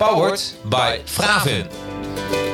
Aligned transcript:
Powered 0.00 0.54
by 0.64 0.98
Fravin. 1.04 1.66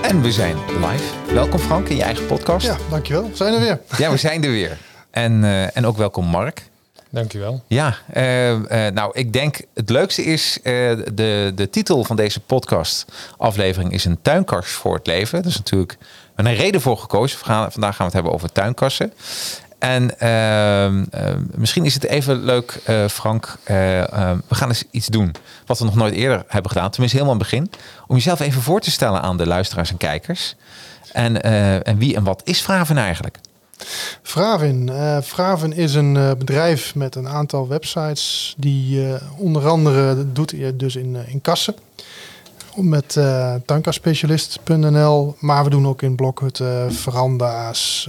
En 0.03 0.23
we 0.23 0.33
zijn 0.33 0.57
live. 0.67 1.35
Welkom 1.35 1.59
Frank 1.59 1.89
in 1.89 1.97
je 1.97 2.03
eigen 2.03 2.27
podcast. 2.27 2.67
Ja, 2.67 2.77
dankjewel. 2.91 3.31
We 3.31 3.37
zijn 3.37 3.55
er 3.55 3.61
weer. 3.61 3.81
Ja, 3.99 4.11
we 4.11 4.17
zijn 4.17 4.45
er 4.45 4.51
weer. 4.51 4.79
En, 5.11 5.45
eh, 5.45 5.77
en 5.77 5.87
ook 5.87 5.97
welkom 5.97 6.27
Mark. 6.27 6.63
Dankjewel. 7.11 7.63
Ja, 7.67 7.97
eh, 8.13 8.87
eh, 8.87 8.95
nou 8.95 9.11
ik 9.15 9.33
denk 9.33 9.61
het 9.75 9.91
leukste 9.91 10.25
is, 10.25 10.59
de, 10.63 11.53
de 11.55 11.71
titel 11.71 12.05
van 12.05 12.17
deze 12.17 12.41
podcast 12.41 13.05
aflevering 13.37 13.93
is 13.93 14.05
een 14.05 14.19
tuinkast 14.23 14.71
voor 14.71 14.95
het 14.95 15.07
leven. 15.07 15.43
Dat 15.43 15.51
is 15.51 15.57
natuurlijk 15.57 15.97
een 16.35 16.55
reden 16.55 16.81
voor 16.81 16.99
gekozen. 16.99 17.39
Vandaag 17.39 17.71
gaan 17.79 17.93
we 17.97 18.05
het 18.05 18.13
hebben 18.13 18.33
over 18.33 18.53
tuinkassen. 18.53 19.13
En 19.79 20.19
ehm, 20.19 21.05
ehm, 21.11 21.43
misschien 21.55 21.85
is 21.85 21.95
het 21.95 22.05
even 22.05 22.45
leuk, 22.45 22.81
eh, 22.85 23.09
Frank. 23.09 23.57
eh, 23.65 24.13
ehm, 24.13 24.39
we 24.49 24.55
gaan 24.55 24.69
eens 24.69 24.85
iets 24.91 25.07
doen 25.07 25.35
wat 25.67 25.79
we 25.79 25.85
nog 25.85 25.95
nooit 25.95 26.15
eerder 26.15 26.45
hebben 26.49 26.71
gedaan. 26.71 26.91
Tenminste, 26.91 27.19
helemaal 27.19 27.41
aan 27.41 27.47
het 27.47 27.51
begin. 27.51 27.71
Om 28.07 28.17
jezelf 28.17 28.41
even 28.41 28.63
voor 28.63 28.81
te 28.81 28.91
stellen 28.91 29.23
aan 29.23 29.37
de 29.37 29.47
luisteraars 29.47 29.91
en 29.91 29.97
kijkers. 29.97 30.55
En, 31.13 31.43
eh, 31.43 31.87
en 31.89 31.99
wie 31.99 32.17
en 32.17 32.25
wat 32.25 32.41
is 32.45 32.63
Vraven 32.63 32.99
eigenlijk? 32.99 33.39
Fravin. 34.23 34.89
Eh 34.89 35.21
Fravin 35.21 35.73
is 35.73 35.95
een 35.95 36.13
bedrijf 36.39 36.95
met 36.95 37.15
een 37.15 37.29
aantal 37.29 37.69
websites 37.69 38.55
die 38.57 39.07
onder 39.37 39.69
andere 39.69 40.33
doet 40.33 40.51
je 40.51 40.77
dus 40.77 40.97
in, 40.97 41.17
in 41.27 41.41
kassen. 41.41 41.75
Met 42.75 43.19
tuinkastspecialist.nl, 43.67 45.37
maar 45.39 45.65
we 45.65 45.71
doen 45.71 45.87
ook 45.87 46.03
in 46.03 46.17
blokhutten, 46.17 46.93
veranda's. 46.93 48.09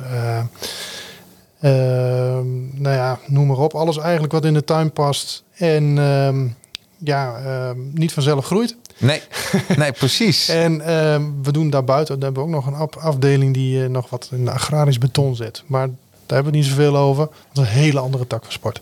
Eh, 1.67 2.37
ehm, 2.37 2.81
nou 2.81 2.95
ja, 2.95 3.19
noem 3.25 3.47
maar 3.47 3.57
op. 3.57 3.75
Alles 3.75 3.97
eigenlijk 3.97 4.33
wat 4.33 4.45
in 4.45 4.53
de 4.53 4.63
tuin 4.63 4.91
past. 4.91 5.43
En 5.53 5.97
ehm, 5.97 6.47
ja, 6.97 7.35
ehm, 7.37 7.77
niet 7.93 8.13
vanzelf 8.13 8.45
groeit. 8.45 8.75
Nee, 8.97 9.21
nee 9.75 9.91
precies. 9.91 10.49
En 10.65 10.77
we 11.43 11.51
doen 11.51 11.69
daarbuiten, 11.69 12.19
daar 12.19 12.23
hebben 12.23 12.49
we 12.49 12.57
ook 12.57 12.65
nog 12.65 12.67
een 12.67 13.01
afdeling 13.01 13.53
die 13.53 13.83
eh, 13.83 13.89
nog 13.89 14.09
wat 14.09 14.29
in 14.31 14.49
agrarisch 14.49 14.97
beton 14.97 15.35
zet. 15.35 15.63
Maar 15.65 15.87
daar 15.87 16.35
hebben 16.35 16.51
we 16.51 16.57
niet 16.57 16.67
zoveel 16.67 16.97
over. 16.97 17.25
Dat 17.53 17.63
is 17.63 17.71
een 17.71 17.77
hele 17.77 17.99
andere 17.99 18.27
tak 18.27 18.43
van 18.43 18.51
sport. 18.51 18.81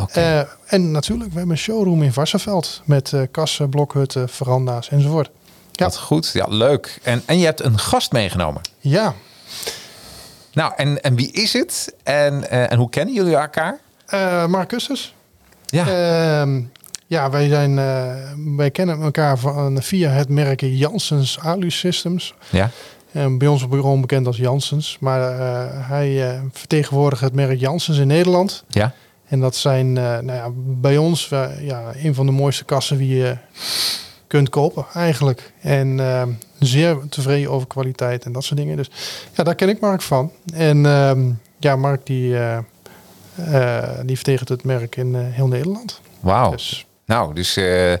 Oké. 0.00 0.20
Eh, 0.20 0.40
en 0.66 0.90
natuurlijk, 0.90 1.30
we 1.30 1.36
hebben 1.36 1.56
een 1.56 1.62
showroom 1.62 2.02
in 2.02 2.12
Varsenveld 2.12 2.82
met 2.84 3.12
eh, 3.12 3.22
kassen, 3.30 3.68
blokhutten, 3.68 4.28
veranda's 4.28 4.88
enzovoort. 4.88 5.30
Ja. 5.72 5.90
Goed, 5.90 6.30
ja, 6.32 6.46
leuk. 6.48 6.98
En, 7.02 7.22
en 7.26 7.38
je 7.38 7.44
hebt 7.44 7.60
een 7.60 7.78
gast 7.78 8.12
meegenomen. 8.12 8.60
Ja, 8.78 9.14
Nou, 10.52 10.72
en, 10.76 11.02
en 11.02 11.14
wie 11.14 11.32
is 11.32 11.52
het? 11.52 11.94
En, 12.02 12.50
eh, 12.50 12.72
en 12.72 12.78
hoe 12.78 12.90
kennen 12.90 13.14
jullie 13.14 13.36
elkaar? 13.36 13.78
eh 14.06 14.46
Mark 14.46 14.72
Usters. 14.72 15.14
Ja, 15.66 15.86
Ehm, 15.86 16.60
ja, 17.06 17.30
wij, 17.30 17.48
zijn, 17.48 17.78
eh, 17.78 18.14
wij 18.56 18.70
kennen 18.70 19.00
elkaar 19.02 19.38
van, 19.38 19.82
via 19.82 20.10
het 20.10 20.28
merk 20.28 20.60
Janssens 20.60 21.38
Alu 21.38 21.70
Systems. 21.70 22.34
ja. 22.50 22.70
En 23.12 23.38
bij 23.38 23.48
ons 23.48 23.62
op 23.62 23.70
bureau 23.70 24.00
bekend 24.00 24.26
als 24.26 24.36
Janssens. 24.36 24.96
Maar 25.00 25.20
hij 25.88 26.40
vertegenwoordigt 26.52 27.22
het 27.22 27.34
merk 27.34 27.60
Janssens 27.60 27.98
in 27.98 28.06
Nederland. 28.06 28.64
ja. 28.68 28.92
En 29.26 29.40
dat 29.40 29.56
zijn 29.56 29.92
nou 29.92 30.32
ja, 30.32 30.48
bij 30.54 30.96
ons 30.96 31.28
ja, 31.60 31.92
een 32.02 32.14
van 32.14 32.26
de 32.26 32.32
mooiste 32.32 32.64
kassen 32.64 32.98
die 32.98 33.16
je 33.16 33.36
kunt 34.32 34.48
kopen 34.48 34.86
eigenlijk. 34.94 35.52
En 35.60 36.00
eh, 36.00 36.22
zeer 36.58 36.98
tevreden 37.08 37.50
over 37.50 37.66
kwaliteit 37.66 38.24
en 38.24 38.32
dat 38.32 38.44
soort 38.44 38.60
dingen. 38.60 38.76
Dus 38.76 38.90
ja, 39.32 39.44
daar 39.44 39.54
ken 39.54 39.68
ik 39.68 39.80
Mark 39.80 40.02
van. 40.02 40.32
En 40.54 40.86
ehm, 40.86 41.30
ja, 41.58 41.76
Mark 41.76 42.06
die, 42.06 42.36
eh, 42.36 42.56
eh, 42.56 43.98
die 44.04 44.16
vertegenwoordigt 44.16 44.48
het 44.48 44.64
merk 44.64 44.96
in 44.96 45.14
eh, 45.14 45.20
heel 45.24 45.46
Nederland. 45.46 46.00
Wauw. 46.20 46.50
Dus 46.50 46.86
Nou, 47.06 47.34
dus 47.34 47.56
eh, 47.56 47.92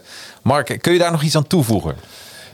Mark, 0.42 0.78
kun 0.80 0.92
je 0.92 0.98
daar 0.98 1.10
nog 1.10 1.22
iets 1.22 1.36
aan 1.36 1.46
toevoegen? 1.46 1.96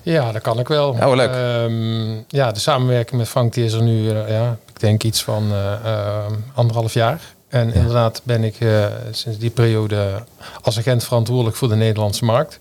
Ja, 0.03 0.33
dat 0.33 0.43
kan 0.43 0.59
ik 0.59 0.69
wel. 0.69 0.89
Oh, 0.89 1.15
leuk. 1.15 1.31
Ehm, 1.31 2.23
ja, 2.29 2.53
de 2.53 2.61
samenwerking 2.61 3.21
met 3.21 3.29
Frank 3.29 3.55
die 3.55 3.65
is 3.65 3.73
er 3.73 3.83
nu, 3.83 4.11
ja, 4.13 4.57
ik 4.69 4.81
denk 4.81 5.03
iets 5.03 5.23
van 5.23 5.53
eh, 5.53 5.73
ehm, 5.85 6.33
anderhalf 6.55 6.93
jaar. 6.93 7.21
En 7.49 7.75
inderdaad 7.75 8.21
ben 8.25 8.45
ik 8.45 8.61
eh, 8.61 8.87
sinds 9.11 9.39
die 9.39 9.51
periode 9.51 10.25
als 10.61 10.79
agent 10.79 11.05
verantwoordelijk 11.05 11.57
voor 11.57 11.69
de 11.69 11.75
Nederlandse 11.75 12.25
markt. 12.25 12.59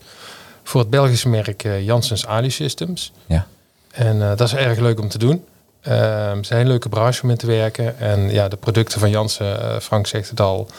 Voor 0.67 0.81
het 0.81 0.89
Belgische 0.89 1.29
merk 1.29 1.63
eh, 1.63 1.85
Janssens 1.85 2.25
Ali 2.25 2.51
Systems. 2.51 3.11
Ja. 3.25 3.47
En 3.91 4.21
eh, 4.21 4.27
dat 4.27 4.47
is 4.47 4.53
erg 4.53 4.79
leuk 4.79 4.99
om 4.99 5.07
te 5.09 5.17
doen. 5.17 5.45
Ehm, 5.81 6.35
het 6.35 6.43
is 6.43 6.49
een 6.49 6.67
leuke 6.67 6.89
branche 6.89 7.23
om 7.23 7.29
in 7.29 7.37
te 7.37 7.47
werken. 7.47 7.99
En 7.99 8.31
ja, 8.31 8.47
de 8.47 8.55
producten 8.55 8.99
van 8.99 9.09
Janssen, 9.09 9.61
eh, 9.61 9.79
Frank 9.79 10.07
zegt 10.07 10.29
het 10.29 10.39
al, 10.39 10.69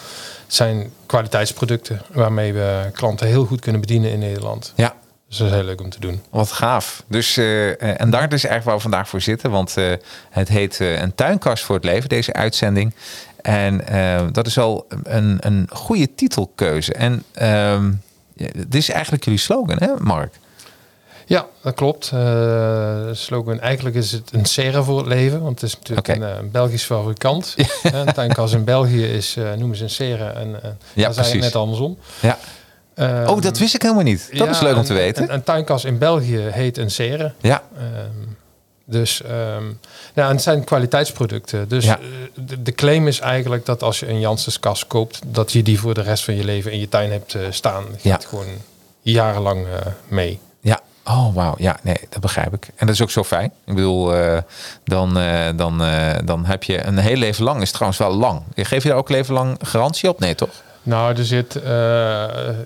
zijn 0.47 0.91
kwaliteitsproducten 1.07 2.03
waarmee 2.13 2.53
we 2.53 2.91
klanten 2.93 3.27
heel 3.27 3.45
goed 3.45 3.61
kunnen 3.61 3.81
bedienen 3.81 4.11
in 4.11 4.19
Nederland. 4.19 4.73
Ja, 4.77 4.95
Dus 5.29 5.37
dat 5.37 5.47
is 5.47 5.53
heel 5.53 5.65
leuk 5.65 5.81
om 5.81 5.91
te 5.91 6.01
doen. 6.01 6.23
wat 6.31 6.53
gaaf. 6.53 7.03
Dus, 7.07 7.37
en 7.37 8.11
daar 8.11 8.23
is 8.23 8.31
eigenlijk 8.31 8.65
waar 8.65 8.75
we 8.75 8.81
vandaag 8.81 9.09
voor 9.09 9.21
zitten. 9.21 9.51
Want 9.51 9.75
het 10.31 10.49
heet 10.49 10.79
een 10.79 11.15
tuinkast 11.15 11.65
voor 11.65 11.75
het 11.75 11.85
leven, 11.85 12.09
deze 12.09 12.33
uitzending. 12.33 12.95
En 13.43 13.85
dat 14.33 14.47
is 14.47 14.55
wel 14.55 14.87
een, 15.03 15.37
een 15.41 15.69
goede 15.73 16.15
titelkeuze. 16.15 16.93
En 16.93 17.25
ehm, 17.33 17.91
dit 18.55 18.75
is 18.75 18.91
eigenlijk 18.91 19.25
jullie 19.25 19.41
slogan, 19.41 19.77
hè 19.79 19.89
Mark? 19.99 20.35
Ja, 21.27 21.47
dat 21.63 21.75
klopt. 21.75 22.11
Eh, 22.15 23.09
slogan, 23.13 23.61
eigenlijk 23.61 23.97
is 23.97 24.13
het 24.13 24.33
een 24.33 24.45
serre 24.45 24.83
voor 24.83 24.99
het 24.99 25.07
leven. 25.07 25.43
Want 25.43 25.61
het 25.61 25.71
is 25.71 25.77
natuurlijk 25.77 26.09
een, 26.09 26.23
eh, 26.23 26.37
een 26.39 26.51
Belgisch 26.51 26.83
fabrikant. 26.85 27.55
Een 27.83 28.13
tuinkas 28.15 28.53
in 28.53 28.65
België 28.65 29.05
is, 29.05 29.37
eh, 29.37 29.53
noemen 29.53 29.77
ze 29.77 29.83
een 29.83 29.91
serre. 29.91 30.25
En 30.25 30.63
eh 30.63 30.71
Ja, 30.93 31.09
precies. 31.11 31.41
net 31.43 31.55
andersom. 31.57 31.99
Ja. 32.21 32.39
Ehm, 32.95 33.27
Oh, 33.29 33.41
dat 33.41 33.59
wist 33.59 33.75
ik 33.75 33.83
helemaal 33.83 34.03
niet. 34.05 34.29
Dat 34.31 34.39
ja, 34.47 34.51
is 34.51 34.61
leuk 34.61 34.77
om 34.77 34.85
te 34.85 34.93
weten. 34.95 35.23
Een, 35.23 35.35
een 35.35 35.43
tuinkas 35.43 35.85
in 35.85 35.99
België 35.99 36.39
heet 36.39 36.79
een 36.79 36.91
serre. 36.91 37.33
ja, 37.41 37.63
Ehm, 37.77 37.85
dus 38.91 39.23
ehm, 39.23 39.65
nou, 40.15 40.29
en 40.29 40.35
het 40.35 40.43
zijn 40.43 40.65
kwaliteitsproducten. 40.65 41.69
Dus 41.69 41.85
Ja. 41.85 41.99
eh, 41.99 42.05
de, 42.35 42.63
de 42.63 42.73
claim 42.73 43.07
is 43.09 43.21
eigenlijk 43.21 43.67
dat 43.67 43.83
als 43.83 44.01
je 44.01 44.09
een 44.09 44.21
Janssens 44.21 44.61
kas 44.61 44.87
koopt, 44.87 45.21
dat 45.27 45.53
je 45.53 45.63
die 45.63 45.81
voor 45.81 45.95
de 45.95 46.01
rest 46.03 46.25
van 46.25 46.35
je 46.37 46.45
leven 46.45 46.73
in 46.73 46.81
je 46.81 46.89
tuin 46.89 47.11
hebt 47.11 47.35
eh, 47.35 47.43
staan. 47.51 47.85
Het 47.93 48.03
Ja. 48.03 48.13
gaat 48.13 48.25
gewoon 48.25 48.47
jarenlang 49.03 49.67
eh, 49.67 49.87
mee. 50.09 50.39
Ja, 50.61 50.81
oh 51.05 51.35
wauw. 51.35 51.55
Ja, 51.59 51.79
nee, 51.83 51.97
dat 52.09 52.21
begrijp 52.21 52.55
ik. 52.55 52.69
En 52.77 52.87
dat 52.87 52.95
is 52.95 53.03
ook 53.03 53.11
zo 53.11 53.25
fijn. 53.25 53.53
Ik 53.65 53.75
bedoel, 53.75 54.13
dan, 54.85 55.15
dan, 55.57 55.83
dan 56.25 56.45
heb 56.45 56.63
je 56.63 56.85
een 56.87 56.99
heel 56.99 57.17
leven 57.17 57.45
lang, 57.45 57.63
is 57.63 57.71
trouwens 57.71 57.99
wel 57.99 58.15
lang. 58.15 58.43
Geef 58.55 58.83
je 58.83 58.89
daar 58.89 58.99
ook 58.99 59.09
leven 59.09 59.35
lang 59.35 59.57
garantie 59.63 60.09
op? 60.09 60.19
Nee, 60.21 60.35
toch? 60.35 60.51
Nou, 60.89 61.17
er 61.17 61.25
zit, 61.25 61.57
eh, 61.57 61.71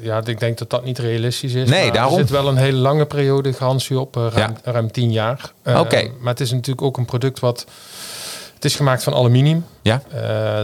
ja, 0.00 0.20
ik 0.24 0.40
denk 0.40 0.58
dat 0.58 0.70
dat 0.70 0.84
niet 0.84 0.98
realistisch 0.98 1.54
is. 1.54 1.68
Nee, 1.68 1.92
daarom. 1.92 2.12
Er 2.12 2.18
zit 2.20 2.30
wel 2.30 2.48
een 2.48 2.56
hele 2.56 2.76
lange 2.76 3.06
periode 3.06 3.52
garantie 3.52 3.98
op, 4.00 4.16
eh, 4.16 4.26
ruim, 4.32 4.56
ruim 4.62 4.90
tien 4.90 5.12
jaar. 5.12 5.52
Eh, 5.62 5.80
Oké. 5.80 6.10
Maar 6.20 6.32
het 6.32 6.40
is 6.40 6.50
natuurlijk 6.50 6.82
ook 6.82 6.96
een 6.96 7.04
product 7.04 7.40
wat, 7.40 7.66
het 8.54 8.64
is 8.64 8.76
gemaakt 8.76 9.02
van 9.02 9.14
aluminium. 9.14 9.64
Ja, 9.82 10.02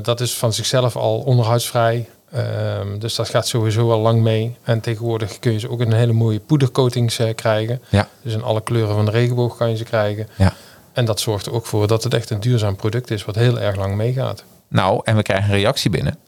dat 0.03 0.21
is 0.21 0.35
van 0.35 0.53
zichzelf 0.53 0.97
al 0.97 1.19
onderhoudsvrij. 1.19 2.09
Ehm, 2.33 2.99
dus 2.99 3.15
dat 3.15 3.29
gaat 3.29 3.47
sowieso 3.47 3.91
al 3.93 4.01
lang 4.01 4.23
mee. 4.23 4.57
En 4.63 4.81
tegenwoordig 4.81 5.39
kun 5.39 5.53
je 5.53 5.59
ze 5.59 5.71
ook 5.71 5.81
een 5.81 5.93
hele 5.93 6.13
mooie 6.13 6.41
poedercoatings 6.41 7.21
krijgen. 7.35 7.83
ja, 7.89 8.09
Dus 8.23 8.33
in 8.33 8.43
alle 8.43 8.63
kleuren 8.63 8.95
van 8.95 9.05
de 9.05 9.11
regenboog 9.11 9.57
kan 9.57 9.71
je 9.71 9.77
ze 9.77 9.85
krijgen. 9.85 10.29
ja. 10.37 10.53
En 10.93 11.05
dat 11.05 11.21
zorgt 11.21 11.47
er 11.47 11.53
ook 11.53 11.67
voor 11.67 11.87
dat 11.87 12.05
het 12.05 12.15
echt 12.15 12.31
een 12.31 12.41
duurzaam 12.41 12.77
product 12.77 13.11
is, 13.11 13.25
wat 13.25 13.35
heel 13.35 13.61
erg 13.61 13.77
lang 13.77 13.97
meegaat. 13.97 14.45
Nou, 14.69 15.01
en 15.05 15.17
we 15.17 15.23
krijgen 15.23 15.51
een 15.51 15.57
reactie 15.57 15.91
binnen 15.91 16.19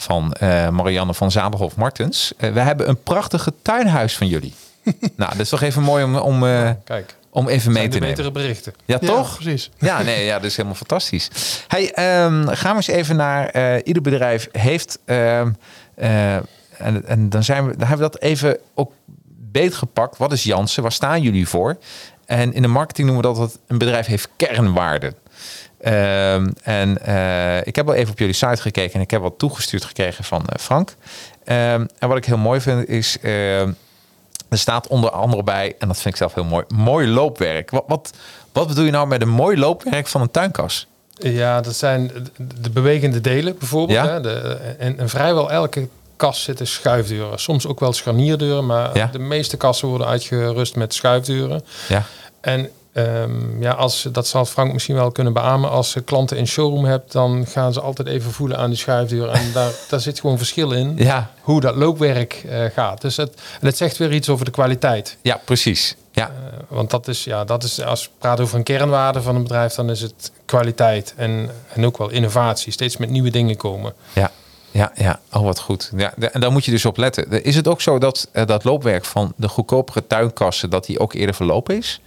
van 0.00 0.32
eh, 0.32 0.68
Marianne 0.68 1.14
van 1.14 1.30
Zadelhof 1.30 1.76
Martens. 1.76 2.32
Eh, 2.36 2.52
we 2.52 2.60
hebben 2.60 2.88
een 2.88 3.02
prachtige 3.02 3.52
tuinhuis 3.62 4.16
van 4.16 4.26
jullie. 4.26 4.54
nou, 5.16 5.30
dat 5.30 5.40
is 5.40 5.48
toch 5.48 5.62
even 5.62 5.82
mooi 5.82 6.04
om, 6.04 6.16
om, 6.16 6.46
eh, 6.46 6.70
Kijk, 6.84 7.16
om 7.30 7.48
even 7.48 7.72
mee 7.72 7.82
te 7.82 7.88
de 7.88 7.94
nemen. 7.98 8.08
betere 8.16 8.30
berichten. 8.32 8.74
Ja, 8.84 8.98
Ja, 9.00 9.06
toch? 9.08 9.34
precies. 9.34 9.70
Ja, 9.78 10.02
nee, 10.02 10.24
ja, 10.24 10.34
dat 10.34 10.44
is 10.44 10.56
helemaal 10.56 10.76
fantastisch. 10.76 11.30
Hey, 11.68 11.92
ehm, 11.92 12.46
gaan 12.48 12.70
we 12.70 12.76
eens 12.76 12.86
even 12.86 13.16
naar 13.16 13.80
ieder 13.82 14.02
bedrijf 14.02 14.48
heeft. 14.52 14.98
ehm, 15.04 15.50
eh, 15.94 16.34
en, 16.78 17.06
en 17.06 17.28
dan 17.28 17.44
zijn 17.44 17.66
we, 17.66 17.76
dan 17.76 17.88
hebben 17.88 18.06
we 18.06 18.12
dat 18.12 18.22
even 18.22 18.58
ook 18.74 18.92
beet 19.26 19.74
gepakt. 19.74 20.18
Wat 20.18 20.32
is 20.32 20.42
Jansen? 20.42 20.82
Waar 20.82 20.92
staan 20.92 21.22
jullie 21.22 21.48
voor? 21.48 21.76
En 22.26 22.52
in 22.52 22.62
de 22.62 22.68
marketing 22.68 23.08
noemen 23.08 23.30
we 23.30 23.34
dat 23.38 23.48
het 23.50 23.58
een 23.66 23.78
bedrijf 23.78 24.06
heeft 24.06 24.28
kernwaarden. 24.36 25.14
Ehm, 25.80 26.48
en 26.62 27.02
eh, 27.06 27.66
ik 27.66 27.76
heb 27.76 27.86
wel 27.86 27.94
even 27.94 28.12
op 28.12 28.18
jullie 28.18 28.34
site 28.34 28.62
gekeken 28.62 28.94
en 28.94 29.00
ik 29.00 29.10
heb 29.10 29.20
wat 29.20 29.38
toegestuurd 29.38 29.84
gekregen 29.84 30.24
van 30.24 30.46
eh, 30.46 30.58
Frank. 30.60 30.94
Ehm, 31.44 31.86
en 31.98 32.08
wat 32.08 32.16
ik 32.16 32.24
heel 32.24 32.36
mooi 32.38 32.60
vind 32.60 32.88
is, 32.88 33.18
ehm, 33.22 33.72
Er 34.48 34.58
staat 34.58 34.86
onder 34.86 35.10
andere 35.10 35.42
bij, 35.42 35.74
en 35.78 35.88
dat 35.88 35.96
vind 35.96 36.08
ik 36.14 36.16
zelf 36.16 36.34
heel 36.34 36.44
mooi, 36.44 36.64
mooi 36.74 37.08
loopwerk. 37.08 37.70
Wat, 37.70 37.84
wat, 37.86 38.12
wat 38.52 38.68
bedoel 38.68 38.84
je 38.84 38.90
nou 38.90 39.06
met 39.06 39.22
een 39.22 39.28
mooi 39.28 39.58
loopwerk 39.58 40.06
van 40.06 40.20
een 40.20 40.30
tuinkas? 40.30 40.86
Ja, 41.14 41.60
dat 41.60 41.74
zijn 41.76 42.06
de- 42.36 42.60
de 42.60 42.70
bewegende 42.70 43.20
delen 43.20 43.58
bijvoorbeeld. 43.58 43.98
Ja. 43.98 44.12
Hè? 44.12 44.20
De, 44.20 44.38
en, 44.78 44.98
en 44.98 45.08
vrijwel 45.08 45.50
elke 45.50 45.88
kast 46.16 46.42
zitten 46.42 46.66
schuifdeuren. 46.66 47.38
Soms 47.38 47.66
ook 47.66 47.80
wel 47.80 47.92
scharnierdeuren, 47.92 48.66
maar 48.66 48.96
Ja. 48.96 49.08
de 49.12 49.18
meeste 49.18 49.56
kassen 49.56 49.88
worden 49.88 50.06
uitgerust 50.06 50.76
met 50.76 50.94
schuifdeuren. 50.94 51.64
Ja, 51.88 52.02
En 52.40 52.70
ehm, 53.04 53.62
ja, 53.62 53.72
als, 53.72 54.08
dat 54.12 54.26
zal 54.26 54.44
Frank 54.44 54.72
misschien 54.72 54.94
wel 54.94 55.12
kunnen 55.12 55.32
beamen. 55.32 55.70
Als 55.70 55.92
je 55.92 56.00
klanten 56.00 56.36
in 56.36 56.46
showroom 56.46 56.84
hebt, 56.84 57.12
dan 57.12 57.46
gaan 57.46 57.72
ze 57.72 57.80
altijd 57.80 58.08
even 58.08 58.32
voelen 58.32 58.58
aan 58.58 58.68
die 58.70 58.78
schuifdeur. 58.78 59.28
En 59.28 59.52
daar, 59.54 59.72
daar 59.88 60.00
zit 60.00 60.20
gewoon 60.20 60.36
verschil 60.36 60.70
in 60.70 60.94
ja, 60.96 61.30
hoe 61.40 61.60
dat 61.60 61.76
loopwerk 61.76 62.32
eh, 62.48 62.64
gaat. 62.74 63.00
Dus 63.00 63.16
het, 63.16 63.34
en 63.60 63.66
het 63.66 63.76
zegt 63.76 63.96
weer 63.96 64.12
iets 64.12 64.28
over 64.28 64.44
de 64.44 64.50
kwaliteit. 64.50 65.16
ja 65.22 65.40
precies. 65.44 65.96
Ja, 66.12 66.26
Eh, 66.28 66.58
want 66.68 66.90
dat 66.90 67.08
is, 67.08 67.24
ja, 67.24 67.44
dat 67.44 67.62
is, 67.64 67.82
als 67.82 68.04
we 68.04 68.10
praten 68.18 68.44
over 68.44 68.56
een 68.56 68.62
kernwaarde 68.62 69.22
van 69.22 69.34
een 69.36 69.42
bedrijf, 69.42 69.74
dan 69.74 69.90
is 69.90 70.00
het 70.00 70.32
kwaliteit 70.44 71.14
en, 71.16 71.50
en 71.74 71.86
ook 71.86 71.98
wel 71.98 72.08
innovatie. 72.10 72.72
Steeds 72.72 72.96
met 72.96 73.10
nieuwe 73.10 73.30
dingen 73.30 73.56
komen. 73.56 73.92
ja, 74.12 74.30
ja, 74.70 74.92
ja. 74.94 75.20
Oh, 75.32 75.42
wat 75.42 75.60
goed. 75.60 75.90
Ja, 75.96 76.14
en 76.32 76.40
daar 76.40 76.52
moet 76.52 76.64
je 76.64 76.70
dus 76.70 76.84
op 76.84 76.96
letten. 76.96 77.44
Is 77.44 77.56
het 77.56 77.68
ook 77.68 77.80
zo 77.80 77.98
dat 77.98 78.28
eh, 78.32 78.46
dat 78.46 78.64
loopwerk 78.64 79.04
van 79.04 79.32
de 79.36 79.48
goedkopere 79.48 80.06
tuinkassen, 80.06 80.70
dat 80.70 80.86
die 80.86 80.98
ook 80.98 81.12
eerder 81.12 81.34
verlopen 81.34 81.76
is? 81.76 82.00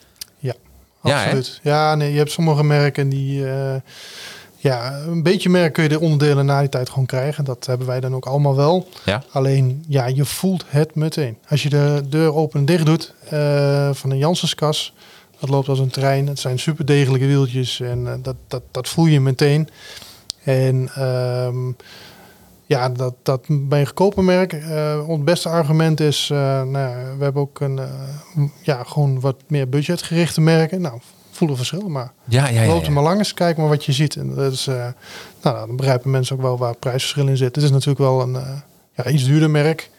Ja, 1.03 1.09
Ja, 1.11 1.23
absoluut. 1.23 1.59
Ja, 1.63 1.95
nee, 1.95 2.11
je 2.11 2.17
hebt 2.17 2.31
sommige 2.31 2.63
merken 2.63 3.09
die... 3.09 3.49
eh, 3.49 3.75
ja, 4.57 4.93
een 5.07 5.23
beetje 5.23 5.49
merk 5.49 5.73
kun 5.73 5.83
je 5.83 5.89
de 5.89 5.99
onderdelen 5.99 6.45
na 6.45 6.59
die 6.59 6.69
tijd 6.69 6.89
gewoon 6.89 7.05
krijgen. 7.05 7.43
Dat 7.43 7.65
hebben 7.65 7.87
wij 7.87 7.99
dan 7.99 8.15
ook 8.15 8.25
allemaal 8.25 8.55
wel. 8.55 8.87
Ja, 9.05 9.23
Alleen, 9.31 9.85
ja, 9.87 10.05
je 10.05 10.25
voelt 10.25 10.63
het 10.67 10.95
meteen. 10.95 11.37
Als 11.47 11.63
je 11.63 11.69
de 11.69 12.03
deur 12.09 12.33
open 12.35 12.59
en 12.59 12.65
dicht 12.65 12.85
doet 12.85 13.13
eh, 13.29 13.89
van 13.93 14.11
een 14.11 14.17
Janssenskas... 14.17 14.93
dat 15.39 15.49
loopt 15.49 15.67
als 15.67 15.79
een 15.79 15.89
trein. 15.89 16.27
Het 16.27 16.39
zijn 16.39 16.59
super 16.59 16.85
degelijke 16.85 17.25
wieltjes 17.27 17.79
en 17.79 18.07
eh, 18.07 18.13
dat, 18.21 18.35
dat, 18.47 18.61
dat 18.71 18.87
voel 18.87 19.05
je 19.05 19.19
meteen. 19.19 19.69
En 20.43 20.89
ehm, 20.95 21.71
ja, 22.71 22.89
dat, 22.89 23.13
dat 23.23 23.45
bij 23.49 23.79
een 23.79 23.85
goedkoper 23.85 24.23
merk... 24.23 24.53
eh, 24.53 25.03
ons 25.07 25.23
beste 25.23 25.49
argument 25.49 25.99
is... 25.99 26.29
eh, 26.31 26.37
nou, 26.37 26.71
ja, 26.71 27.15
we 27.17 27.23
hebben 27.23 27.41
ook 27.41 27.59
een, 27.59 27.79
eh, 27.79 28.43
ja, 28.61 28.83
gewoon 28.83 29.19
wat 29.19 29.35
meer 29.47 29.69
budgetgerichte 29.69 30.41
merken. 30.41 30.81
Nou, 30.81 30.99
voelen 31.31 31.57
verschillen, 31.57 31.91
maar 31.91 32.11
ja, 32.25 32.47
ja. 32.47 32.61
ja, 32.61 32.67
Loop 32.67 32.85
er 32.85 32.91
maar 32.91 33.03
langs, 33.03 33.33
kijk 33.33 33.57
maar 33.57 33.67
wat 33.67 33.85
je 33.85 33.91
ziet. 33.91 34.15
En 34.15 34.35
dat 34.35 34.51
is, 34.51 34.65
nou, 35.41 35.67
dan 35.67 35.75
begrijpen 35.75 36.11
mensen 36.11 36.35
ook 36.35 36.41
wel 36.41 36.57
waar 36.57 36.69
het 36.69 36.79
prijsverschil 36.79 37.27
in 37.27 37.37
zit. 37.37 37.55
Het 37.55 37.63
is 37.63 37.71
natuurlijk 37.71 37.99
wel 37.99 38.21
een 38.21 38.37
ja, 38.95 39.05
iets 39.07 39.23
duurder 39.23 39.49
merk. 39.49 39.89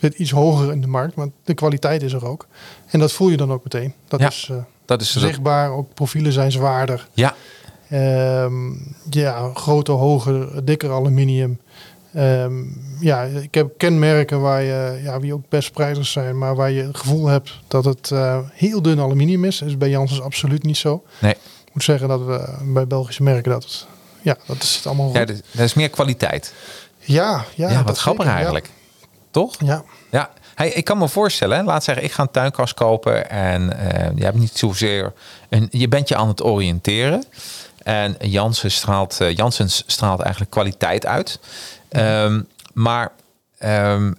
Zit 0.00 0.14
iets 0.14 0.30
hoger 0.30 0.72
in 0.72 0.80
de 0.80 0.86
markt, 0.86 1.14
maar 1.14 1.28
de 1.44 1.54
kwaliteit 1.54 2.02
is 2.02 2.12
er 2.12 2.26
ook. 2.26 2.46
En 2.90 2.98
dat 2.98 3.12
voel 3.12 3.28
je 3.28 3.36
dan 3.36 3.52
ook 3.52 3.64
meteen. 3.64 3.94
Dat 4.08 4.20
Ja, 4.20 4.28
is 4.28 4.50
Dat 4.84 5.00
is 5.00 5.16
zichtbaar. 5.16 5.70
Ook 5.70 5.94
profielen 5.94 6.32
zijn 6.32 6.52
zwaarder. 6.52 7.08
Ja, 7.12 7.34
Ehm, 7.88 8.72
ja, 9.10 9.50
groter, 9.54 9.94
hoger, 9.94 10.64
dikker 10.64 10.90
aluminium. 10.90 11.60
Ehm, 12.16 12.62
ja, 13.00 13.22
ik 13.22 13.54
heb 13.54 13.70
kenmerken 13.76 14.40
waar 14.40 14.62
je, 14.62 15.00
ja, 15.02 15.18
die 15.18 15.34
ook 15.34 15.48
best 15.48 15.72
prijzig 15.72 16.06
zijn, 16.06 16.38
maar 16.38 16.54
waar 16.54 16.70
je 16.70 16.82
het 16.82 16.96
gevoel 16.96 17.26
hebt 17.26 17.58
dat 17.68 17.84
het 17.84 18.10
eh, 18.10 18.38
heel 18.52 18.82
dun 18.82 19.00
aluminium 19.00 19.44
is. 19.44 19.58
Dat 19.58 19.68
is 19.68 19.76
bij 19.78 19.88
Janssens 19.88 20.20
absoluut 20.22 20.62
niet 20.62 20.76
zo. 20.76 21.02
nee. 21.18 21.32
Ik 21.64 21.72
moet 21.72 21.82
zeggen 21.82 22.08
dat 22.08 22.24
we 22.24 22.54
bij 22.64 22.86
Belgische 22.86 23.22
merken 23.22 23.50
dat 23.50 23.62
het, 23.62 23.86
ja, 24.22 24.36
dat 24.46 24.62
is 24.62 24.76
het 24.76 24.86
allemaal 24.86 25.06
goed. 25.06 25.16
Ja, 25.16 25.24
dat 25.24 25.42
dat 25.50 25.64
is 25.64 25.74
meer 25.74 25.90
kwaliteit. 25.90 26.54
Ja, 26.98 27.44
ja, 27.54 27.70
Ja, 27.70 27.82
wat 27.82 27.98
grappig 27.98 28.24
zeker, 28.24 28.40
ja. 28.40 28.46
eigenlijk. 28.46 28.70
Toch? 29.30 29.54
Ja. 29.58 29.84
Ja, 30.10 30.30
hey, 30.54 30.68
ik 30.68 30.84
kan 30.84 30.98
me 30.98 31.08
voorstellen, 31.08 31.64
laat 31.64 31.84
zeggen, 31.84 32.04
ik 32.04 32.12
ga 32.12 32.22
een 32.22 32.30
tuinkast 32.30 32.74
kopen 32.74 33.30
en 33.30 33.78
eh, 33.78 34.10
je 34.16 34.24
hebt 34.24 34.38
niet 34.38 34.56
zozeer, 34.58 35.12
een, 35.48 35.68
je 35.70 35.88
bent 35.88 36.08
je 36.08 36.16
aan 36.16 36.28
het 36.28 36.42
oriënteren. 36.42 37.24
En 37.82 38.16
Janssen 38.20 38.70
straalt, 38.70 39.18
Janssens 39.34 39.82
straalt 39.86 40.20
eigenlijk 40.20 40.50
kwaliteit 40.50 41.06
uit. 41.06 41.38
Ehm, 41.96 42.42
maar 42.74 43.12
ehm, 43.58 44.12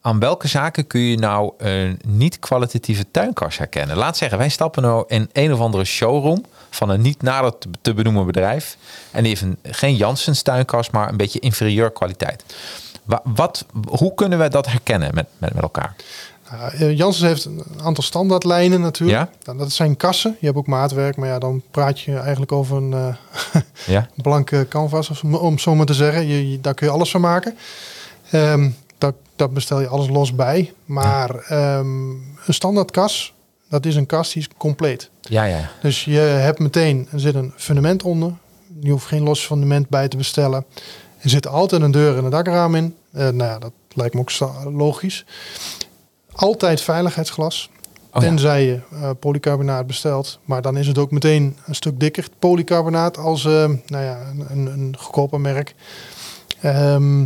aan 0.00 0.18
welke 0.18 0.48
zaken 0.48 0.86
kun 0.86 1.00
je 1.00 1.18
nou 1.18 1.52
een 1.58 2.00
niet-kwalitatieve 2.06 3.10
tuinkast 3.10 3.58
herkennen? 3.58 3.96
Laat 3.96 4.16
zeggen, 4.16 4.38
wij 4.38 4.48
stappen 4.48 4.82
nou 4.82 5.04
in 5.08 5.28
een 5.32 5.52
of 5.52 5.60
andere 5.60 5.84
showroom 5.84 6.44
van 6.70 6.88
een 6.88 7.00
niet 7.00 7.22
nader 7.22 7.52
te- 7.82 7.94
benoemen 7.94 8.26
bedrijf. 8.26 8.76
En 9.10 9.20
die 9.20 9.28
heeft 9.28 9.42
een, 9.42 9.58
geen 9.62 9.96
Janssens 9.96 10.42
tuinkast, 10.42 10.92
maar 10.92 11.08
een 11.08 11.16
beetje 11.16 11.38
inferieur 11.38 11.90
kwaliteit. 11.92 12.44
Wa- 13.04 13.20
Wat, 13.24 13.66
hoe 13.88 14.14
kunnen 14.14 14.38
we 14.38 14.48
dat 14.48 14.66
herkennen 14.66 15.10
met, 15.14 15.26
met, 15.38 15.54
met 15.54 15.62
elkaar? 15.62 15.94
Janssens 16.78 17.28
heeft 17.28 17.44
een 17.44 17.62
aantal 17.82 18.04
standaardlijnen 18.04 18.80
natuurlijk. 18.80 19.18
Ja. 19.18 19.30
Nou, 19.44 19.58
dat 19.58 19.72
zijn 19.72 19.96
kassen. 19.96 20.36
Je 20.40 20.46
hebt 20.46 20.58
ook 20.58 20.66
maatwerk, 20.66 21.16
maar 21.16 21.28
ja, 21.28 21.38
dan 21.38 21.62
praat 21.70 22.00
je 22.00 22.16
eigenlijk 22.16 22.52
over 22.52 22.76
een 22.76 22.92
eh, 22.92 23.14
Ja? 23.94 24.08
blanke 24.22 24.66
canvas, 24.68 25.10
of, 25.10 25.22
om 25.24 25.58
zo 25.58 25.74
maar 25.74 25.86
te 25.86 25.94
zeggen. 25.94 26.26
Je, 26.26 26.50
je- 26.50 26.60
daar 26.60 26.74
kun 26.74 26.86
je 26.86 26.92
alles 26.92 27.10
van 27.10 27.20
maken. 27.20 27.56
Ehm 28.30 28.68
dat, 28.98 29.14
dat 29.36 29.52
bestel 29.54 29.80
je 29.80 29.88
alles 29.88 30.08
los 30.08 30.34
bij. 30.34 30.72
Maar 30.84 31.34
ehm, 31.34 32.10
een 32.10 32.54
standaardkas, 32.54 33.32
dat 33.68 33.86
is 33.86 33.96
een 33.96 34.06
kast 34.06 34.32
die 34.32 34.42
is 34.42 34.48
compleet. 34.56 35.10
Ja, 35.20 35.44
ja. 35.44 35.70
Dus 35.82 36.04
je 36.04 36.18
hebt 36.18 36.58
meteen, 36.58 37.08
er 37.12 37.20
zit 37.20 37.34
een 37.34 37.52
fundament 37.56 38.02
onder. 38.02 38.32
Je 38.80 38.90
hoeft 38.90 39.06
geen 39.06 39.22
los 39.22 39.46
fundament 39.46 39.88
bij 39.88 40.08
te 40.08 40.16
bestellen. 40.16 40.64
Er 41.18 41.30
zit 41.30 41.46
altijd 41.46 41.82
een 41.82 41.90
deur 41.90 42.16
en 42.16 42.24
een 42.24 42.30
dakraam 42.30 42.74
in. 42.74 42.94
Eh, 43.12 43.20
nou 43.22 43.50
ja, 43.50 43.58
dat 43.58 43.72
lijkt 43.94 44.14
me 44.14 44.20
ook 44.20 44.30
logisch. 44.72 45.24
Altijd 46.36 46.80
veiligheidsglas. 46.80 47.70
Oh, 48.12 48.22
ja. 48.22 48.28
tenzij 48.28 48.64
je 48.66 48.78
eh, 48.92 49.10
polycarbonaat 49.20 49.86
bestelt. 49.86 50.38
Maar 50.44 50.62
dan 50.62 50.76
is 50.76 50.86
het 50.86 50.98
ook 50.98 51.10
meteen 51.10 51.56
een 51.66 51.74
stuk 51.74 52.00
dikker 52.00 52.26
polycarbonaat 52.38 53.18
als 53.18 53.44
eh, 53.44 53.52
nou 53.86 54.04
ja, 54.04 54.18
een, 54.30 54.44
een, 54.48 54.66
een 54.66 54.94
goedkoper 54.98 55.40
merk. 55.40 55.74
Ehm, 56.60 57.24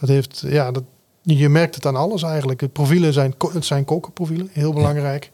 dat 0.00 0.08
heeft, 0.08 0.42
ja, 0.46 0.70
dat, 0.70 0.82
je 1.22 1.48
merkt 1.48 1.74
het 1.74 1.86
aan 1.86 1.96
alles 1.96 2.22
eigenlijk. 2.22 2.58
De 2.58 2.68
profielen 2.68 3.12
zijn, 3.12 3.34
het 3.52 3.64
zijn 3.64 3.84
kokerprofielen, 3.84 4.48
heel 4.52 4.72
belangrijk. 4.72 5.30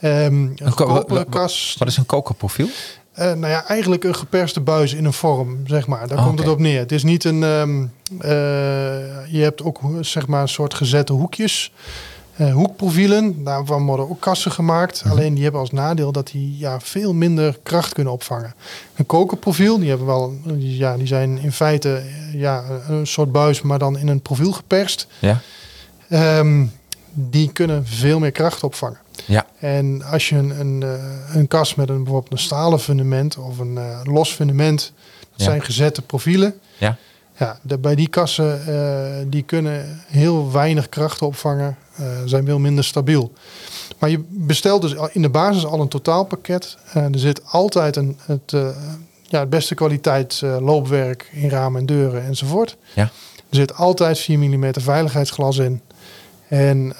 Ehm, 0.00 0.14
een 0.34 0.54
ko- 0.56 0.64
wa- 0.64 0.70
goedkopere 0.92 1.14
wa- 1.24 1.24
kas, 1.30 1.76
Wat 1.78 1.88
is 1.88 1.96
een 1.96 2.06
kokerprofiel? 2.06 2.66
eh, 3.12 3.26
nou 3.26 3.46
ja, 3.52 3.64
eigenlijk 3.66 4.04
een 4.04 4.14
geperste 4.14 4.60
buis 4.60 4.94
in 4.94 5.04
een 5.04 5.12
vorm, 5.12 5.66
zeg 5.66 5.86
maar. 5.86 6.08
Daar 6.08 6.18
Ah, 6.18 6.26
komt 6.26 6.38
het 6.38 6.48
op 6.48 6.58
neer. 6.58 6.78
Het 6.78 6.92
is 6.92 7.02
niet 7.02 7.24
een... 7.24 7.42
ehm, 7.42 7.82
eh, 8.20 8.28
je 9.32 9.40
hebt 9.42 9.62
ook 9.62 9.80
zeg 10.00 10.26
maar 10.26 10.42
een 10.42 10.48
soort 10.48 10.74
gezette 10.74 11.12
hoekjes. 11.12 11.72
Eh, 12.38 12.52
hoekprofielen, 12.52 13.44
daarvan 13.44 13.86
worden 13.86 14.08
ook 14.10 14.20
kassen 14.20 14.50
gemaakt. 14.52 15.04
Mhm. 15.04 15.12
Alleen 15.12 15.34
die 15.34 15.42
hebben 15.42 15.60
als 15.60 15.70
nadeel 15.70 16.12
dat 16.12 16.26
die 16.26 16.58
ja, 16.58 16.80
veel 16.80 17.14
minder 17.14 17.58
kracht 17.62 17.92
kunnen 17.94 18.12
opvangen. 18.12 18.54
Een 18.96 19.06
kokerprofiel, 19.06 19.78
die, 19.78 19.88
hebben 19.88 20.06
wel, 20.06 20.34
die- 20.44 20.76
ja, 20.76 20.96
die 20.96 21.06
zijn 21.06 21.38
in 21.38 21.52
feite 21.52 21.94
eh, 21.96 22.34
ja, 22.40 22.64
een 22.88 23.06
soort 23.06 23.32
buis, 23.32 23.62
maar 23.62 23.78
dan 23.78 23.98
in 23.98 24.08
een 24.08 24.20
profiel 24.20 24.52
geperst. 24.52 25.06
Ja. 25.18 25.40
Ehm, 26.08 26.64
die 27.12 27.52
kunnen 27.52 27.86
veel 27.86 28.18
meer 28.18 28.32
kracht 28.32 28.64
opvangen. 28.64 28.98
Ja. 29.26 29.46
En 29.58 30.02
als 30.02 30.28
je 30.28 30.36
een, 30.36 30.60
een, 30.60 30.82
eh, 30.82 31.34
een 31.36 31.48
kast 31.48 31.76
met 31.76 31.88
een, 31.88 32.02
bijvoorbeeld 32.04 32.32
een 32.32 32.38
stalen 32.38 32.80
fundament 32.80 33.36
of 33.38 33.58
een 33.58 33.78
los 34.04 34.32
fundament, 34.32 34.92
dat 35.20 35.28
Ja. 35.36 35.44
zijn 35.44 35.62
gezette 35.64 36.02
profielen. 36.02 36.54
Ja. 36.78 36.96
Ja, 37.38 37.58
de, 37.62 37.78
bij 37.78 37.94
die 37.94 38.08
kassen 38.08 38.66
eh, 38.66 39.26
die 39.26 39.42
kunnen 39.42 40.02
heel 40.06 40.52
weinig 40.52 40.88
kracht 40.88 41.22
opvangen, 41.22 41.76
eh, 41.94 42.06
zijn 42.24 42.44
veel 42.44 42.58
minder 42.58 42.84
stabiel. 42.84 43.32
Maar 43.98 44.10
je 44.10 44.24
bestelt 44.28 44.82
dus 44.82 44.94
in 45.12 45.22
de 45.22 45.28
basis 45.28 45.64
al 45.64 45.80
een 45.80 45.88
totaalpakket. 45.88 46.76
Eh, 46.92 47.02
er 47.04 47.18
zit 47.18 47.40
altijd 47.44 47.96
een, 47.96 48.18
het, 48.26 48.56
ja, 49.22 49.40
het 49.40 49.50
beste 49.50 49.74
kwaliteit 49.74 50.40
loopwerk 50.40 51.30
in 51.32 51.48
ramen 51.48 51.80
en 51.80 51.86
deuren 51.86 52.24
enzovoort. 52.24 52.76
Ja. 52.94 53.10
Er 53.48 53.56
zit 53.56 53.74
altijd 53.74 54.18
4 54.18 54.38
mm 54.38 54.70
veiligheidsglas 54.72 55.58
in. 55.58 55.80
En 56.48 56.94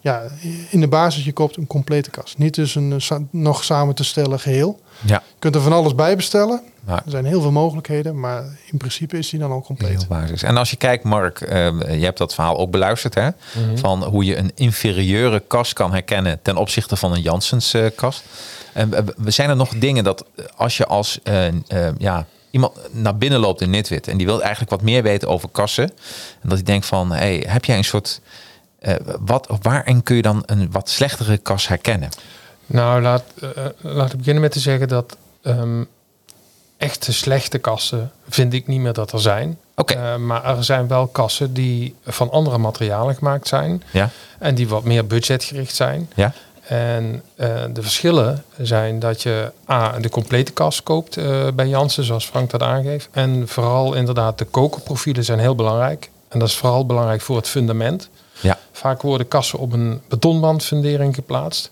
ja, 0.00 0.22
in 0.70 0.80
de 0.80 0.88
basis 0.88 1.24
je 1.24 1.32
koopt 1.32 1.56
een 1.56 1.66
complete 1.66 2.10
kast. 2.10 2.38
Niet 2.38 2.54
dus 2.54 2.74
een 2.74 3.00
nog 3.30 3.64
samen 3.64 3.94
te 3.94 4.04
stellen 4.04 4.40
geheel. 4.40 4.80
Ja. 5.06 5.22
Je 5.26 5.34
kunt 5.38 5.54
er 5.54 5.60
van 5.60 5.72
alles 5.72 5.94
bij 5.94 6.16
bestellen. 6.16 6.60
Er 7.04 7.10
zijn 7.10 7.24
heel 7.24 7.40
veel 7.40 7.50
mogelijkheden, 7.50 8.20
maar 8.20 8.42
in 8.70 8.78
principe 8.78 9.18
is 9.18 9.28
die 9.30 9.38
dan 9.40 9.50
al 9.50 9.62
compleet. 9.62 9.90
heel 9.98 10.06
basis. 10.08 10.42
En 10.42 10.56
als 10.56 10.70
je 10.70 10.76
kijkt, 10.76 11.04
Mark, 11.04 11.40
eh, 11.40 11.66
je 11.98 12.04
hebt 12.04 12.18
dat 12.18 12.34
verhaal 12.34 12.58
ook 12.58 12.70
beluisterd, 12.70 13.14
hè? 13.14 13.28
Van 13.74 14.04
hoe 14.04 14.24
je 14.24 14.36
een 14.36 14.52
inferieure 14.54 15.40
kast 15.46 15.72
kan 15.72 15.92
herkennen 15.92 16.38
ten 16.42 16.56
opzichte 16.56 16.96
van 16.96 17.12
een 17.12 17.20
Janssens 17.20 17.74
eh, 17.74 17.86
kast. 17.96 18.22
En 18.72 18.90
we- 18.90 19.04
we 19.16 19.30
zijn 19.30 19.48
er 19.50 19.56
nog 19.56 19.68
dingen 19.78 20.04
dat 20.04 20.24
als 20.56 20.76
je 20.76 20.86
als 20.86 21.18
eh, 21.22 21.46
eh, 21.46 21.54
ja, 21.98 22.26
iemand 22.50 22.72
naar 22.90 23.16
binnen 23.16 23.38
loopt 23.40 23.60
in 23.60 23.70
Nitwit 23.70 24.08
en 24.08 24.16
die 24.16 24.26
wil 24.26 24.40
eigenlijk 24.40 24.70
wat 24.70 24.82
meer 24.82 25.02
weten 25.02 25.28
over 25.28 25.48
kassen. 25.48 25.84
En 25.84 26.48
dat 26.48 26.52
hij 26.52 26.62
denkt 26.62 26.86
van, 26.86 27.12
hey, 27.12 27.44
heb 27.48 27.64
jij 27.64 27.76
een 27.76 27.84
soort. 27.84 28.20
eh, 28.78 28.94
wat, 29.20 29.58
waarin 29.62 30.02
kun 30.02 30.16
je 30.16 30.22
dan 30.22 30.42
een 30.46 30.68
wat 30.70 30.88
slechtere 30.90 31.38
kas 31.38 31.68
herkennen? 31.68 32.08
Nou, 32.66 33.02
laat, 33.02 33.22
eh, 33.40 33.48
laat 33.80 34.12
ik 34.12 34.18
beginnen 34.18 34.42
met 34.42 34.52
te 34.52 34.60
zeggen 34.60 34.88
dat 34.88 35.16
ehm, 35.42 35.80
echte 35.80 35.88
echte 36.76 37.12
slechte 37.12 37.58
kassen 37.58 38.12
vind 38.28 38.52
ik 38.52 38.66
niet 38.66 38.80
meer 38.80 38.92
dat 38.92 39.12
er 39.12 39.20
zijn. 39.20 39.58
Oké. 39.76 39.94
Eh, 39.94 40.16
maar 40.16 40.44
er 40.56 40.64
zijn 40.64 40.88
wel 40.88 41.06
kassen 41.06 41.54
die 41.54 41.94
van 42.04 42.30
andere 42.30 42.58
materialen 42.58 43.14
gemaakt 43.14 43.48
zijn. 43.48 43.82
Ja, 43.90 44.10
En 44.38 44.54
die 44.54 44.68
wat 44.68 44.84
meer 44.84 45.06
budgetgericht 45.06 45.74
zijn. 45.74 46.10
ja, 46.14 46.32
En 46.66 47.22
eh, 47.34 47.48
de 47.72 47.82
verschillen 47.82 48.44
zijn 48.60 48.98
dat 48.98 49.22
je 49.22 49.52
A, 49.70 49.98
de 49.98 50.08
complete 50.08 50.52
kast 50.52 50.82
koopt 50.82 51.16
eh, 51.16 51.46
bij 51.54 51.68
Jansen, 51.68 52.04
zoals 52.04 52.26
Frank 52.26 52.50
dat 52.50 52.62
aangeeft. 52.62 53.08
En 53.10 53.48
vooral 53.48 53.94
inderdaad, 53.94 54.38
de 54.38 54.44
kokerprofielen 54.44 55.24
zijn 55.24 55.38
heel 55.38 55.54
belangrijk. 55.54 56.10
En 56.28 56.38
dat 56.38 56.48
is 56.48 56.56
vooral 56.56 56.86
belangrijk 56.86 57.20
voor 57.20 57.36
het 57.36 57.48
fundament. 57.48 58.08
ja, 58.40 58.58
Vaak 58.72 59.02
worden 59.02 59.28
kassen 59.28 59.58
op 59.58 59.72
een 59.72 60.00
betonbandfundering 60.08 61.14
geplaatst. 61.14 61.70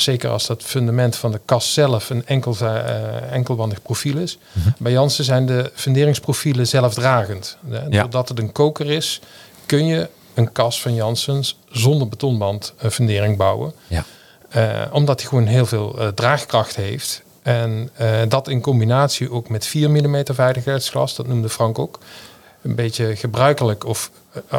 Zeker 0.00 0.30
als 0.30 0.46
dat 0.46 0.62
fundament 0.62 1.16
van 1.16 1.32
de 1.32 1.40
kast 1.44 1.72
zelf 1.72 2.10
een 2.10 2.26
enkel, 2.26 2.56
eh, 2.60 3.32
enkelwandig 3.32 3.82
profiel 3.82 4.16
is. 4.16 4.38
Mhm. 4.52 4.68
Bij 4.78 4.92
Jansen 4.92 5.24
zijn 5.24 5.46
de 5.46 5.70
funderingsprofielen 5.74 6.66
zelfdragend. 6.66 7.56
Hè. 7.68 7.78
Ja. 7.78 8.00
Doordat 8.00 8.28
het 8.28 8.38
een 8.38 8.52
koker 8.52 8.90
is, 8.90 9.20
kun 9.66 9.86
je 9.86 10.08
een 10.34 10.52
kast 10.52 10.80
van 10.80 10.94
Janssens 10.94 11.58
zonder 11.70 12.08
betonbandfundering 12.08 13.36
bouwen. 13.36 13.72
ja. 13.86 14.04
Eh, 14.50 14.80
omdat 14.92 15.20
hij 15.20 15.28
gewoon 15.28 15.46
heel 15.46 15.66
veel 15.66 15.98
eh, 15.98 16.08
draagkracht 16.08 16.76
heeft. 16.76 17.22
En 17.42 17.90
dat 18.28 18.48
in 18.48 18.60
combinatie 18.60 19.32
ook 19.32 19.48
met 19.48 19.66
4 19.66 19.90
mm 19.90 20.22
veiligheidsglas, 20.24 21.14
dat 21.14 21.26
noemde 21.26 21.48
Frank 21.48 21.78
ook. 21.78 21.98
Een 22.62 22.74
beetje 22.74 23.16
gebruikelijk, 23.16 23.84
of 23.84 24.10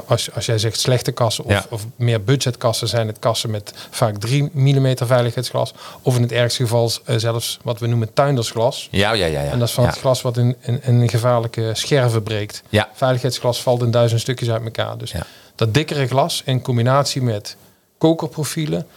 als, 0.05 0.31
als 0.33 0.45
jij 0.45 0.57
zegt 0.57 0.79
slechte 0.79 1.11
kassen 1.11 1.43
of, 1.43 1.51
Ja. 1.51 1.65
of 1.69 1.85
meer 1.95 2.23
budgetkassen, 2.23 2.87
zijn 2.87 3.07
het 3.07 3.19
kassen 3.19 3.49
met 3.51 3.73
vaak 3.89 4.17
3 4.17 4.49
mm 4.53 4.95
veiligheidsglas. 4.97 5.73
Of 6.01 6.15
in 6.15 6.21
het 6.21 6.31
ergste 6.31 6.61
geval 6.63 6.91
eh, 7.05 7.15
zelfs 7.17 7.59
wat 7.63 7.79
we 7.79 7.87
noemen 7.87 8.13
tuindersglas. 8.13 8.87
Ja, 8.91 9.11
ja, 9.13 9.25
ja. 9.25 9.41
ja. 9.41 9.51
En 9.51 9.59
dat 9.59 9.67
is 9.67 9.73
van 9.73 9.83
ja. 9.83 9.89
het 9.89 9.99
glas 9.99 10.21
wat 10.21 10.37
in, 10.37 10.55
in, 10.61 10.83
in 10.83 11.09
gevaarlijke 11.09 11.69
scherven 11.73 12.23
breekt. 12.23 12.63
Ja. 12.69 12.89
Veiligheidsglas 12.93 13.61
valt 13.61 13.81
in 13.81 13.91
duizend 13.91 14.21
stukjes 14.21 14.49
uit 14.49 14.63
elkaar. 14.63 14.97
Dus 14.97 15.11
Ja. 15.11 15.25
dat 15.55 15.73
dikkere 15.73 16.07
glas 16.07 16.41
in 16.45 16.61
combinatie 16.61 17.21
met 17.21 17.55
kokerprofielen 17.97 18.87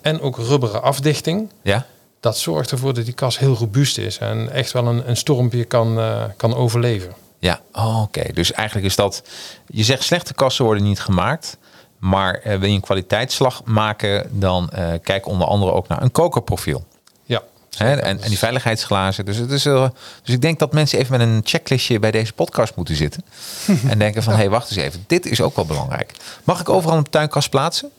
en 0.00 0.20
ook 0.20 0.36
rubberen 0.38 0.82
afdichting. 0.82 1.50
Ja, 1.62 1.86
Dat 2.20 2.38
zorgt 2.38 2.70
ervoor 2.70 2.94
dat 2.94 3.04
die 3.04 3.14
kas 3.14 3.38
heel 3.38 3.54
robuust 3.54 3.98
is 3.98 4.18
en 4.18 4.50
echt 4.52 4.72
wel 4.72 4.86
een, 4.86 5.08
een 5.08 5.16
stormpje 5.16 5.64
kan, 5.64 5.98
eh, 5.98 6.22
kan 6.36 6.54
overleven. 6.54 7.12
Ja. 7.42 7.60
Oh, 7.72 8.02
Oké, 8.02 8.32
dus 8.32 8.52
eigenlijk 8.52 8.86
is 8.86 8.96
dat... 8.96 9.22
Je 9.66 9.82
zegt 9.82 10.02
slechte 10.02 10.34
kassen 10.34 10.64
worden 10.64 10.82
niet 10.82 11.00
gemaakt. 11.00 11.56
Maar 11.98 12.34
eh, 12.34 12.58
wil 12.58 12.68
je 12.68 12.74
een 12.74 12.80
kwaliteitsslag 12.80 13.64
maken... 13.64 14.40
dan 14.40 14.70
eh, 14.70 14.92
kijk 15.02 15.26
onder 15.26 15.46
andere 15.46 15.72
ook 15.72 15.88
naar 15.88 16.02
een 16.02 16.10
kokerprofiel. 16.12 16.84
Ja. 17.24 17.42
Hè, 17.76 17.94
en, 17.94 18.22
en 18.22 18.28
die 18.28 18.38
veiligheidsglazen. 18.38 19.24
Dus, 19.24 19.36
het 19.36 19.50
is, 19.50 19.66
eh, 19.66 19.88
dus 20.22 20.34
ik 20.34 20.40
denk 20.40 20.58
dat 20.58 20.72
mensen 20.72 20.98
even 20.98 21.18
met 21.18 21.28
een 21.28 21.40
checklistje 21.44 21.98
bij 21.98 22.10
deze 22.10 22.32
podcast 22.32 22.74
moeten 22.76 22.96
zitten. 22.96 23.24
en 23.88 23.98
denken 23.98 24.22
van, 24.22 24.32
hé, 24.32 24.38
hey, 24.38 24.50
wacht 24.50 24.70
eens 24.70 24.78
even. 24.80 25.04
Dit 25.06 25.26
is 25.26 25.40
ook 25.40 25.56
wel 25.56 25.66
belangrijk. 25.66 26.12
Mag 26.44 26.60
ik 26.60 26.68
overal 26.68 26.96
een 26.96 27.10
tuinkast 27.10 27.50
plaatsen? 27.50 27.90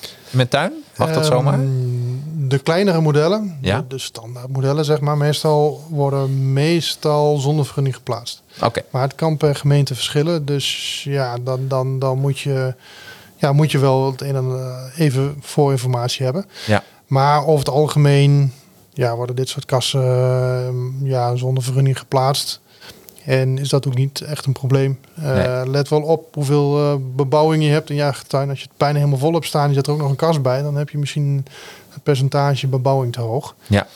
In 0.00 0.36
mijn 0.36 0.48
tuin? 0.48 0.72
Mag 0.96 1.08
dat 1.08 1.22
Ehm, 1.22 1.32
zomaar? 1.32 1.58
De 2.48 2.58
kleinere 2.58 3.00
modellen, 3.00 3.58
Ja. 3.60 3.78
de, 3.80 3.86
de 3.86 3.98
standaard 3.98 4.48
modellen 4.48 4.84
zeg 4.84 5.00
maar, 5.00 5.16
meestal 5.16 5.84
worden 5.90 6.52
meestal 6.52 7.36
zonder 7.38 7.64
vergunning 7.64 7.94
geplaatst. 7.96 8.42
Oké. 8.62 8.82
Maar 8.90 9.02
het 9.02 9.14
kan 9.14 9.36
per 9.36 9.54
gemeente 9.54 9.94
verschillen. 9.94 10.44
Dus 10.44 11.00
ja, 11.08 11.36
dan, 11.44 11.68
dan, 11.68 11.98
dan 11.98 12.18
moet, 12.18 12.38
je, 12.38 12.74
ja, 13.36 13.52
moet 13.52 13.70
je 13.70 13.78
wel 13.78 14.10
het 14.10 14.20
een 14.20 14.36
en 14.36 14.44
eh, 14.50 15.04
even 15.06 15.36
voorinformatie 15.40 16.24
hebben. 16.24 16.46
Ja. 16.66 16.82
Maar 17.06 17.40
over 17.46 17.58
het 17.66 17.74
algemeen 17.74 18.52
ja, 18.92 19.16
worden 19.16 19.36
dit 19.36 19.48
soort 19.48 19.64
kassen 19.64 20.02
eh, 20.02 21.08
ja, 21.10 21.36
zonder 21.36 21.62
vergunning 21.62 21.98
geplaatst. 21.98 22.60
En 23.24 23.58
is 23.58 23.68
dat 23.68 23.86
ook 23.86 23.94
niet 23.94 24.20
echt 24.20 24.46
een 24.46 24.52
probleem. 24.52 24.98
Eh, 25.14 25.22
Nee. 25.34 25.68
Let 25.68 25.88
wel 25.88 26.02
op 26.02 26.34
hoeveel 26.34 26.78
eh, 26.78 26.94
bebouwing 27.16 27.62
je 27.64 27.70
hebt 27.70 27.90
in 27.90 27.96
je 27.96 28.02
eigen 28.02 28.26
tuin. 28.28 28.48
Als 28.48 28.58
je 28.60 28.66
het 28.68 28.76
bijna 28.76 28.98
helemaal 28.98 29.18
vol 29.18 29.32
hebt 29.32 29.46
staan, 29.46 29.68
je 29.68 29.74
zet 29.74 29.86
er 29.86 29.92
ook 29.92 29.98
nog 29.98 30.10
een 30.10 30.16
kast 30.16 30.42
bij, 30.42 30.62
dan 30.62 30.76
heb 30.76 30.90
je 30.90 30.98
misschien 30.98 31.46
percentage 32.04 32.66
bebouwing 32.66 33.12
te 33.12 33.20
hoog. 33.20 33.54
Ja. 33.66 33.86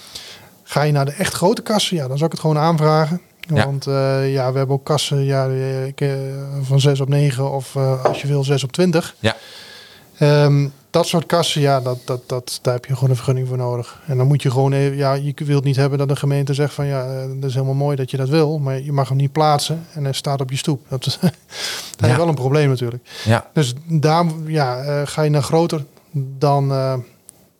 Ga 0.63 0.83
je 0.83 0.93
naar 0.93 1.05
de 1.05 1.13
echt 1.13 1.35
grote 1.35 1.63
kassen, 1.63 1.97
ja, 1.97 2.09
dan 2.09 2.17
zou 2.17 2.25
ik 2.25 2.33
het 2.33 2.41
gewoon 2.41 2.59
aanvragen. 2.59 3.21
Ja. 3.55 3.65
Want 3.65 3.87
eh, 3.87 4.33
ja, 4.33 4.53
we 4.53 4.59
hebben 4.59 4.77
ook 4.77 4.85
kassen 4.85 5.25
ja, 5.25 5.47
eh, 5.49 5.87
eh, 5.87 6.19
van 6.63 6.81
6 6.81 7.01
op 7.01 7.09
9 7.09 7.53
of 7.53 7.77
als 8.03 8.21
je 8.21 8.29
wil 8.29 8.45
6 8.45 8.65
op 8.65 8.73
20. 8.73 9.15
Ja. 9.19 9.37
Ehm, 10.19 10.69
dat 10.91 11.07
soort 11.07 11.27
kassen, 11.27 11.61
ja, 11.61 11.81
dat, 11.81 11.99
dat, 12.05 12.21
dat, 12.27 12.59
daar 12.63 12.75
heb 12.75 12.85
je 12.85 12.95
gewoon 12.95 13.11
een 13.11 13.17
vergunning 13.17 13.49
voor 13.49 13.57
nodig. 13.57 14.01
En 14.07 14.17
dan 14.17 14.27
moet 14.27 14.43
je 14.43 14.51
gewoon 14.51 14.73
even, 14.73 14.97
ja, 14.97 15.13
je 15.13 15.35
wilt 15.37 15.65
niet 15.65 15.77
hebben 15.77 15.99
dat 15.99 16.09
de 16.09 16.17
gemeente 16.17 16.55
zegt 16.55 16.75
van 16.75 16.87
ja, 16.87 17.27
dat 17.27 17.49
is 17.49 17.55
helemaal 17.55 17.75
mooi 17.75 17.97
dat 17.97 18.11
je 18.11 18.17
dat 18.17 18.29
wil, 18.29 18.59
maar 18.59 18.81
je 18.81 18.93
mag 18.93 19.09
hem 19.09 19.17
niet 19.17 19.33
plaatsen 19.33 19.87
en 19.95 20.05
hij 20.05 20.13
staat 20.13 20.41
op 20.41 20.51
je 20.51 20.57
stoep. 20.57 20.85
Dat 20.89 21.07
is, 21.07 21.19
dat 21.21 21.33
Ja. 21.99 22.07
is 22.07 22.17
wel 22.17 22.29
een 22.29 22.35
probleem 22.35 22.69
natuurlijk. 22.69 23.09
Ja. 23.25 23.47
Dus 23.53 23.75
daar, 23.87 24.25
ja, 24.47 25.05
ga 25.05 25.23
je 25.23 25.31
naar 25.31 25.43
groter, 25.43 25.85
dan 26.39 26.73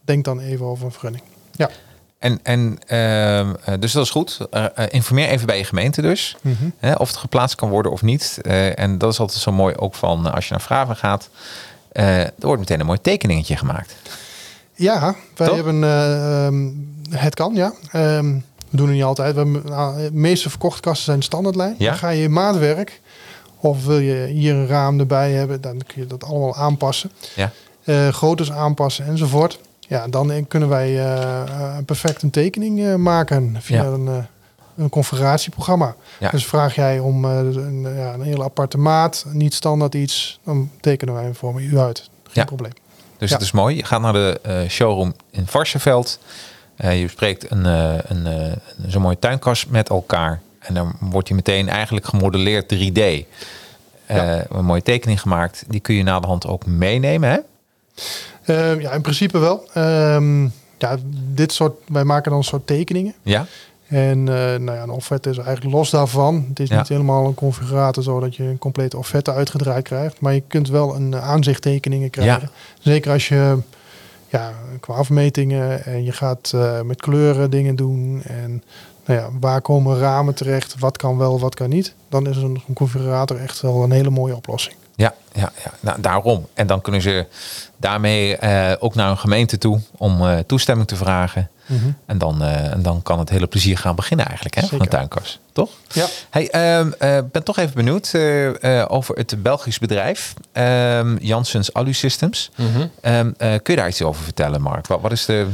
denk 0.09 0.25
dan 0.25 0.41
even 0.41 0.67
over 0.67 0.85
een 0.85 0.91
vergunning. 0.91 1.23
Ja. 1.57 1.71
En, 2.19 2.41
en 2.43 2.79
ehm, 2.87 3.55
eh, 3.65 3.75
dus 3.81 3.93
dat 3.93 4.05
is 4.05 4.11
goed. 4.11 4.39
Eh, 4.51 4.65
informeer 4.89 5.29
even 5.29 5.47
bij 5.47 5.59
je 5.59 5.65
gemeente 5.65 6.03
dus. 6.03 6.37
Hè, 6.79 6.93
of 6.93 7.09
het 7.09 7.17
geplaatst 7.17 7.57
kan 7.57 7.69
worden 7.69 7.93
of 7.93 8.03
niet. 8.03 8.39
Eh, 8.43 8.79
en 8.79 8.99
dat 8.99 9.13
is 9.13 9.21
altijd 9.21 9.41
zo 9.41 9.53
mooi 9.53 9.75
ook 9.75 9.95
van 9.95 10.33
als 10.33 10.45
je 10.45 10.51
naar 10.51 10.61
Vraven 10.61 10.97
gaat. 10.97 11.29
er 11.93 12.33
wordt 12.39 12.61
meteen 12.61 12.81
een 12.81 12.87
mooi 12.87 13.01
tekeningetje 13.01 13.57
gemaakt. 13.57 13.95
Ja, 14.79 15.15
wij 15.37 15.55
hebben 15.55 15.85
eh, 15.85 16.47
ehm, 16.47 16.69
het 17.11 17.35
kan, 17.35 17.55
ja. 17.55 17.73
Ehm, 17.93 18.33
we 18.71 18.77
doen 18.77 18.87
het 18.87 18.95
niet 18.95 19.05
altijd. 19.05 19.35
We 19.35 19.41
hebben, 19.41 19.63
nou, 19.65 20.03
de 20.03 20.11
meeste 20.13 20.51
verkochte 20.51 20.81
kasten 20.81 21.05
zijn 21.05 21.23
standaardlijn. 21.23 21.75
Ja. 21.79 21.91
Dan 21.91 21.99
ga 21.99 22.09
je 22.09 22.29
maatwerk 22.29 23.01
of 23.61 23.85
wil 23.85 23.99
je 23.99 24.27
hier 24.27 24.55
een 24.55 24.67
raam 24.67 24.99
erbij 24.99 25.33
hebben, 25.33 25.61
dan 25.61 25.83
kun 25.87 26.03
je 26.03 26.07
dat 26.07 26.25
allemaal 26.25 26.57
aanpassen. 26.57 27.11
Ja. 27.35 27.53
Eh 27.85 28.09
groottes 28.09 28.53
aanpassen 28.53 29.07
enzovoort. 29.07 29.59
Ja, 29.89 30.09
dan 30.09 30.31
eh, 30.33 30.45
kunnen 30.49 30.69
wij 30.69 30.89
eh, 30.99 31.41
eh, 31.43 31.77
perfect 31.85 32.23
een 32.23 32.31
tekening 32.31 32.97
maken 32.97 33.57
via 33.61 33.83
Ja. 33.83 33.89
een, 33.89 34.27
een 34.77 34.89
configuratieprogramma. 34.89 35.95
Ja. 36.19 36.31
Dus 36.31 36.47
vraag 36.47 36.75
jij 36.75 36.99
om 36.99 37.25
eh, 37.25 37.39
een, 37.39 37.81
ja, 37.97 38.13
een 38.15 38.23
hele 38.23 38.45
aparte 38.45 38.79
maat, 38.79 39.25
niet 39.33 39.55
standaard 39.55 39.95
iets, 39.95 40.39
dan 40.45 40.71
tekenen 40.81 41.15
wij 41.15 41.23
hem 41.23 41.35
voor 41.35 41.63
u 41.63 41.79
uit. 41.79 41.99
Geen 42.23 42.33
Ja. 42.33 42.45
probleem. 42.45 42.73
Dus 43.19 43.31
het 43.31 43.41
is 43.41 43.53
mooi. 43.53 43.77
Je 43.77 43.85
gaat 43.85 44.01
naar 44.01 44.13
de 44.13 44.65
showroom 44.69 45.15
in 45.31 45.47
Varsenveld. 45.47 46.19
Je 46.77 47.03
bespreekt 47.03 47.51
een, 47.51 47.65
een, 47.65 48.55
zo'n 48.87 49.03
mooie 49.03 49.19
tuinkast 49.19 49.69
met 49.69 49.89
elkaar. 49.89 50.41
En 50.59 50.75
dan 50.75 50.93
wordt 51.01 51.27
die 51.27 51.37
meteen 51.37 51.69
eigenlijk 51.69 52.07
gemodelleerd 52.07 52.75
3D. 52.75 53.27
Eh, 54.07 54.39
Een 54.51 54.65
mooie 54.65 54.83
tekening 54.83 55.21
gemaakt. 55.21 55.65
Die 55.69 55.81
kun 55.81 55.95
je 55.95 56.03
na 56.03 56.21
de 56.21 56.27
hand 56.27 56.47
ook 56.47 56.67
meenemen. 56.67 57.31
Hè? 57.31 57.39
Eh, 58.43 58.81
ja, 58.81 58.91
in 58.93 59.01
principe 59.01 59.39
wel. 59.39 59.65
Ehm, 59.75 60.43
ja, 60.79 60.97
dit 61.35 61.53
soort, 61.53 61.75
wij 61.89 62.05
maken 62.05 62.31
dan 62.31 62.39
een 62.39 62.45
soort 62.45 62.67
tekeningen. 62.67 63.15
Ja? 63.23 63.47
En 63.87 64.19
eh, 64.29 64.35
nou 64.59 64.73
ja, 64.77 64.83
een 64.83 64.91
offerte 64.91 65.31
is 65.31 65.39
eigenlijk 65.39 65.77
los 65.77 65.91
daarvan. 65.91 66.45
Het 66.49 66.61
is 66.61 66.69
Ja. 66.69 66.79
niet 66.79 66.89
helemaal 66.89 67.27
een 67.27 67.35
configurator 67.35 68.03
zo 68.03 68.21
dat 68.21 68.37
je 68.37 68.43
een 68.43 68.59
complete 68.59 68.97
offerte 68.97 69.33
uitgedraaid 69.33 69.85
krijgt. 69.85 70.21
Maar 70.21 70.35
je 70.35 70.43
kunt 70.49 70.69
wel 70.69 70.95
een 70.95 71.15
eh, 71.15 71.29
aanzichttekeningen 71.29 72.11
krijgen. 72.11 72.51
Zeker 72.81 73.13
als 73.13 73.29
je 73.29 73.59
ja, 74.29 74.53
qua 74.81 74.95
afmetingen 74.95 75.85
en 75.85 76.05
je 76.05 76.13
gaat 76.13 76.51
eh, 76.55 76.81
met 76.81 77.01
kleuren 77.01 77.51
dingen 77.51 77.77
doen. 77.77 78.23
En 78.27 78.63
nou 79.07 79.21
ja, 79.21 79.29
waar 79.41 79.61
komen 79.61 79.99
ramen 79.99 80.35
terecht? 80.35 80.75
Wat 80.79 80.97
kan 80.97 81.17
wel, 81.19 81.41
wat 81.41 81.55
kan 81.55 81.69
niet? 81.69 81.95
Dan 82.09 82.27
is 82.27 82.37
een 82.37 82.63
configurator 82.75 83.37
echt 83.37 83.61
wel 83.61 83.83
een 83.83 83.91
hele 83.91 84.11
mooie 84.11 84.37
oplossing. 84.37 84.77
Ja, 84.99 85.15
ja, 85.33 85.53
ja. 85.65 85.71
Nou, 85.81 86.01
daarom. 86.01 86.47
En 86.55 86.67
dan 86.67 86.81
kunnen 86.81 87.03
ze 87.03 87.27
daarmee 87.77 88.37
eh, 88.37 88.73
ook 88.79 88.95
naar 88.95 89.11
een 89.11 89.19
gemeente 89.19 89.59
toe 89.59 89.81
om 89.97 90.27
eh, 90.27 90.39
toestemming 90.39 90.89
te 90.89 90.97
vragen. 90.97 91.51
En 92.07 92.19
dan, 92.19 92.43
eh, 92.43 92.73
en 92.73 92.83
dan 92.83 93.03
kan 93.03 93.19
het 93.19 93.29
hele 93.29 93.47
plezier 93.47 93.79
gaan 93.79 93.95
beginnen 93.95 94.27
eigenlijk 94.27 94.55
hè, 94.55 94.61
van 94.61 94.71
een 94.73 94.85
Zeker. 94.85 94.97
tuinkast. 94.99 95.39
Toch? 95.53 95.71
Ja. 95.93 96.07
Hey, 96.31 96.51
ehm, 96.51 96.91
eh, 96.99 97.19
ben 97.33 97.43
toch 97.43 97.57
even 97.59 97.75
benieuwd 97.75 98.11
eh, 98.15 98.81
eh, 98.81 98.85
over 98.89 99.17
het 99.17 99.43
Belgisch 99.43 99.79
bedrijf. 99.79 100.35
ehm 100.53 101.17
Janssens 101.21 101.73
Alu 101.73 101.93
Systems. 101.93 102.51
Ehm, 103.01 103.31
eh, 103.39 103.49
kun 103.63 103.75
je 103.75 103.77
daar 103.81 103.89
iets 103.89 104.03
over 104.03 104.23
vertellen, 104.25 104.63
Mark? 104.63 104.87
Wat, 104.87 105.01
wat 105.01 105.13
is 105.13 105.25
de, 105.25 105.47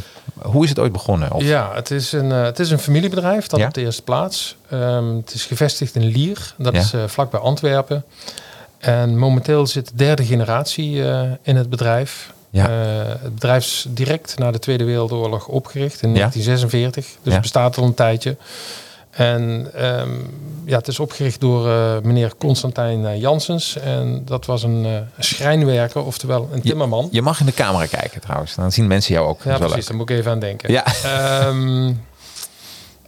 hoe 0.43 0.63
is 0.63 0.69
het 0.69 0.79
ooit 0.79 0.93
begonnen? 0.93 1.33
Of, 1.33 1.43
Ja, 1.43 1.71
het 1.75 1.91
is 1.91 2.13
een, 2.13 2.31
het 2.31 2.59
is 2.59 2.71
een 2.71 2.79
familiebedrijf, 2.79 3.47
dat 3.47 3.61
Ja. 3.61 3.67
op 3.67 3.75
de 3.75 3.81
eerste 3.81 4.03
plaats. 4.03 4.57
Ehm, 4.71 5.15
het 5.17 5.35
is 5.35 5.45
gevestigd 5.45 5.95
in 5.95 6.05
Lier, 6.05 6.55
dat 6.59 6.73
Ja. 6.75 6.81
is 6.81 6.93
uh, 6.95 7.03
vlakbij 7.07 7.41
Antwerpen. 7.41 8.05
En 8.85 9.19
momenteel 9.19 9.67
zit 9.67 9.89
de 9.89 9.95
derde 9.97 10.25
generatie 10.25 11.09
eh, 11.11 11.23
in 11.43 11.57
het 11.57 11.71
bedrijf. 11.71 12.33
Ja. 12.51 12.69
Eh, 12.69 13.09
het 13.23 13.35
bedrijf 13.35 13.65
is 13.65 13.87
direct 13.89 14.39
na 14.39 14.51
de 14.51 14.59
Tweede 14.59 14.85
Wereldoorlog 14.85 15.47
opgericht 15.49 16.03
in 16.03 16.09
Ja. 16.09 16.15
1946. 16.15 17.05
Dus 17.05 17.15
Ja. 17.23 17.31
het 17.33 17.41
bestaat 17.41 17.77
al 17.79 17.85
een 17.85 17.95
tijdje. 17.95 18.37
En 19.11 19.71
ehm, 19.75 20.11
ja, 20.65 20.77
het 20.77 20.89
is 20.89 20.99
opgericht 21.01 21.41
door 21.41 21.69
eh, 21.71 21.93
meneer 22.03 22.33
Constantijn 22.39 23.19
Janssens. 23.19 23.77
En 23.79 24.23
dat 24.25 24.47
was 24.47 24.63
een 24.63 24.85
eh, 24.85 24.93
schrijnwerker, 25.19 26.05
oftewel 26.05 26.49
een 26.53 26.61
timmerman. 26.63 27.09
Je 27.11 27.23
mag 27.23 27.41
in 27.41 27.47
de 27.47 27.53
camera 27.55 27.87
kijken 27.87 28.21
trouwens. 28.21 28.55
Dan 28.55 28.73
zien 28.73 28.87
mensen 28.87 29.15
jou 29.15 29.29
ook. 29.29 29.43
Ja, 29.45 29.59
precies. 29.59 29.87
Daar 29.87 29.97
moet 29.97 30.11
ik 30.11 30.17
even 30.19 30.31
aan 30.31 30.39
denken. 30.39 30.71
leuk. 30.71 30.85
Ja, 31.03 31.11
Ehm, 31.47 31.93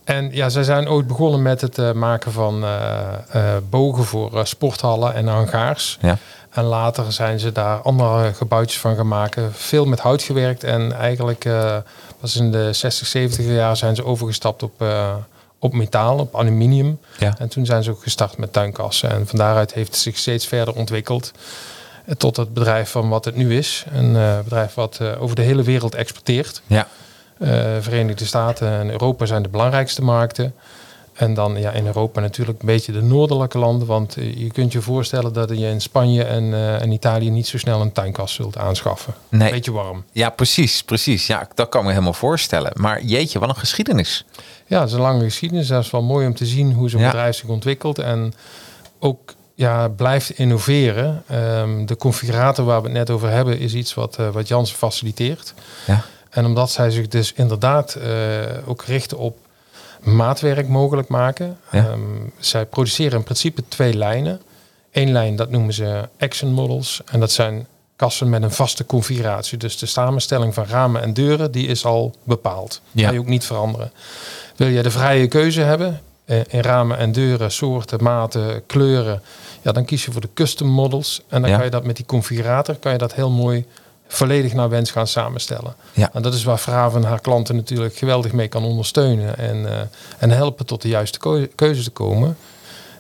En 0.07 0.29
ja, 0.33 0.49
zij 0.49 0.63
zijn 0.63 0.89
ooit 0.89 1.07
begonnen 1.07 1.43
met 1.43 1.61
het 1.61 1.79
eh, 1.79 1.93
maken 1.93 2.33
van 2.33 2.65
eh, 2.65 2.99
eh, 3.31 3.57
bogen 3.71 4.05
voor 4.05 4.47
sporthallen 4.47 5.15
en 5.15 5.27
hangaars. 5.27 5.99
Ja. 6.01 6.19
En 6.51 6.65
later 6.65 7.13
zijn 7.13 7.41
ze 7.41 7.53
daar 7.53 7.79
andere 7.79 8.33
gebouwtjes 8.33 8.81
van 8.81 8.97
gaan 8.97 9.09
maken. 9.09 9.55
Veel 9.55 9.85
met 9.85 10.01
hout 10.01 10.23
gewerkt. 10.23 10.65
En 10.65 10.93
eigenlijk 10.93 11.49
was 12.21 12.37
in 12.37 12.53
de 12.53 12.73
60, 12.73 13.07
70 13.07 13.47
jaar 13.47 13.77
zijn 13.77 13.95
ze 13.95 14.05
overgestapt 14.05 14.63
op, 14.63 14.85
op 15.59 15.73
metaal, 15.73 16.19
op 16.19 16.37
aluminium. 16.37 16.99
Ja. 17.19 17.35
En 17.39 17.49
toen 17.49 17.67
zijn 17.67 17.83
ze 17.83 17.91
ook 17.91 18.03
gestart 18.03 18.39
met 18.39 18.53
tuinkassen. 18.53 19.11
En 19.11 19.27
van 19.27 19.39
daaruit 19.39 19.73
heeft 19.73 19.91
het 19.91 19.99
zich 19.99 20.17
steeds 20.17 20.47
verder 20.47 20.75
ontwikkeld. 20.75 21.33
Tot 22.17 22.37
het 22.37 22.55
bedrijf 22.55 22.91
van 22.91 23.09
wat 23.09 23.25
het 23.25 23.37
nu 23.37 23.57
is. 23.57 23.85
Een 23.93 24.13
bedrijf 24.45 24.75
wat 24.75 25.01
over 25.19 25.37
de 25.37 25.43
hele 25.43 25.63
wereld 25.63 25.95
exporteert. 25.95 26.63
Ja. 26.67 26.87
Eh, 27.39 27.77
Verenigde 27.81 28.25
Staten 28.25 28.69
en 28.69 28.91
Europa 28.91 29.27
zijn 29.27 29.43
de 29.43 29.49
belangrijkste 29.49 30.03
markten. 30.03 30.55
En 31.13 31.35
dan 31.35 31.57
ja, 31.61 31.71
in 31.71 31.87
Europa 31.87 32.21
natuurlijk 32.21 32.61
een 32.61 32.67
beetje 32.67 32.93
de 32.93 33.03
noordelijke 33.03 33.59
landen. 33.59 33.87
Want 33.87 34.17
eh, 34.17 34.37
je 34.37 34.51
kunt 34.53 34.73
je 34.73 34.81
voorstellen 34.81 35.33
dat 35.33 35.49
je 35.49 35.67
in 35.67 35.81
Spanje 35.81 36.25
en, 36.25 36.55
eh, 36.55 36.83
en 36.83 36.93
Italië 36.93 37.31
niet 37.31 37.47
zo 37.47 37.59
snel 37.59 37.81
een 37.81 37.93
tuinkas 37.93 38.35
zult 38.35 38.59
aanschaffen. 38.59 39.15
Nee. 39.29 39.51
Beetje 39.51 39.73
warm. 39.73 40.05
Ja, 40.13 40.31
precies, 40.31 40.83
precies. 40.83 41.27
Ja, 41.27 41.49
dat 41.55 41.69
kan 41.69 41.85
me 41.85 41.91
helemaal 41.91 42.13
voorstellen. 42.13 42.73
Maar 42.75 43.03
jeetje, 43.03 43.39
wat 43.39 43.49
een 43.49 43.57
geschiedenis. 43.57 44.25
Ja, 44.67 44.81
het 44.81 44.89
is 44.89 44.95
een 44.95 45.01
lange 45.01 45.25
geschiedenis. 45.25 45.67
Dat 45.67 45.85
is 45.85 45.91
wel 45.91 46.03
mooi 46.03 46.27
om 46.27 46.35
te 46.35 46.47
zien 46.47 46.73
hoe 46.73 46.91
zo'n 46.91 47.01
Ja. 47.01 47.07
bedrijf 47.07 47.37
zich 47.37 47.49
ontwikkelt. 47.49 47.99
En 47.99 48.35
ook 48.99 49.35
ja, 49.55 49.89
blijft 49.89 50.31
innoveren. 50.31 51.23
Ehm, 51.27 51.87
de 51.87 51.97
configurator 51.97 52.65
waar 52.65 52.81
we 52.83 52.89
het 52.89 52.97
net 52.97 53.11
over 53.11 53.31
hebben 53.31 53.59
is 53.59 53.75
iets 53.75 53.95
wat, 53.95 54.17
eh 54.19 54.29
wat 54.29 54.49
Jansen 54.49 54.77
faciliteert. 54.77 55.55
Ja. 55.87 56.05
En 56.37 56.45
omdat 56.45 56.71
zij 56.71 56.91
zich 56.91 57.09
dus 57.09 57.33
inderdaad 57.33 57.95
eh, 57.95 58.09
ook 58.67 58.83
richten 58.85 59.19
op 59.19 59.39
maatwerk 60.03 60.69
mogelijk 60.69 61.09
maken. 61.09 61.59
Ja. 61.71 61.79
Ehm, 61.87 62.01
zij 62.39 62.67
produceren 62.67 63.19
in 63.19 63.25
principe 63.25 63.63
twee 63.69 63.95
lijnen. 63.95 64.41
Eén 64.93 65.13
lijn, 65.13 65.37
dat 65.37 65.51
noemen 65.51 65.75
ze 65.75 66.09
action 66.19 66.53
models. 66.53 67.01
En 67.05 67.21
dat 67.21 67.33
zijn 67.33 67.67
kassen 67.97 68.29
met 68.31 68.43
een 68.43 68.51
vaste 68.51 68.87
configuratie. 68.87 69.59
Dus 69.59 69.79
de 69.79 69.87
samenstelling 69.87 70.55
van 70.55 70.65
ramen 70.67 71.03
en 71.03 71.13
deuren, 71.13 71.51
die 71.53 71.67
is 71.67 71.85
al 71.85 72.15
bepaald. 72.23 72.81
Ja. 72.93 73.05
Kan 73.05 73.13
je 73.15 73.21
ook 73.21 73.27
niet 73.27 73.45
veranderen. 73.45 73.93
Wil 74.57 74.69
je 74.69 74.83
de 74.83 74.91
vrije 74.91 75.29
keuze 75.29 75.61
hebben 75.61 76.01
eh, 76.25 76.39
in 76.49 76.61
ramen 76.61 76.99
en 76.99 77.13
deuren, 77.13 77.53
soorten, 77.53 78.03
maten, 78.03 78.67
kleuren, 78.67 79.23
ja, 79.63 79.73
dan 79.73 79.85
kies 79.85 80.05
je 80.05 80.13
voor 80.13 80.21
de 80.21 80.29
custom 80.35 80.69
models. 80.69 81.23
En 81.29 81.41
dan 81.41 81.51
Ja. 81.51 81.57
kan 81.57 81.65
je 81.65 81.71
dat 81.71 81.85
met 81.85 81.97
die 81.97 82.07
configurator 82.07 82.75
kan 82.75 82.93
je 82.93 82.99
dat 82.99 83.15
heel 83.15 83.31
mooi 83.31 83.67
volledig 84.09 84.53
naar 84.53 84.69
wens 84.69 84.91
gaan 84.91 85.07
samenstellen. 85.07 85.75
Ja. 85.93 86.11
En 86.13 86.23
dat 86.23 86.35
is 86.35 86.45
waar 86.45 86.59
Vraven 86.59 87.03
haar 87.05 87.21
klanten 87.21 87.57
natuurlijk 87.57 87.97
geweldig 87.97 88.33
mee 88.33 88.49
kan 88.49 88.65
ondersteunen 88.65 89.39
en, 89.39 89.69
eh, 89.73 89.81
en 90.19 90.31
helpen 90.31 90.67
tot 90.67 90.83
de 90.83 90.89
juiste 90.89 91.19
keu- 91.19 91.49
keuze 91.55 91.83
te 91.83 91.91
komen. 91.91 92.37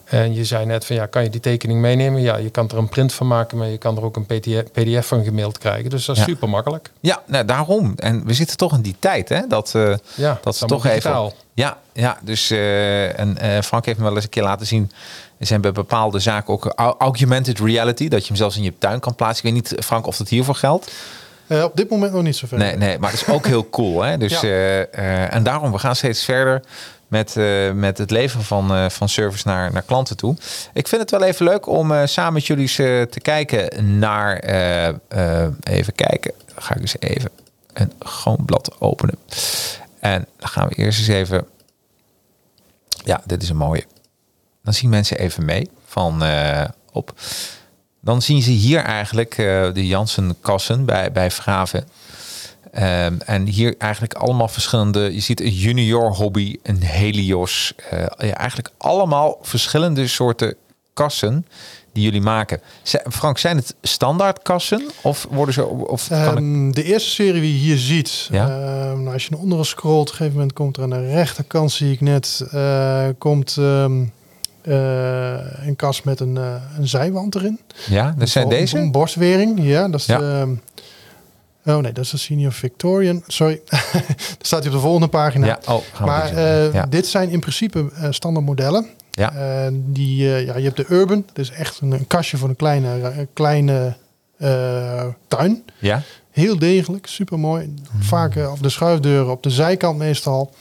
En 0.05 0.35
je 0.35 0.45
zei 0.45 0.67
net 0.67 0.85
van 0.85 0.97
ja, 0.97 1.07
kan 1.07 1.23
je 1.23 1.31
die 1.31 1.41
tekening 1.41 1.81
meenemen? 1.81 2.21
Ja, 2.21 2.37
je 2.37 2.51
kan 2.51 2.69
er 2.69 2.79
een 2.79 2.89
print 2.89 3.13
van 3.13 3.27
maken, 3.27 3.59
maar 3.59 3.69
je 3.69 3.79
kan 3.79 3.97
er 3.97 4.03
ook 4.05 4.17
een 4.17 4.27
PDF, 4.73 5.07
van 5.07 5.25
gemaild 5.25 5.59
krijgen. 5.59 5.91
Dus 5.91 6.05
dat 6.05 6.17
is 6.17 6.23
Ja. 6.23 6.29
super 6.29 6.49
makkelijk. 6.49 6.91
Ja, 7.01 7.23
nou, 7.27 7.45
daarom. 7.45 7.93
En 7.97 8.27
we 8.27 8.35
zitten 8.35 8.57
toch 8.57 8.75
in 8.75 8.81
die 8.81 8.97
tijd, 8.99 9.29
hè? 9.29 9.41
Dat, 9.49 9.73
eh, 9.75 9.95
Ja, 10.15 10.39
dat 10.43 10.55
is 10.55 10.63
allemaal 10.63 10.81
toch 10.81 10.93
even. 10.93 11.33
Ja, 11.55 11.79
ja, 11.93 12.19
dus 12.23 12.51
eh, 12.51 13.19
en 13.19 13.63
Frank 13.65 13.85
heeft 13.85 13.99
me 13.99 14.05
wel 14.05 14.15
eens 14.15 14.25
een 14.25 14.31
keer 14.31 14.43
laten 14.43 14.67
zien. 14.67 14.91
Er 15.38 15.47
zijn 15.47 15.61
bij 15.61 15.73
bepaalde 15.73 16.19
zaken 16.19 16.52
ook 16.52 16.66
au- 16.66 16.95
augmented 16.99 17.59
reality, 17.61 18.09
dat 18.09 18.21
je 18.21 18.26
hem 18.26 18.37
zelfs 18.37 18.57
in 18.57 18.62
je 18.62 18.78
tuin 18.78 19.00
kan 19.00 19.14
plaatsen. 19.14 19.47
Ik 19.47 19.52
weet 19.55 19.62
niet, 19.71 19.85
Frank, 19.85 20.07
of 20.07 20.16
dat 20.16 20.28
hiervoor 20.28 20.55
geldt. 20.55 20.93
Eh, 21.47 21.62
op 21.64 21.76
dit 21.76 21.90
moment 21.90 22.12
nog 22.12 22.23
niet 22.23 22.37
zoveel. 22.37 22.59
Nee, 22.59 22.76
nee, 22.76 22.99
maar 22.99 23.11
het 23.11 23.21
is 23.21 23.28
ook 23.28 23.47
heel 23.47 23.71
cool. 23.71 24.02
Hè? 24.02 24.19
Dus, 24.19 24.33
Ja. 24.33 24.43
eh, 24.43 24.81
eh, 24.83 25.35
en 25.35 25.43
daarom, 25.43 25.73
we 25.73 25.78
gaan 25.78 25.97
steeds 25.97 26.25
verder 26.25 26.62
met, 27.09 27.35
met 27.75 27.99
het 27.99 28.11
leveren 28.11 28.45
van, 28.45 28.90
van 28.90 29.09
service 29.09 29.49
naar, 29.49 29.73
naar 29.73 29.83
klanten 29.83 30.16
toe. 30.16 30.37
Ik 30.73 30.88
vind 30.88 31.00
het 31.00 31.11
wel 31.11 31.23
even 31.23 31.45
leuk 31.47 31.66
om 31.66 32.07
samen 32.07 32.33
met 32.33 32.46
jullie 32.46 32.68
te 33.09 33.20
kijken 33.22 33.99
naar... 33.99 34.38
even 35.62 35.94
kijken, 35.94 36.33
dan 36.55 36.62
ga 36.62 36.75
ik 36.75 36.81
eens 36.81 36.96
even 36.99 37.31
een 37.72 37.92
gewoon 37.99 38.42
blad 38.44 38.77
openen. 38.81 39.18
En 40.01 40.27
dan 40.38 40.49
gaan 40.49 40.68
we 40.68 40.75
eerst 40.75 40.99
eens 40.99 41.09
even... 41.09 41.46
Ja, 43.05 43.20
dit 43.25 43.42
is 43.42 43.49
een 43.49 43.57
mooie. 43.57 43.85
Dan 44.66 44.74
zien 44.74 44.90
mensen 44.90 45.18
even 45.18 45.44
mee 45.44 45.68
van 45.87 46.22
eh, 46.22 46.64
op. 46.92 47.12
Dan 48.00 48.22
zien 48.22 48.42
ze 48.42 48.50
hier 48.50 48.81
eigenlijk 48.81 49.38
eh, 49.38 49.72
de 49.72 49.87
Janssen-kassen 49.87 50.85
bij, 50.85 51.12
bij 51.12 51.31
Vraven. 51.31 51.88
Ehm, 52.72 53.14
en 53.24 53.46
hier 53.46 53.74
eigenlijk 53.79 54.14
allemaal 54.14 54.48
verschillende. 54.48 55.14
Je 55.14 55.20
ziet 55.20 55.40
een 55.40 55.55
junior 55.55 56.14
hobby, 56.14 56.57
een 56.62 56.83
Helios. 56.83 57.72
ja, 58.18 58.35
eigenlijk 58.35 58.70
allemaal 58.76 59.38
verschillende 59.42 60.07
soorten 60.07 60.55
kassen 60.94 61.46
die 61.92 62.05
jullie 62.05 62.20
maken. 62.20 62.61
Frank, 63.11 63.38
zijn 63.38 63.57
het 63.57 63.74
standaard 63.83 64.42
kassen 64.42 64.83
of 65.02 65.26
worden 65.31 65.55
ze 65.55 65.66
of 65.66 66.05
ik, 66.05 66.11
Ehm, 66.11 66.70
de 66.70 66.83
eerste 66.83 67.11
serie 67.11 67.40
die 67.40 67.52
je 67.52 67.59
hier 67.59 67.79
ziet, 67.79 68.29
Ja. 68.31 68.48
ehm, 68.48 69.02
nou, 69.02 69.12
als 69.12 69.24
je 69.24 69.31
naar 69.31 69.40
onderen 69.40 69.64
scrolt, 69.66 70.00
op 70.00 70.07
een 70.09 70.14
gegeven 70.14 70.33
moment 70.33 70.52
komt 70.52 70.76
er 70.76 70.83
aan 70.83 70.90
de 70.90 71.07
rechterkant, 71.11 71.72
zie 71.72 71.92
ik 71.92 72.00
net, 72.00 72.44
komt 73.18 73.57
een 75.66 75.76
kast 75.76 76.05
met 76.05 76.20
een, 76.20 76.37
eh, 76.37 76.55
een 76.79 76.88
zijwand 76.88 77.35
erin. 77.35 77.61
ja, 77.88 78.14
dat 78.18 78.29
zijn 78.29 78.48
deze. 78.48 78.79
Een 78.79 78.90
borstwering, 78.92 79.59
ja. 79.62 79.88
Dat 79.88 80.00
is 80.00 80.07
Ja. 80.07 80.18
de, 80.18 80.24
ehm, 80.24 81.76
oh 81.76 81.83
nee, 81.83 81.92
dat 81.92 82.05
is 82.05 82.11
de 82.11 82.16
Senior 82.16 82.52
Victorian. 82.52 83.22
Sorry, 83.26 83.61
daar 83.70 84.05
staat 84.40 84.59
hij 84.59 84.68
op 84.68 84.74
de 84.74 84.83
volgende 84.83 85.09
pagina. 85.09 85.46
Ja, 85.46 85.59
oh, 85.68 85.83
maar 86.05 86.33
eh, 86.37 86.72
ja. 86.72 86.87
dit 86.87 87.07
zijn 87.07 87.29
in 87.31 87.40
principe 87.40 87.90
eh, 87.94 88.07
standaard 88.11 88.46
modellen. 88.46 88.87
Ja. 89.11 89.33
Eh, 89.35 89.72
die, 89.72 90.35
eh, 90.35 90.44
ja, 90.46 90.57
je 90.57 90.64
hebt 90.64 90.76
de 90.76 90.87
Urban, 90.88 91.24
dat 91.26 91.38
is 91.38 91.50
echt 91.50 91.81
een, 91.81 91.92
een 91.92 92.07
kastje 92.07 92.37
voor 92.37 92.48
een 92.48 92.57
kleine, 92.57 93.26
kleine 93.33 93.96
eh, 94.38 95.05
tuin. 95.29 95.64
ja, 95.79 96.02
Heel 96.31 96.59
degelijk, 96.59 97.07
super 97.07 97.38
mooi. 97.38 97.74
Vaak 98.00 98.37
eh, 98.37 98.52
of 98.52 98.59
de 98.59 98.68
schuifdeuren 98.68 99.31
op 99.31 99.42
de 99.42 99.50
zijkant 99.50 99.98
meestal. 99.98 100.52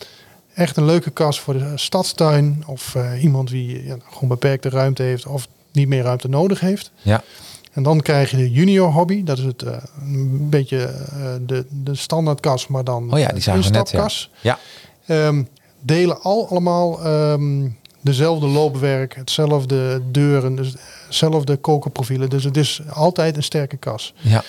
Echt 0.56 0.78
een 0.78 0.86
leuke 0.86 1.10
kast 1.10 1.40
voor 1.40 1.54
de 1.54 1.72
stadstuin. 1.76 2.64
Of 2.68 2.96
eh, 2.96 3.24
iemand 3.24 3.50
die 3.50 3.84
ja, 3.86 3.96
gewoon 4.12 4.30
beperkte 4.30 4.70
ruimte 4.70 5.04
heeft 5.04 5.26
of 5.26 5.48
niet 5.72 5.88
meer 5.88 6.04
ruimte 6.04 6.28
nodig 6.30 6.60
heeft. 6.60 6.92
ja, 7.02 7.24
En 7.72 7.84
dan 7.84 8.02
krijg 8.02 8.32
je 8.32 8.38
de 8.38 8.52
junior 8.52 8.92
hobby. 8.92 9.24
Dat 9.24 9.38
is 9.38 9.44
het 9.44 9.62
eh, 9.64 9.78
een 10.02 10.50
beetje 10.50 10.78
eh, 10.86 11.34
de, 11.42 11.66
de 11.84 11.96
standaardkast, 11.96 12.70
maar 12.70 12.84
dan 12.84 13.14
Oh 13.14 13.20
ja, 13.20 13.28
die 13.28 13.42
zagen 13.42 13.64
we 13.64 13.70
net, 13.70 14.30
ja, 14.42 14.60
Ehm, 15.06 15.44
delen 15.82 16.22
al 16.22 16.48
allemaal 16.50 17.04
ehm, 17.04 17.68
dezelfde 18.02 18.48
loopwerk, 18.48 19.16
hetzelfde 19.16 20.02
deuren, 20.12 20.56
dus 20.56 20.74
hetzelfde 21.06 21.56
kokerprofielen. 21.56 22.30
Dus 22.30 22.44
het 22.44 22.58
is 22.58 22.82
altijd 22.90 23.38
een 23.38 23.44
sterke 23.44 23.78
kas. 23.78 24.14
ja, 24.22 24.44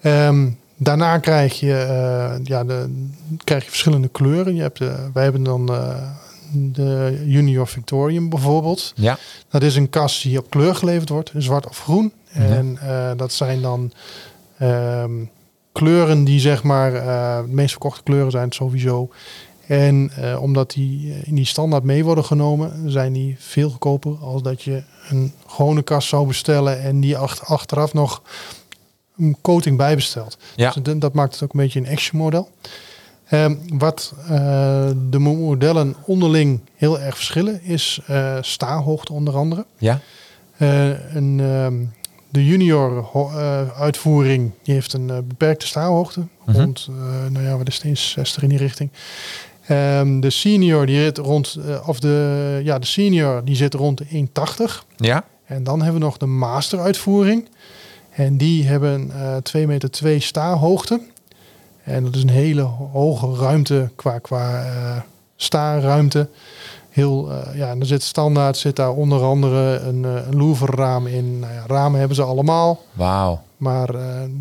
Ehm, 0.00 0.50
daarna 0.76 1.18
krijg 1.18 1.60
je, 1.60 1.74
eh, 1.76 2.34
ja, 2.44 2.64
de, 2.64 3.04
krijg 3.44 3.64
je 3.64 3.68
verschillende 3.70 4.08
kleuren. 4.08 4.54
Je 4.54 4.62
hebt, 4.62 4.78
wij 5.12 5.22
hebben 5.22 5.42
dan 5.42 5.68
eh, 5.72 5.96
de 6.52 7.22
Junior 7.26 7.66
Victorium 7.66 8.28
bijvoorbeeld. 8.28 8.92
ja, 8.96 9.18
Dat 9.48 9.62
is 9.62 9.76
een 9.76 9.90
kas 9.90 10.22
die 10.22 10.38
op 10.38 10.50
kleur 10.50 10.74
geleverd 10.74 11.08
wordt, 11.08 11.32
zwart 11.36 11.68
of 11.68 11.78
groen. 11.82 12.12
En 12.32 12.78
eh, 12.80 13.10
dat 13.16 13.32
zijn 13.32 13.62
dan 13.62 13.92
ehm, 14.58 15.12
kleuren 15.72 16.24
die 16.24 16.40
zeg 16.40 16.62
maar 16.62 16.92
de 16.92 17.52
meest 17.52 17.70
verkochte 17.70 18.02
kleuren 18.02 18.30
zijn 18.30 18.52
sowieso. 18.52 19.08
En 19.66 20.10
omdat 20.40 20.70
die 20.70 21.14
in 21.24 21.34
die 21.34 21.44
standaard 21.46 21.82
mee 21.84 22.04
worden 22.04 22.24
genomen, 22.24 22.90
zijn 22.90 23.12
die 23.12 23.36
veel 23.38 23.70
goedkoper 23.70 24.16
als 24.20 24.42
dat 24.42 24.62
je 24.62 24.82
een 25.08 25.32
gewone 25.46 25.82
kast 25.82 26.08
zou 26.08 26.26
bestellen 26.26 26.80
en 26.82 27.00
die 27.00 27.16
ach- 27.16 27.44
achteraf 27.46 27.92
nog 27.92 28.22
een 29.18 29.36
coating 29.42 29.76
bijbestelt. 29.76 30.36
ja, 30.56 30.70
Dus 30.72 30.82
dat- 30.82 31.00
dat 31.00 31.12
maakt 31.12 31.32
het 31.32 31.42
ook 31.42 31.52
een 31.54 31.60
beetje 31.60 31.80
een 31.80 31.88
action 31.88 32.20
model. 32.20 32.50
Ehm, 33.28 33.54
wat 33.68 34.14
eh, 34.22 34.28
de 35.10 35.18
mo- 35.18 35.34
modellen 35.34 35.94
onderling 36.06 36.60
heel 36.76 37.00
erg 37.00 37.14
verschillen 37.16 37.62
is 37.62 38.00
staarhoogte 38.40 39.12
onder 39.12 39.36
andere. 39.36 39.66
ja, 39.78 40.00
Eh, 40.56 41.14
een, 41.14 41.40
ehm, 41.40 41.74
de 42.30 42.44
junior 42.46 43.08
uitvoering 43.78 44.50
die 44.62 44.74
heeft 44.74 44.92
een 44.92 45.06
beperkte 45.06 45.66
staarhoogte. 45.66 46.26
Mhm. 46.46 46.58
Rond, 46.60 46.88
nou 47.30 47.44
ja, 47.44 47.56
wat 47.56 47.68
is 47.68 47.74
het 47.74 47.84
eens, 47.84 48.10
60 48.10 48.42
in 48.42 48.48
die 48.48 48.58
richting. 48.58 48.90
Ehm, 49.66 50.20
de 50.20 50.30
senior 50.30 50.86
die 50.86 51.00
zit 51.00 51.18
rond, 51.18 51.58
of 51.86 52.00
de, 52.00 52.60
ja, 52.64 52.78
de 52.78 52.86
senior 52.86 53.44
die 53.44 53.56
zit 53.56 53.74
rond 53.74 53.98
de 53.98 54.04
1,80. 54.10 54.84
ja, 54.96 55.24
En 55.44 55.64
dan 55.64 55.82
hebben 55.82 56.00
we 56.00 56.06
nog 56.06 56.16
de 56.16 56.26
master 56.26 56.80
uitvoering. 56.80 57.48
En 58.14 58.36
die 58.36 58.64
hebben 58.66 59.10
eh 59.10 59.36
2 59.36 59.66
meter 59.66 59.90
2 59.90 60.20
staarhoogte. 60.20 61.00
En 61.84 62.04
dat 62.04 62.14
is 62.14 62.22
een 62.22 62.28
hele 62.28 62.60
ho- 62.62 62.88
hoge 62.92 63.34
ruimte 63.42 63.90
qua, 63.96 64.18
qua 64.18 64.62
eh 64.64 65.00
staarruimte. 65.36 66.28
Heel, 66.90 67.30
eh, 67.30 67.56
ja, 67.58 67.70
en 67.70 67.80
er 67.80 67.86
zit 67.86 68.02
standaard 68.02 68.56
zit 68.56 68.76
daar 68.76 68.90
onder 68.92 69.22
andere 69.22 69.78
een, 69.78 70.04
eh, 70.04 70.26
een 70.30 70.36
louverraam 70.36 71.06
in. 71.06 71.38
Nou 71.38 71.52
ja, 71.52 71.62
ramen 71.66 71.98
hebben 71.98 72.16
ze 72.16 72.22
allemaal. 72.22 72.82
wauw. 72.92 73.42
Maar 73.56 73.94
eh, 73.94 74.00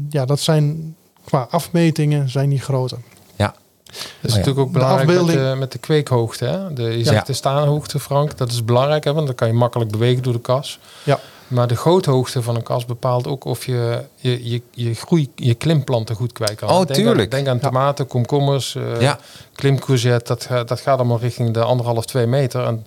ja, 0.10 0.26
dat 0.26 0.40
zijn 0.40 0.96
qua 1.24 1.48
afmetingen 1.50 2.30
zijn 2.30 2.50
die 2.50 2.60
groter. 2.60 2.98
Ja. 3.36 3.46
Dat 3.86 3.96
is 4.22 4.32
ja. 4.32 4.38
natuurlijk 4.38 4.60
ook 4.68 4.74
De 4.74 4.80
belangrijk 4.80 5.22
met, 5.26 5.28
de, 5.36 5.56
met 5.60 5.72
de 5.72 5.78
kweekhoogte. 5.78 6.46
Hè? 6.46 6.74
De, 6.74 6.84
je 6.84 6.98
Ja. 6.98 7.04
zegt 7.04 7.28
de 7.28 7.34
staanhoogte, 7.34 8.00
Frank. 8.00 8.38
Dat 8.38 8.52
is 8.52 8.66
belangrijk, 8.66 9.04
hè? 9.04 9.14
want 9.14 9.26
dan 9.28 9.36
kan 9.36 9.48
je 9.48 9.54
makkelijk 9.54 9.92
bewegen 9.92 10.24
door 10.24 10.34
de 10.34 10.40
kas. 10.42 10.80
Ja. 11.04 11.20
Maar 11.54 11.68
de 11.68 11.76
goothoogte 11.76 12.42
van 12.42 12.56
een 12.56 12.64
kas 12.64 12.86
bepaalt 12.86 13.28
ook 13.28 13.46
of 13.46 13.66
je 13.66 14.02
je, 14.16 14.50
je, 14.52 14.62
je 14.72 14.94
groei, 14.96 15.32
je 15.36 15.54
klimplanten 15.54 16.16
goed 16.16 16.32
kwijt 16.32 16.56
kan. 16.56 16.70
Oh, 16.70 16.76
denk 16.76 16.90
tuurlijk. 16.94 17.20
Aan, 17.24 17.30
denk 17.30 17.48
aan 17.48 17.56
Ja. 17.62 17.62
tomaten, 17.62 18.08
komkommers, 18.08 18.76
eh 18.76 19.02
Ja. 19.02 19.18
klimcourgette. 19.56 20.38
Dat, 20.50 20.68
dat 20.68 20.80
gaat 20.82 20.98
allemaal 20.98 21.20
richting 21.20 21.54
de 21.54 21.64
anderhalf, 21.64 22.06
twee 22.06 22.26
meter. 22.28 22.64
En, 22.66 22.86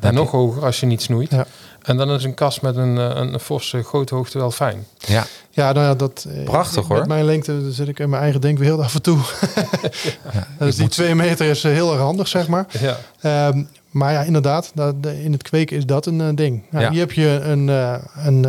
en 0.00 0.10
je- 0.12 0.16
nog 0.18 0.30
hoger 0.30 0.64
als 0.64 0.80
je 0.80 0.86
niet 0.86 1.02
snoeit. 1.02 1.30
Ja. 1.30 1.46
En 1.82 1.96
dan 1.96 2.10
is 2.10 2.24
een 2.24 2.34
kas 2.34 2.60
met 2.60 2.76
een, 2.76 2.98
eh, 2.98 3.04
een, 3.04 3.32
een 3.34 3.40
forse 3.40 3.82
goothoogte 3.82 4.38
wel 4.38 4.50
fijn. 4.50 4.86
Ja, 4.98 5.26
Ja, 5.50 5.72
nou 5.72 5.86
ja, 5.86 5.94
dat... 5.94 6.26
eh, 6.28 6.44
Prachtig, 6.44 6.88
Met 6.88 6.98
hoor. 6.98 7.06
mijn 7.06 7.24
lengte 7.24 7.72
zit 7.72 7.88
ik 7.88 7.98
in 7.98 8.08
mijn 8.10 8.22
eigen 8.22 8.40
denkwereld 8.40 8.80
af 8.80 8.94
en 8.94 9.02
toe. 9.02 9.18
dus 10.58 10.76
die 10.76 10.88
twee 10.88 11.14
meter 11.14 11.46
is 11.46 11.62
heel 11.62 11.90
erg 11.92 12.00
handig, 12.00 12.28
zeg 12.28 12.48
maar. 12.48 12.66
Ja. 12.80 12.98
Ehm, 13.20 13.64
maar 13.96 14.12
ja, 14.12 14.22
inderdaad, 14.22 14.70
dat, 14.74 14.94
in 15.22 15.32
het 15.32 15.42
kweken 15.42 15.76
is 15.76 15.86
dat 15.86 16.06
een 16.06 16.20
eh, 16.20 16.28
ding. 16.34 16.62
Nou, 16.70 16.84
Ja. 16.84 16.90
Hier 16.90 17.00
heb 17.00 17.12
je 17.12 17.26
een, 17.42 17.68
eh, 17.68 17.94
een, 18.24 18.46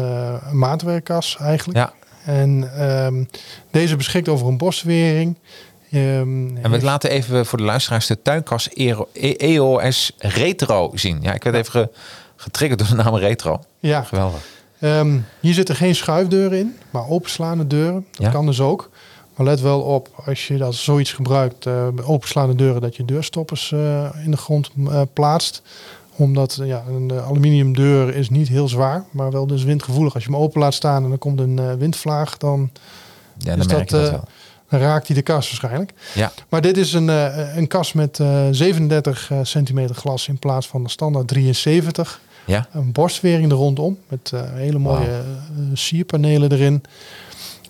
maatwerkkas 0.52 1.38
eigenlijk. 1.40 1.78
ja. 1.80 1.94
En 2.26 2.72
ehm, 2.78 3.24
deze 3.72 3.96
beschikt 3.96 4.30
over 4.30 4.48
een 4.48 4.58
boswering. 4.58 5.38
Ehm, 5.92 6.58
En 6.58 6.72
we 6.72 6.82
laten 6.82 7.10
even 7.10 7.46
voor 7.46 7.58
de 7.58 7.64
luisteraars 7.64 8.08
de 8.08 8.22
tuinkas 8.22 8.70
Ero- 8.74 9.08
E- 9.14 9.34
EOS 9.38 10.12
Retro 10.18 10.92
zien. 10.94 11.18
Ja, 11.22 11.34
ik 11.34 11.44
werd 11.44 11.56
even 11.56 11.72
ge- 11.72 11.90
getriggerd 12.36 12.80
door 12.80 12.90
de 12.98 13.04
naam 13.04 13.16
Retro. 13.16 13.60
ja, 13.80 14.02
Geweldig. 14.04 14.40
Ehm, 14.80 15.18
hier 15.40 15.54
zitten 15.54 15.76
geen 15.76 15.96
schuifdeuren 15.96 16.58
in, 16.60 16.76
maar 16.90 17.08
openslaande 17.10 17.68
deuren. 17.68 18.06
Dat 18.12 18.26
Ja. 18.26 18.32
kan 18.32 18.46
dus 18.46 18.62
ook. 18.62 18.90
Maar 19.38 19.46
let 19.46 19.62
wel 19.62 19.82
op, 19.82 20.10
als 20.26 20.48
je 20.48 20.58
dat 20.58 20.76
zoiets 20.76 21.14
gebruikt, 21.14 21.66
eh, 21.66 21.88
openslaande 22.04 22.56
deuren, 22.56 22.82
dat 22.82 22.96
je 22.96 23.06
deurstoppers 23.06 23.72
eh, 23.72 24.10
in 24.24 24.32
de 24.32 24.38
grond 24.38 24.70
eh, 24.88 25.02
plaatst. 25.14 25.62
Omdat 26.16 26.60
ja, 26.64 26.84
een 26.88 27.12
eh, 27.12 27.28
aluminiumdeur 27.28 28.16
is 28.16 28.30
niet 28.30 28.48
heel 28.48 28.68
zwaar, 28.68 29.04
maar 29.12 29.32
wel 29.32 29.48
dus 29.48 29.64
windgevoelig. 29.64 30.14
Als 30.14 30.24
je 30.24 30.32
hem 30.32 30.40
open 30.40 30.60
laat 30.62 30.74
staan 30.74 31.04
en 31.04 31.10
dan 31.10 31.18
komt 31.18 31.40
een 31.40 31.78
windvlaag, 31.78 32.38
dan, 32.38 32.70
Ja, 33.38 33.50
dan 33.50 33.60
Is 33.60 33.68
merk 33.68 33.90
dat, 33.90 33.90
je 33.90 33.96
dat 34.06 34.12
wel. 34.12 34.28
dan 34.70 34.80
raakt 34.80 35.08
hij 35.08 35.16
de 35.16 35.22
kas 35.22 35.46
waarschijnlijk. 35.48 35.94
Ja, 36.14 36.32
Maar 36.50 36.62
dit 36.62 36.78
is 36.78 36.94
een, 36.94 37.08
een 37.58 37.68
kas 37.68 37.94
met 37.94 38.20
eh, 38.20 38.48
37 38.52 39.32
eh, 39.32 39.40
centimeter 39.44 39.96
glas 39.96 40.28
in 40.28 40.40
plaats 40.40 40.68
van 40.68 40.84
de 40.84 40.90
standaard 40.90 41.28
73. 41.28 42.22
ja. 42.46 42.68
Een 42.72 42.92
borstwering 42.92 43.52
er 43.52 43.58
rondom 43.58 43.98
met 44.08 44.32
hele 44.54 44.78
mooie 44.80 45.22
sierpanelen 45.74 46.52
erin. 46.52 46.84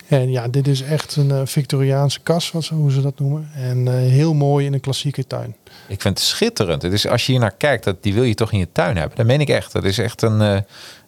En 0.08 0.32
ja, 0.32 0.48
dit 0.48 0.68
is 0.68 0.82
echt 0.82 1.16
een 1.16 1.32
eh, 1.32 1.42
Victoriaanse 1.46 2.20
kas, 2.20 2.52
wat 2.52 2.64
ze, 2.64 2.74
hoe 2.74 2.92
ze 2.92 3.02
dat 3.02 3.20
noemen. 3.20 3.50
En 3.56 3.88
eh, 3.88 3.94
heel 3.94 4.34
mooi 4.34 4.66
in 4.66 4.74
een 4.74 4.80
klassieke 4.80 5.28
tuin. 5.28 5.56
Ik 5.88 6.02
vind 6.02 6.18
het 6.18 6.28
schitterend. 6.28 6.82
Het 6.82 6.94
is, 6.94 7.08
als 7.08 7.26
je 7.26 7.32
hier 7.32 7.42
naar 7.42 7.56
kijkt, 7.58 7.84
dat, 7.84 8.04
die 8.04 8.14
wil 8.14 8.24
je 8.24 8.34
toch 8.34 8.52
in 8.52 8.60
je 8.60 8.72
tuin 8.72 8.98
hebben. 8.98 9.18
Dat 9.18 9.26
meen 9.26 9.42
ik 9.42 9.50
echt. 9.50 9.72
Dat 9.72 9.84
is 9.84 9.98
echt 9.98 10.22
een, 10.22 10.42
eh, 10.42 10.60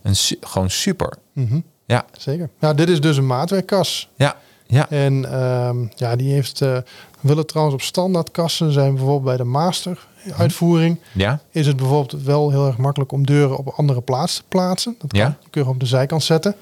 een 0.02 0.16
gewoon 0.42 0.70
super. 0.70 1.14
Mhm, 1.34 1.60
Ja, 1.86 2.06
zeker. 2.18 2.50
Nou, 2.60 2.76
dit 2.76 2.90
is 2.90 3.02
dus 3.02 3.18
een 3.18 3.28
maatwerkkas. 3.28 4.10
ja, 4.16 4.36
ja. 4.66 4.90
En 4.90 5.32
ehm, 5.32 5.78
ja, 5.96 6.16
die 6.16 6.34
heeft... 6.34 6.60
we 6.60 6.84
willen 7.22 7.46
trouwens 7.48 7.76
op 7.76 7.82
standaardkassen 7.82 8.72
zijn 8.72 8.90
bijvoorbeeld 8.94 9.24
bij 9.24 9.38
de 9.38 9.44
master 9.44 10.08
uitvoering. 10.38 11.00
Ja, 11.12 11.40
Is 11.52 11.68
het 11.68 11.76
bijvoorbeeld 11.76 12.24
wel 12.24 12.50
heel 12.52 12.68
erg 12.68 12.78
makkelijk 12.78 13.12
om 13.12 13.26
deuren 13.26 13.58
op 13.58 13.66
een 13.66 13.74
andere 13.76 14.02
plaats 14.02 14.36
te 14.36 14.44
plaatsen. 14.48 14.96
Dat 15.00 15.12
kan. 15.12 15.20
Ja. 15.20 15.38
Je 15.44 15.50
kunt 15.50 15.68
op 15.68 15.80
de 15.80 15.86
zijkant 15.86 16.24
zetten. 16.24 16.56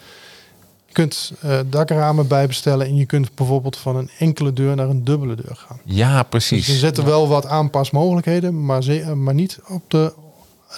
Je 0.97 1.03
kunt 1.03 1.31
eh, 1.41 1.59
dakramen 1.69 2.27
bijbestellen 2.27 2.87
en 2.87 2.95
je 2.95 3.05
kunt 3.05 3.35
bijvoorbeeld 3.35 3.77
van 3.77 3.95
een 3.95 4.09
enkele 4.19 4.53
deur 4.53 4.75
naar 4.75 4.89
een 4.89 5.03
dubbele 5.03 5.35
deur 5.35 5.55
gaan. 5.55 5.79
ja 5.83 6.19
Dus 6.19 6.29
precies. 6.29 6.67
er 6.67 6.75
zitten 6.75 7.05
wel 7.05 7.27
wat 7.27 7.45
aanpasmogelijkheden, 7.45 8.65
maar, 8.65 8.83
ze, 8.83 9.01
eh, 9.01 9.13
maar 9.13 9.33
niet 9.33 9.59
op 9.67 9.81
de, 9.87 10.13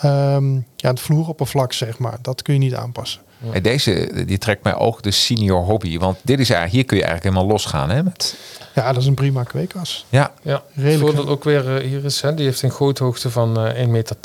ehm, 0.01 0.53
ja, 0.75 0.89
het 0.89 0.99
vloeroppervlak, 0.99 1.73
zeg 1.73 1.97
maar. 1.97 2.17
Dat 2.21 2.41
kun 2.41 2.53
je 2.53 2.59
niet 2.59 2.75
aanpassen. 2.75 3.21
Deze 3.61 4.11
die 4.25 4.37
trekt 4.37 4.63
mij 4.63 4.75
ook 4.75 5.01
de 5.01 5.11
senior 5.11 5.63
hobby. 5.63 5.97
Want 5.97 6.17
dit 6.21 6.39
is 6.39 6.49
eigenlijk, 6.49 6.71
hier 6.75 6.85
kun 6.85 6.97
je 6.97 7.03
eigenlijk 7.03 7.33
helemaal 7.33 7.53
losgaan. 7.53 7.89
Hè, 7.89 8.03
met, 8.03 8.35
Ja, 8.75 8.91
dat 8.93 9.01
is 9.01 9.07
een 9.07 9.13
prima 9.13 9.43
kweekkas. 9.43 10.05
ja, 10.09 10.31
Ja, 10.41 10.63
Redelijk, 10.73 10.91
het 11.01 11.15
voordeel 11.15 11.27
ook 11.33 11.43
weer 11.43 11.75
eh, 11.77 11.83
hier 11.87 12.05
is, 12.05 12.21
hè, 12.21 12.33
die 12.33 12.45
heeft 12.45 12.61
een 12.61 12.71
goothoogte 12.71 13.29
van 13.29 13.59
eh 13.59 13.85
1,80 13.85 13.89
meter. 13.89 14.15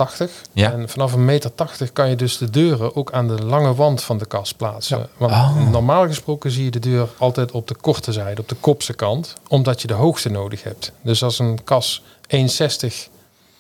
Ja. 0.53 0.72
En 0.72 0.88
vanaf 0.88 1.12
een 1.12 1.24
meter 1.24 1.55
80 1.55 1.92
kan 1.92 2.09
je 2.11 2.16
dus 2.16 2.38
de 2.38 2.50
deuren 2.50 2.96
ook 2.96 3.12
aan 3.12 3.29
de 3.29 3.44
lange 3.44 3.74
wand 3.74 4.03
van 4.03 4.18
de 4.18 4.27
kast 4.27 4.57
plaatsen. 4.57 4.98
Ja. 4.98 5.07
Want 5.16 5.33
Oh. 5.33 5.70
normaal 5.70 6.07
gesproken 6.07 6.50
zie 6.50 6.64
je 6.64 6.70
de 6.70 6.79
deur 6.79 7.09
altijd 7.18 7.50
op 7.53 7.68
de 7.68 7.74
korte 7.74 8.12
zijde, 8.12 8.40
op 8.40 8.48
de 8.48 8.57
kopse 8.61 8.92
kant, 8.94 9.35
omdat 9.48 9.81
je 9.83 9.87
de 9.87 9.94
hoogte 9.94 10.31
nodig 10.31 10.62
hebt. 10.62 10.92
Dus 11.03 11.22
als 11.22 11.38
een 11.38 11.64
kas 11.64 12.03
1,60 12.29 13.09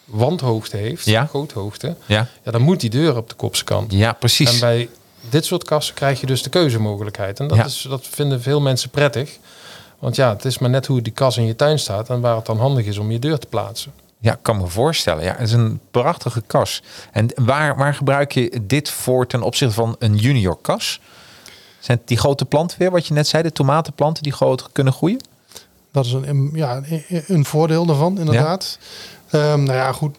wandhoogte 0.04 0.76
heeft, 0.76 1.04
Ja. 1.04 1.26
goothoogte, 1.26 1.96
ja, 2.06 2.26
ja, 2.42 2.50
dan 2.50 2.60
moet 2.62 2.80
die 2.80 2.90
deur 2.90 3.16
op 3.16 3.28
de 3.28 3.34
kopse 3.34 3.64
kant. 3.64 3.92
ja, 3.92 4.08
En 4.08 4.16
precies. 4.18 4.58
bij 4.58 4.88
dit 5.28 5.44
soort 5.44 5.64
kassen 5.64 5.94
krijg 5.94 6.20
je 6.20 6.26
dus 6.26 6.42
de 6.42 6.50
keuzemogelijkheid. 6.50 7.40
En 7.40 7.48
dat, 7.48 7.56
Ja. 7.56 7.64
is, 7.64 7.86
dat 7.88 8.06
vinden 8.06 8.42
veel 8.42 8.60
mensen 8.60 8.90
prettig. 8.90 9.38
Want 9.98 10.16
ja, 10.16 10.32
het 10.32 10.44
is 10.44 10.58
maar 10.58 10.70
net 10.70 10.86
hoe 10.86 11.02
die 11.02 11.12
kas 11.12 11.36
in 11.36 11.44
je 11.46 11.56
tuin 11.56 11.78
staat 11.78 12.08
en 12.10 12.20
waar 12.20 12.36
het 12.36 12.46
dan 12.46 12.58
handig 12.58 12.86
is 12.86 12.98
om 12.98 13.10
je 13.10 13.18
deur 13.18 13.38
te 13.38 13.46
plaatsen. 13.46 13.92
Ja, 14.18 14.32
ik 14.32 14.38
kan 14.42 14.56
me 14.56 14.66
voorstellen. 14.66 15.24
Ja, 15.24 15.32
het 15.32 15.40
is 15.48 15.52
een 15.52 15.80
prachtige 15.90 16.42
kas. 16.46 16.82
En 17.12 17.28
waar, 17.34 17.76
waar 17.76 17.94
gebruik 17.94 18.32
je 18.32 18.60
dit 18.62 18.90
voor 18.90 19.26
ten 19.26 19.42
opzichte 19.42 19.74
van 19.74 19.96
een 19.98 20.16
junior 20.16 20.58
kas? 20.60 21.00
Zijn 21.78 21.98
het 21.98 22.08
die 22.08 22.16
grote 22.16 22.44
planten 22.44 22.78
weer, 22.78 22.90
wat 22.90 23.06
je 23.06 23.14
net 23.14 23.26
zei, 23.28 23.42
de 23.42 23.52
tomatenplanten 23.52 24.22
die 24.22 24.32
groot 24.32 24.72
kunnen 24.72 24.92
groeien? 24.92 25.20
Dat 25.92 26.04
is 26.04 26.12
een, 26.12 26.28
een- 26.28 26.50
ja, 26.54 26.76
een- 26.76 27.24
een 27.26 27.44
voordeel 27.44 27.86
daarvan, 27.86 28.18
inderdaad. 28.18 28.78
Ehm, 29.30 29.62
nou 29.62 29.78
ja, 29.78 29.92
goed. 29.92 30.16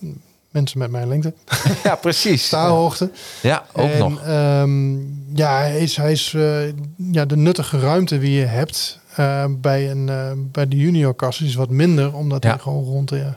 Mensen 0.56 0.80
met 0.80 0.92
mijn 0.92 1.08
lengte. 1.08 1.34
Ja, 1.84 1.96
precies. 1.96 2.46
Staalhoogte. 2.48 3.10
Ja, 3.42 3.66
ook 3.74 3.90
en, 3.90 4.00
nog. 4.00 4.22
ehm, 4.22 4.94
ja, 5.38 5.58
hij 5.58 5.80
is, 5.80 5.98
hij 5.98 6.12
is 6.12 6.34
eh, 6.34 6.68
ja, 7.12 7.26
de 7.26 7.36
nuttige 7.38 7.80
ruimte 7.80 8.20
die 8.20 8.40
je 8.40 8.46
hebt 8.46 9.00
eh, 9.16 9.46
bij, 9.50 9.92
een, 9.92 10.10
eh, 10.10 10.32
bij 10.38 10.68
de 10.68 10.76
juniorkast 10.76 11.42
is 11.42 11.56
wat 11.56 11.70
minder, 11.70 12.16
omdat 12.16 12.44
Ja. 12.44 12.50
hij 12.50 12.60
gewoon 12.60 12.84
rond 12.84 13.10
de, 13.10 13.34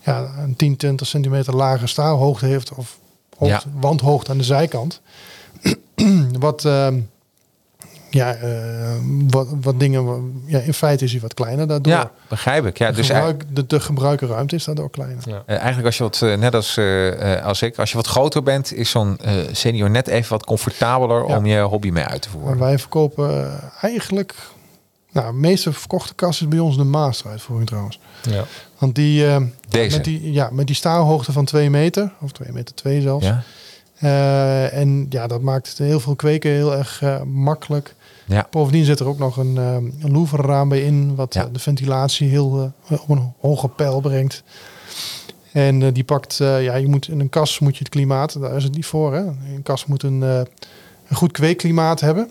ja, 0.00 0.30
een 0.38 0.56
10, 0.56 0.76
20 0.76 1.06
centimeter 1.06 1.56
lage 1.56 1.86
staalhoogte 1.86 2.46
heeft 2.46 2.74
of 2.74 2.98
hoogte, 3.38 3.68
wandhoogte 3.80 4.30
aan 4.30 4.38
de 4.38 4.44
zijkant. 4.44 5.00
wat, 6.38 6.64
ehm, 6.64 7.00
ja, 8.10 8.34
eh, 8.34 8.50
wat, 9.28 9.46
wat 9.60 9.80
dingen, 9.80 10.32
ja, 10.46 10.58
in 10.58 10.74
feite 10.74 11.04
is 11.04 11.12
hij 11.12 11.20
wat 11.20 11.34
kleiner 11.34 11.66
daardoor. 11.66 11.92
Ja, 11.92 12.10
begrijp 12.28 12.66
ik. 12.66 12.78
Ja, 12.78 12.90
de, 12.90 12.96
dus 12.96 13.08
eigenlijk, 13.08 13.40
gebruik, 13.42 13.68
de, 13.68 13.76
de 13.76 13.82
gebruikerruimte 13.82 14.54
is 14.54 14.64
daardoor 14.64 14.90
kleiner. 14.90 15.22
Ja. 15.28 15.42
eh, 15.46 15.56
eigenlijk 15.56 15.86
als 15.86 15.96
je 15.96 16.02
wat, 16.02 16.22
eh, 16.22 16.34
net 16.36 16.54
als, 16.54 16.76
eh, 16.76 17.36
eh, 17.36 17.44
als 17.44 17.62
ik, 17.62 17.78
als 17.78 17.90
je 17.90 17.96
wat 17.96 18.06
groter 18.06 18.42
bent, 18.42 18.74
is 18.74 18.90
zo'n 18.90 19.18
eh, 19.18 19.32
senior 19.52 19.90
net 19.90 20.06
even 20.08 20.30
wat 20.30 20.44
comfortabeler 20.44 21.28
Ja. 21.28 21.36
om 21.36 21.46
je 21.46 21.60
hobby 21.60 21.90
mee 21.90 22.04
uit 22.04 22.22
te 22.22 22.28
Maar 22.32 22.38
voeren. 22.40 22.58
wij 22.58 22.78
verkopen 22.78 23.60
eigenlijk, 23.80 24.34
nou, 25.12 25.26
de 25.32 25.38
meeste 25.38 25.72
verkochte 25.72 26.14
kast 26.14 26.40
is 26.40 26.48
bij 26.48 26.58
ons 26.58 26.76
de 26.76 26.84
master 26.84 27.30
uitvoering 27.30 27.68
trouwens. 27.68 28.00
Ja. 28.30 28.44
Want 28.78 28.94
die, 28.94 29.26
eh, 29.26 29.36
Deze. 29.68 29.96
met 29.96 30.04
die, 30.04 30.32
ja, 30.32 30.48
met 30.52 30.66
die 30.66 30.76
staalhoogte 30.76 31.32
van 31.32 31.44
2 31.44 31.70
meter, 31.70 32.12
of 32.20 32.32
2 32.32 32.52
meter 32.52 32.74
2 32.74 33.00
zelfs. 33.00 33.24
Ja, 33.26 33.42
Eh, 34.00 34.76
en 34.78 35.06
ja, 35.10 35.26
dat 35.26 35.40
maakt 35.40 35.68
het 35.68 35.78
heel 35.78 36.00
veel 36.00 36.14
kweken 36.16 36.50
heel 36.50 36.74
erg 36.76 37.02
eh, 37.02 37.22
makkelijk. 37.22 37.94
Ja, 38.28 38.46
Bovendien 38.50 38.84
zit 38.84 39.00
er 39.00 39.06
ook 39.08 39.18
nog 39.18 39.36
een, 39.36 39.56
eh 39.58 39.74
een 40.52 40.68
bij 40.68 40.80
in, 40.82 41.14
wat 41.14 41.34
Ja. 41.34 41.44
eh, 41.44 41.52
de 41.52 41.58
ventilatie 41.58 42.28
heel 42.28 42.72
eh, 42.88 42.98
op 43.02 43.08
een 43.08 43.32
hoge 43.40 43.68
pijl 43.68 44.00
brengt. 44.00 44.42
En 45.52 45.82
eh, 45.82 45.88
die 45.92 46.04
pakt, 46.04 46.36
ja, 46.36 46.74
je 46.74 46.88
moet 46.88 47.08
in 47.08 47.20
een 47.20 47.28
kas 47.28 47.58
moet 47.58 47.72
je 47.72 47.78
het 47.78 47.88
klimaat, 47.88 48.40
daar 48.40 48.56
is 48.56 48.64
het 48.64 48.74
niet 48.74 48.86
voor. 48.86 49.14
Hè? 49.14 49.20
Een 49.20 49.62
kas 49.62 49.86
moet 49.86 50.02
een, 50.02 50.20
een 50.20 50.46
goed 51.16 51.32
kweekklimaat 51.32 52.00
hebben. 52.00 52.30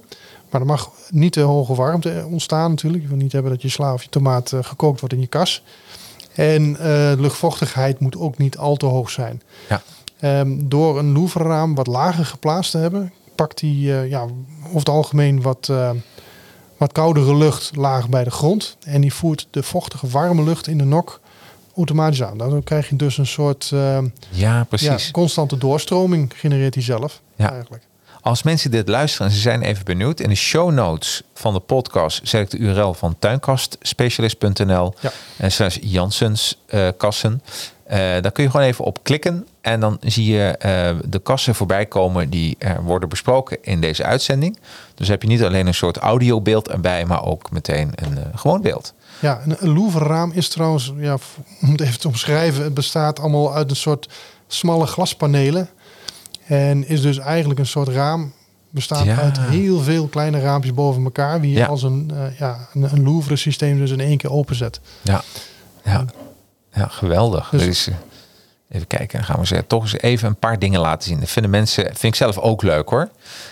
Maar 0.49 0.61
er 0.61 0.67
mag 0.67 0.91
niet 1.09 1.31
te 1.33 1.41
hoge 1.41 1.75
warmte 1.75 2.25
ontstaan 2.29 2.69
natuurlijk. 2.69 3.03
Je 3.03 3.09
wil 3.09 3.17
niet 3.17 3.31
hebben 3.31 3.51
dat 3.51 3.61
je 3.61 3.69
sla 3.69 3.93
of 3.93 4.03
je 4.03 4.09
tomaat 4.09 4.53
gekookt 4.61 4.99
wordt 4.99 5.15
in 5.15 5.21
je 5.21 5.27
kas. 5.27 5.63
En 6.33 6.73
de 6.73 7.15
luchtvochtigheid 7.19 7.99
moet 7.99 8.17
ook 8.17 8.37
niet 8.37 8.57
al 8.57 8.75
te 8.75 8.85
hoog 8.85 9.09
zijn. 9.09 9.41
Ja. 9.69 9.81
Ehm, 10.19 10.57
door 10.63 10.99
een 10.99 11.11
louvre-raam 11.11 11.75
wat 11.75 11.87
lager 11.87 12.25
geplaatst 12.25 12.71
te 12.71 12.77
hebben, 12.77 13.13
pakt 13.37 13.59
die 13.59 13.93
eh, 13.93 14.09
ja, 14.09 14.21
over 14.65 14.77
het 14.79 14.89
algemeen 14.89 15.41
wat, 15.41 15.67
eh, 15.69 15.89
wat 16.77 16.91
koudere 16.91 17.35
lucht 17.35 17.75
laag 17.75 18.09
bij 18.09 18.23
de 18.23 18.31
grond. 18.31 18.77
En 18.85 19.01
die 19.01 19.13
voert 19.13 19.47
de 19.51 19.63
vochtige 19.63 20.07
warme 20.07 20.43
lucht 20.43 20.67
in 20.67 20.77
de 20.77 20.83
nok 20.83 21.19
automatisch 21.75 22.23
aan. 22.23 22.37
Daardoor 22.37 22.63
krijg 22.63 22.89
je 22.89 22.95
dus 22.95 23.17
een 23.17 23.25
soort 23.27 23.69
eh, 23.73 23.79
ja, 23.79 24.03
ja, 24.29 24.63
precies. 24.63 25.11
constante 25.11 25.57
doorstroming 25.57 26.31
genereert 26.35 26.73
hij 26.73 26.83
zelf 26.83 27.21
Ja. 27.35 27.51
eigenlijk. 27.51 27.83
Als 28.21 28.43
mensen 28.43 28.71
dit 28.71 28.87
luisteren 28.87 29.27
en 29.27 29.33
ze 29.33 29.39
zijn 29.39 29.61
even 29.61 29.85
benieuwd, 29.85 30.19
in 30.19 30.29
de 30.29 30.35
show 30.35 30.71
notes 30.71 31.21
van 31.33 31.53
de 31.53 31.59
podcast 31.59 32.19
zet 32.23 32.41
ik 32.41 32.49
de 32.59 32.65
URL 32.65 32.93
van 32.93 33.15
tuinkastspecialist.nl 33.19 34.93
Ja. 34.99 35.11
en 35.37 35.51
slash 35.51 35.77
Janssens 35.81 36.57
eh, 36.65 36.87
kassen. 36.97 37.41
Eh, 37.87 37.97
daar 37.97 38.31
kun 38.31 38.43
je 38.43 38.49
gewoon 38.49 38.65
even 38.65 38.85
op 38.85 39.03
klikken 39.03 39.47
en 39.61 39.79
dan 39.79 39.97
zie 40.01 40.33
je 40.33 40.47
eh, 40.57 40.95
de 41.05 41.19
kassen 41.19 41.55
voorbij 41.55 41.85
komen 41.85 42.29
die 42.29 42.57
worden 42.81 43.09
besproken 43.09 43.57
in 43.61 43.81
deze 43.81 44.03
uitzending. 44.03 44.57
Dus 44.95 45.07
heb 45.07 45.21
je 45.21 45.27
niet 45.27 45.43
alleen 45.43 45.67
een 45.67 45.73
soort 45.73 45.97
audiobeeld 45.97 46.69
erbij, 46.69 47.05
maar 47.05 47.23
ook 47.25 47.51
meteen 47.51 47.91
een 47.95 48.17
eh, 48.17 48.23
gewoon 48.35 48.61
beeld. 48.61 48.93
Ja, 49.19 49.41
een, 49.59 49.73
Louvre-raam 49.73 50.31
is 50.31 50.49
trouwens, 50.49 50.93
ja, 50.97 51.17
om 51.61 51.71
het 51.71 51.81
even 51.81 51.99
te 51.99 52.07
omschrijven, 52.07 52.63
het 52.63 52.73
bestaat 52.73 53.19
allemaal 53.19 53.53
uit 53.55 53.69
een 53.69 53.75
soort 53.75 54.09
smalle 54.47 54.85
glaspanelen. 54.85 55.69
En 56.45 56.87
is 56.87 57.01
dus 57.01 57.17
eigenlijk 57.17 57.59
een 57.59 57.65
soort 57.65 57.87
raam, 57.87 58.33
bestaat 58.69 59.05
Ja. 59.05 59.15
uit 59.15 59.39
heel 59.39 59.79
veel 59.79 60.07
kleine 60.07 60.39
raampjes 60.39 60.73
boven 60.73 61.03
elkaar, 61.03 61.39
wie 61.41 61.51
je 61.51 61.57
Ja. 61.57 61.65
als 61.65 61.83
een, 61.83 62.11
eh, 62.13 62.39
ja, 62.39 62.67
een, 62.73 62.83
een 62.83 63.03
Louvre-systeem 63.03 63.77
dus 63.77 63.91
in 63.91 63.99
één 63.99 64.17
keer 64.17 64.31
openzet. 64.31 64.79
Ja, 65.01 65.21
ja. 65.83 66.05
Ja 66.77 66.87
geweldig. 66.87 67.49
Dus- 67.49 67.63
Dus, 67.63 67.87
eh, 67.87 67.95
even 68.69 68.87
kijken, 68.87 69.17
dan 69.17 69.27
gaan 69.27 69.39
we 69.39 69.45
ze 69.45 69.63
toch 69.67 69.81
eens 69.81 69.97
even 69.97 70.27
een 70.27 70.35
paar 70.35 70.59
dingen 70.59 70.79
laten 70.79 71.07
zien. 71.09 71.19
Dat 71.19 71.29
vinden 71.29 71.51
mensen, 71.51 71.83
vind 71.85 72.03
ik 72.03 72.15
zelf 72.15 72.37
ook 72.37 72.61
leuk 72.63 72.89
hoor. 72.89 73.09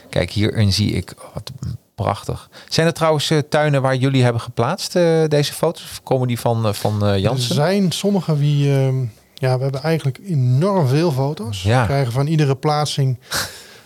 Kijk, 0.10 0.32
hierin 0.32 0.74
zie 0.74 0.92
ik, 0.92 1.14
oh, 1.18 1.34
wat 1.34 1.52
prachtig. 1.96 2.50
Zijn 2.70 2.88
er 2.88 2.94
trouwens 2.94 3.30
eh, 3.30 3.38
tuinen 3.50 3.82
waar 3.82 3.96
jullie 3.96 4.24
hebben 4.24 4.42
geplaatst, 4.42 4.96
eh, 4.96 5.24
deze 5.28 5.54
foto's? 5.54 5.84
Of 5.84 6.04
komen 6.04 6.28
die 6.28 6.40
van, 6.40 6.76
van 6.76 7.04
eh, 7.06 7.10
Er 7.12 7.20
Jansen? 7.20 7.56
zijn 7.56 7.92
sommige 7.92 8.38
wie, 8.38 8.72
ehm, 8.78 8.96
ja, 9.34 9.58
we 9.58 9.64
hebben 9.64 9.82
eigenlijk 9.84 10.20
enorm 10.26 10.88
veel 10.88 11.12
foto's. 11.12 11.64
Ja. 11.64 11.82
We 11.82 11.88
krijgen 11.88 12.12
van 12.14 12.28
iedere 12.28 12.56
plaatsing 12.56 13.18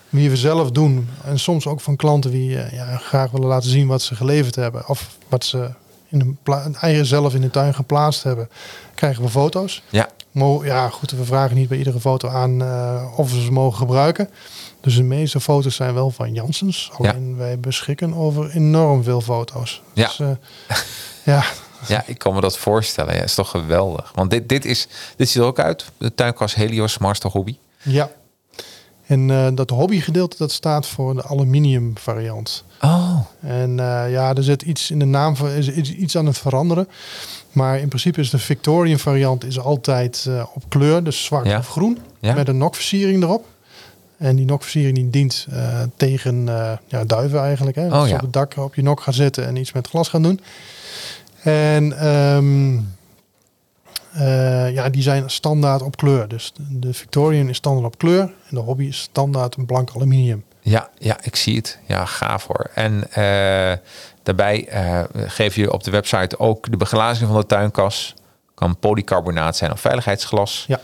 wie 0.10 0.30
we 0.30 0.38
zelf 0.38 0.72
doen. 0.72 1.10
En 1.26 1.40
soms 1.40 1.68
ook 1.68 1.82
van 1.82 1.96
klanten 1.96 2.32
die 2.32 2.50
ja, 2.72 2.98
graag 2.98 3.32
willen 3.32 3.48
laten 3.48 3.70
zien 3.70 3.88
wat 3.88 4.02
ze 4.02 4.16
geleverd 4.16 4.56
hebben. 4.56 4.88
Of 4.88 5.10
wat 5.28 5.46
ze 5.46 5.70
in 6.10 6.38
een 6.44 6.76
eigen 6.76 7.06
zelf 7.06 7.34
in 7.34 7.42
de 7.42 7.50
tuin 7.50 7.74
geplaatst 7.74 8.24
hebben. 8.24 8.50
Krijgen 8.96 9.24
we 9.24 9.30
foto's. 9.30 9.84
Ja, 9.90 10.10
Mo 10.32 10.66
ja, 10.66 10.90
goed, 10.90 11.12
we 11.12 11.26
vragen 11.26 11.56
niet 11.56 11.70
bij 11.70 11.78
iedere 11.78 12.00
foto 12.00 12.28
aan 12.28 12.62
eh, 12.62 13.14
of 13.16 13.32
we 13.32 13.42
ze 13.42 13.52
mogen 13.52 13.78
gebruiken. 13.78 14.30
Dus 14.82 14.96
de 14.96 15.04
meeste 15.04 15.40
foto's 15.40 15.76
zijn 15.76 15.94
wel 15.94 16.10
van 16.10 16.34
Janssens. 16.34 16.92
Alleen 16.98 17.38
wij 17.38 17.60
beschikken 17.60 18.14
over 18.14 18.52
enorm 18.52 19.04
veel 19.04 19.22
foto's. 19.22 19.82
Ja. 19.94 20.08
Dus, 20.08 20.20
eh, 20.20 20.30
ja, 21.24 21.44
ja, 21.88 22.04
ik 22.06 22.18
kan 22.18 22.34
me 22.34 22.42
dat 22.42 22.58
voorstellen. 22.58 23.16
Ja, 23.16 23.22
is 23.22 23.36
toch 23.36 23.50
geweldig. 23.50 24.12
Want 24.16 24.30
dit, 24.30 24.50
dit, 24.50 24.66
is, 24.66 24.88
dit 25.16 25.30
ziet 25.30 25.42
er 25.42 25.48
ook 25.48 25.60
uit. 25.60 25.86
De 25.98 26.16
tuinkast 26.16 26.56
Helios 26.56 26.98
Master 26.98 27.30
Hobby. 27.30 27.58
Ja. 27.82 28.10
En 29.10 29.30
eh, 29.32 29.48
dat 29.54 29.70
hobbygedeelte 29.70 30.36
dat 30.38 30.52
staat 30.52 30.88
voor 30.88 31.16
de 31.16 31.24
aluminium 31.24 31.92
variant. 31.98 32.64
Oh, 32.82 33.20
En 33.40 33.80
eh, 33.80 34.12
ja, 34.12 34.34
er 34.36 34.44
zit 34.44 34.62
iets 34.62 34.92
in 34.92 35.00
de 35.00 35.06
naam 35.06 35.36
van 35.36 35.50
is, 35.50 35.68
is 35.68 35.94
iets 35.94 36.18
aan 36.18 36.26
het 36.26 36.38
veranderen. 36.38 36.88
Maar 37.52 37.80
in 37.80 37.88
principe 37.88 38.20
is 38.20 38.30
de 38.30 38.38
Victorian 38.38 39.00
variant 39.00 39.46
is 39.46 39.60
altijd 39.60 40.26
eh, 40.28 40.44
op 40.54 40.64
kleur, 40.68 41.04
dus 41.04 41.24
zwart 41.26 41.46
Ja. 41.46 41.58
of 41.58 41.68
groen, 41.68 41.98
Ja. 42.20 42.34
met 42.34 42.48
een 42.48 42.58
nokversiering 42.58 43.24
erop. 43.24 43.46
En 44.18 44.36
die 44.36 44.46
nokversiering 44.46 44.96
die 44.96 45.10
dient 45.10 45.48
tegen 45.96 46.46
ja, 46.88 47.04
duiven 47.06 47.40
eigenlijk. 47.42 47.76
Hè? 47.76 47.86
Oh, 47.86 47.92
Als 47.94 48.10
je 48.10 48.16
op 48.16 48.22
het 48.22 48.34
dak 48.34 48.58
op 48.58 48.76
je 48.76 48.82
nok 48.84 49.02
gaat 49.02 49.14
zitten 49.16 49.48
en 49.48 49.56
iets 49.56 49.72
met 49.72 49.88
glas 49.88 50.08
gaan 50.10 50.22
doen. 50.24 50.40
En 51.44 51.98
ehm, 52.00 52.80
eh, 54.14 54.74
ja, 54.74 54.90
die 54.90 55.02
zijn 55.02 55.30
standaard 55.30 55.82
op 55.82 55.98
kleur. 55.98 56.28
Dus 56.28 56.54
de- 56.70 56.94
Victorian 56.94 57.50
is 57.50 57.58
standaard 57.58 57.86
op 57.86 57.98
kleur 57.98 58.22
en 58.22 58.32
de 58.50 58.60
hobby 58.60 58.84
is 58.86 59.00
standaard 59.00 59.56
een 59.56 59.66
blank 59.66 59.90
aluminium. 59.96 60.44
Ja, 60.62 60.90
ja, 60.98 61.18
ik 61.22 61.36
zie 61.36 61.56
het. 61.56 61.80
Ja, 61.86 62.06
gaaf 62.06 62.48
hoor. 62.48 62.70
En 62.74 63.12
eh, 63.12 63.78
daarbij 64.24 64.68
eh 64.68 65.00
geef 65.14 65.56
je 65.56 65.74
op 65.74 65.84
de 65.84 65.92
website 65.92 66.40
ook 66.40 66.72
de 66.72 66.78
beglazing 66.78 67.30
van 67.30 67.40
de 67.40 67.46
tuinkas. 67.46 68.14
Kan 68.56 68.78
polycarbonaat 68.80 69.56
zijn 69.58 69.72
of 69.72 69.80
veiligheidsglas. 69.80 70.66
Ja. 70.68 70.80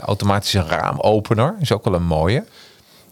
Automatische 0.00 0.62
raamopener 0.62 1.54
is 1.60 1.72
ook 1.72 1.84
wel 1.84 1.94
een 1.94 2.06
mooie. 2.06 2.44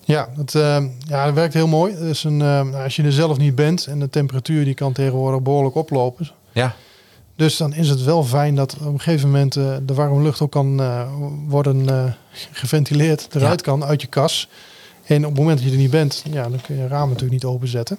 Ja, 0.05 0.29
het, 0.37 0.55
eh, 0.55 0.85
ja, 0.99 1.25
dat 1.25 1.35
werkt 1.35 1.55
heel 1.55 1.67
mooi. 1.67 1.95
Is 1.95 2.25
een, 2.25 2.37
nou, 2.37 2.75
als 2.75 2.97
je 2.97 3.03
er 3.03 3.13
zelf 3.13 3.39
niet 3.39 3.55
bent 3.55 3.87
en 3.87 3.99
de 3.99 4.11
temperatuur 4.11 4.65
die 4.65 4.75
kan 4.75 4.93
tegenwoordig 4.93 5.41
behoorlijk 5.41 5.75
oplopen. 5.75 6.31
Ja, 6.53 6.75
Dus 7.37 7.57
dan 7.57 7.75
is 7.75 7.89
het 7.89 8.03
wel 8.05 8.25
fijn 8.25 8.55
dat 8.55 8.77
op 8.81 8.87
een 8.93 9.01
gegeven 9.01 9.29
moment 9.31 9.57
eh, 9.57 9.77
de 9.87 9.95
warme 9.95 10.23
lucht 10.23 10.41
ook 10.41 10.51
kan 10.53 10.81
eh, 10.81 11.09
worden 11.49 11.89
eh, 11.89 12.05
geventileerd, 12.53 13.29
eruit 13.35 13.63
kan 13.63 13.85
uit 13.85 14.01
je 14.01 14.07
kas. 14.07 14.49
En 15.05 15.23
op 15.23 15.31
het 15.31 15.39
moment 15.39 15.59
dat 15.59 15.67
je 15.67 15.73
er 15.73 15.81
niet 15.81 15.91
bent, 15.91 16.23
ja, 16.31 16.43
dan 16.49 16.61
kun 16.61 16.77
je 16.77 16.87
raam 16.89 17.07
natuurlijk 17.09 17.33
niet 17.33 17.45
openzetten. 17.45 17.99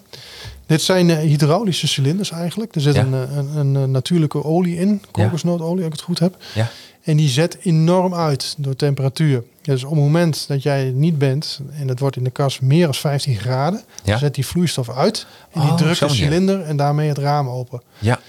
Dit 0.65 0.82
zijn 0.82 1.10
hydraulische 1.17 1.88
cilinders 1.88 2.32
eigenlijk. 2.32 2.76
Er 2.76 2.82
zit 2.82 2.95
Ja. 2.95 3.02
een, 3.02 3.13
een, 3.58 3.76
een, 3.76 3.91
natuurlijke 3.91 4.43
olie 4.43 4.78
in, 4.80 5.02
kokosnootolie, 5.12 5.76
als 5.78 5.86
ik 5.86 5.91
het 5.91 6.02
goed 6.02 6.19
heb. 6.19 6.36
ja. 6.54 6.69
En 7.04 7.17
die 7.17 7.30
zet 7.30 7.58
enorm 7.62 8.13
uit 8.13 8.56
door 8.58 8.76
temperatuur. 8.76 9.43
Dus 9.62 9.84
op 9.84 9.89
het 9.89 10.00
moment 10.00 10.47
dat 10.47 10.63
jij 10.63 10.86
er 10.86 10.91
niet 10.91 11.17
bent 11.17 11.60
en 11.80 11.88
het 11.88 12.00
wordt 12.00 12.15
in 12.15 12.23
de 12.23 12.30
kas 12.30 12.60
meer 12.60 12.84
dan 12.86 12.93
15 12.93 13.36
graden, 13.36 13.82
Ja. 14.04 14.17
zet 14.17 14.36
die 14.36 14.45
vloeistof 14.45 14.89
uit 14.89 15.26
en 15.52 15.62
die 15.62 15.69
Oh, 15.69 15.76
drukt 15.78 16.00
de 16.00 16.10
cilinder 16.10 16.62
en 16.62 16.78
daarmee 16.78 17.08
het 17.08 17.17
raam 17.17 17.47
open. 17.50 17.82
ja. 18.00 18.19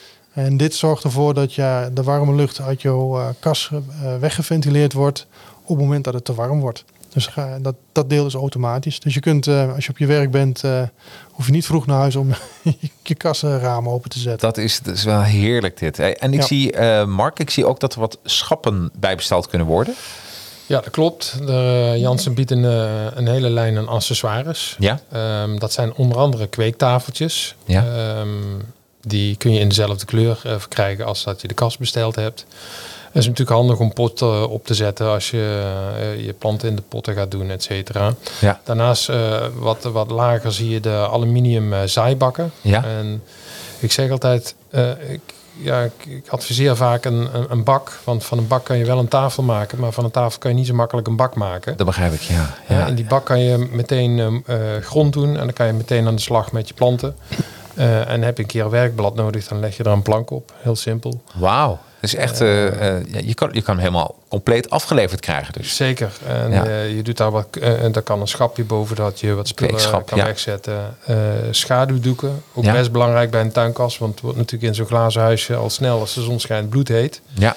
En 0.46 0.56
dit 0.56 0.74
zorgt 0.74 1.04
ervoor 1.04 1.34
dat 1.34 1.54
je 1.54 1.90
de 1.94 2.02
warme 2.02 2.34
lucht 2.34 2.60
uit 2.60 2.82
jouw 2.82 3.18
eh, 3.18 3.26
kas 3.40 3.70
eh, 3.72 3.78
weggeventileerd 4.20 4.92
wordt 4.92 5.26
op 5.62 5.68
het 5.76 5.78
moment 5.78 6.04
dat 6.04 6.14
het 6.14 6.24
te 6.24 6.34
warm 6.34 6.60
wordt. 6.60 6.84
Dus 7.12 7.26
ga, 7.26 7.58
dat, 7.60 7.74
dat 7.92 8.10
deel 8.10 8.26
is 8.26 8.34
automatisch. 8.34 9.00
Dus 9.00 9.14
je 9.14 9.20
kunt, 9.20 9.46
eh, 9.46 9.74
als 9.74 9.84
je 9.84 9.90
op 9.90 9.98
je 9.98 10.06
werk 10.06 10.30
bent, 10.30 10.64
eh, 10.64 10.82
hoef 11.30 11.46
je 11.46 11.52
niet 11.52 11.66
vroeg 11.66 11.86
naar 11.86 11.98
huis 11.98 12.16
om 12.16 12.28
je 13.02 13.14
kasraam 13.14 13.88
open 13.88 14.10
te 14.10 14.18
zetten. 14.18 14.48
Dat 14.48 14.56
is, 14.56 14.80
dat 14.80 14.94
is 14.94 15.04
wel 15.04 15.22
heerlijk 15.22 15.78
dit. 15.78 15.98
En 15.98 16.32
ik 16.32 16.40
Ja. 16.40 16.46
zie, 16.46 16.72
eh, 16.72 17.04
Mark, 17.06 17.38
ik 17.38 17.50
zie 17.50 17.66
ook 17.66 17.80
dat 17.80 17.94
er 17.94 18.00
wat 18.00 18.18
schappen 18.24 18.90
bijbesteld 18.98 19.48
kunnen 19.48 19.66
worden. 19.66 19.94
Ja, 20.66 20.80
dat 20.80 20.90
klopt. 20.90 21.38
De, 21.46 21.94
Jansen 21.96 22.34
biedt 22.34 22.50
een, 22.50 22.62
een 23.18 23.26
hele 23.28 23.50
lijn 23.50 23.78
aan 23.78 23.88
accessoires. 23.88 24.76
Ja, 24.78 25.00
Ehm, 25.12 25.58
dat 25.58 25.72
zijn 25.72 25.94
onder 25.94 26.18
andere 26.18 26.46
kweektafeltjes. 26.46 27.54
Ja. 27.64 27.84
Ehm, 27.86 28.28
die 29.02 29.36
kun 29.36 29.52
je 29.52 29.60
in 29.60 29.68
dezelfde 29.68 30.06
kleur 30.06 30.40
eh, 30.44 30.58
verkrijgen 30.58 31.06
als 31.06 31.24
dat 31.24 31.40
je 31.40 31.48
de 31.48 31.54
kast 31.54 31.78
besteld 31.78 32.16
hebt. 32.16 32.46
Het 33.08 33.16
is 33.16 33.26
natuurlijk 33.26 33.56
handig 33.56 33.78
om 33.78 33.92
potten 33.92 34.48
op 34.48 34.66
te 34.66 34.74
zetten 34.74 35.06
als 35.06 35.30
je 35.30 35.72
eh, 36.00 36.24
je 36.24 36.32
planten 36.32 36.68
in 36.68 36.76
de 36.76 36.82
potten 36.88 37.14
gaat 37.14 37.30
doen, 37.30 37.50
et 37.50 37.62
cetera. 37.62 38.14
ja, 38.40 38.60
Daarnaast 38.64 39.08
eh, 39.08 39.46
wat, 39.54 39.82
wat 39.82 40.10
lager 40.10 40.52
zie 40.52 40.68
je 40.68 40.80
de 40.80 41.08
aluminium 41.10 41.72
eh, 41.72 41.82
zaaibakken. 41.84 42.52
ja. 42.60 42.84
En 42.84 43.22
ik 43.78 43.92
zeg 43.92 44.10
altijd, 44.10 44.54
eh, 44.70 45.10
ik, 45.12 45.20
ja, 45.60 45.82
ik, 45.82 46.22
adviseer 46.28 46.76
vaak 46.76 47.04
een, 47.04 47.28
een, 47.48 47.64
bak. 47.64 47.98
Want 48.04 48.24
van 48.24 48.38
een 48.38 48.46
bak 48.46 48.64
kan 48.64 48.78
je 48.78 48.84
wel 48.84 48.98
een 48.98 49.08
tafel 49.08 49.42
maken, 49.42 49.78
maar 49.78 49.92
van 49.92 50.04
een 50.04 50.10
tafel 50.10 50.38
kan 50.38 50.50
je 50.50 50.56
niet 50.56 50.66
zo 50.66 50.74
makkelijk 50.74 51.06
een 51.06 51.16
bak 51.16 51.34
maken. 51.34 51.76
Dat 51.76 51.86
begrijp 51.86 52.12
ik, 52.12 52.20
ja. 52.20 52.54
Ja, 52.68 52.86
in 52.86 52.94
die 52.94 53.04
bak 53.04 53.24
kan 53.24 53.40
je 53.40 53.68
meteen 53.70 54.18
ehm, 54.18 54.38
eh, 54.46 54.82
grond 54.82 55.12
doen 55.12 55.28
en 55.28 55.44
dan 55.44 55.52
kan 55.52 55.66
je 55.66 55.72
meteen 55.72 56.06
aan 56.06 56.14
de 56.14 56.20
slag 56.20 56.52
met 56.52 56.68
je 56.68 56.74
planten. 56.74 57.16
Eh, 57.78 58.08
en 58.10 58.22
heb 58.22 58.36
je 58.36 58.42
een 58.42 58.48
keer 58.48 58.64
een 58.64 58.70
werkblad 58.70 59.14
nodig, 59.14 59.48
dan 59.48 59.60
leg 59.60 59.76
je 59.76 59.82
er 59.82 59.90
een 59.90 60.02
plank 60.02 60.30
op. 60.30 60.52
Heel 60.62 60.76
simpel. 60.76 61.20
Wauw. 61.34 61.78
Dus 62.00 62.14
echt, 62.14 62.40
eh, 62.40 62.96
eh, 62.96 63.04
je, 63.26 63.34
kan, 63.34 63.48
je 63.52 63.62
kan 63.62 63.74
hem 63.74 63.84
helemaal 63.84 64.14
compleet 64.28 64.70
afgeleverd 64.70 65.20
krijgen. 65.20 65.52
Dus. 65.52 65.76
Zeker. 65.76 66.10
En 66.26 66.50
Ja. 66.50 66.64
je 66.80 67.02
doet 67.02 67.16
daar 67.16 67.30
wat, 67.30 67.46
en 67.60 67.92
daar 67.92 68.02
kan 68.02 68.20
een 68.20 68.28
schapje 68.28 68.64
boven 68.64 68.96
dat 68.96 69.20
je 69.20 69.34
wat 69.34 69.48
spullen 69.48 70.04
kan 70.04 70.18
ja. 70.18 70.24
wegzetten. 70.24 70.96
Schaduwdoeken, 71.50 72.42
ook 72.54 72.64
Ja. 72.64 72.72
best 72.72 72.92
belangrijk 72.92 73.30
bij 73.30 73.40
een 73.40 73.52
tuinkast, 73.52 73.98
want 73.98 74.12
het 74.12 74.20
wordt 74.20 74.36
natuurlijk 74.36 74.64
in 74.64 74.74
zo'n 74.74 74.86
glazen 74.86 75.20
huisje 75.22 75.54
al 75.54 75.70
snel 75.70 76.00
als 76.00 76.14
de 76.14 76.22
zon 76.22 76.40
schijnt 76.40 76.68
bloedheet. 76.68 77.20
Ja, 77.34 77.56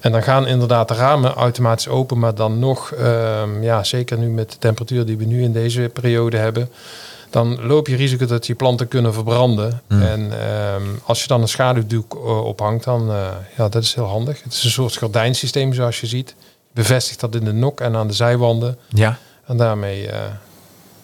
En 0.00 0.12
dan 0.12 0.22
gaan 0.22 0.46
inderdaad 0.46 0.88
de 0.88 0.94
ramen 0.94 1.34
automatisch 1.34 1.88
open, 1.88 2.18
maar 2.18 2.34
dan 2.34 2.58
nog, 2.58 2.92
ehm, 2.92 3.62
ja, 3.62 3.84
zeker 3.84 4.18
nu 4.18 4.28
met 4.28 4.50
de 4.50 4.58
temperatuur 4.58 5.04
die 5.06 5.16
we 5.16 5.24
nu 5.24 5.42
in 5.42 5.52
deze 5.52 5.90
periode 5.92 6.36
hebben, 6.36 6.68
dan 7.32 7.66
loop 7.66 7.86
je 7.88 7.96
risico 7.96 8.26
dat 8.26 8.46
je 8.46 8.54
planten 8.54 8.88
kunnen 8.88 9.14
verbranden. 9.14 9.82
Hmm. 9.88 10.02
En 10.02 10.40
ehm, 10.40 10.82
als 11.04 11.22
je 11.22 11.28
dan 11.28 11.40
een 11.42 11.48
schaduwdoek 11.48 12.14
eh, 12.14 12.44
ophangt, 12.44 12.84
dan 12.84 13.10
uh, 13.10 13.28
ja, 13.56 13.68
dat 13.68 13.82
is 13.82 13.94
heel 13.94 14.04
handig. 14.06 14.42
Het 14.42 14.52
is 14.52 14.64
een 14.64 14.70
soort 14.70 14.96
gordijnsysteem 14.96 15.74
zoals 15.74 16.00
je 16.00 16.06
ziet. 16.06 16.28
Je 16.38 16.44
bevestigt 16.72 17.20
dat 17.20 17.34
in 17.34 17.44
de 17.44 17.52
nok 17.52 17.80
en 17.80 17.96
aan 17.96 18.06
de 18.06 18.12
zijwanden. 18.14 18.78
ja, 18.88 19.18
En 19.46 19.56
daarmee 19.56 20.06
uh, 20.06 20.12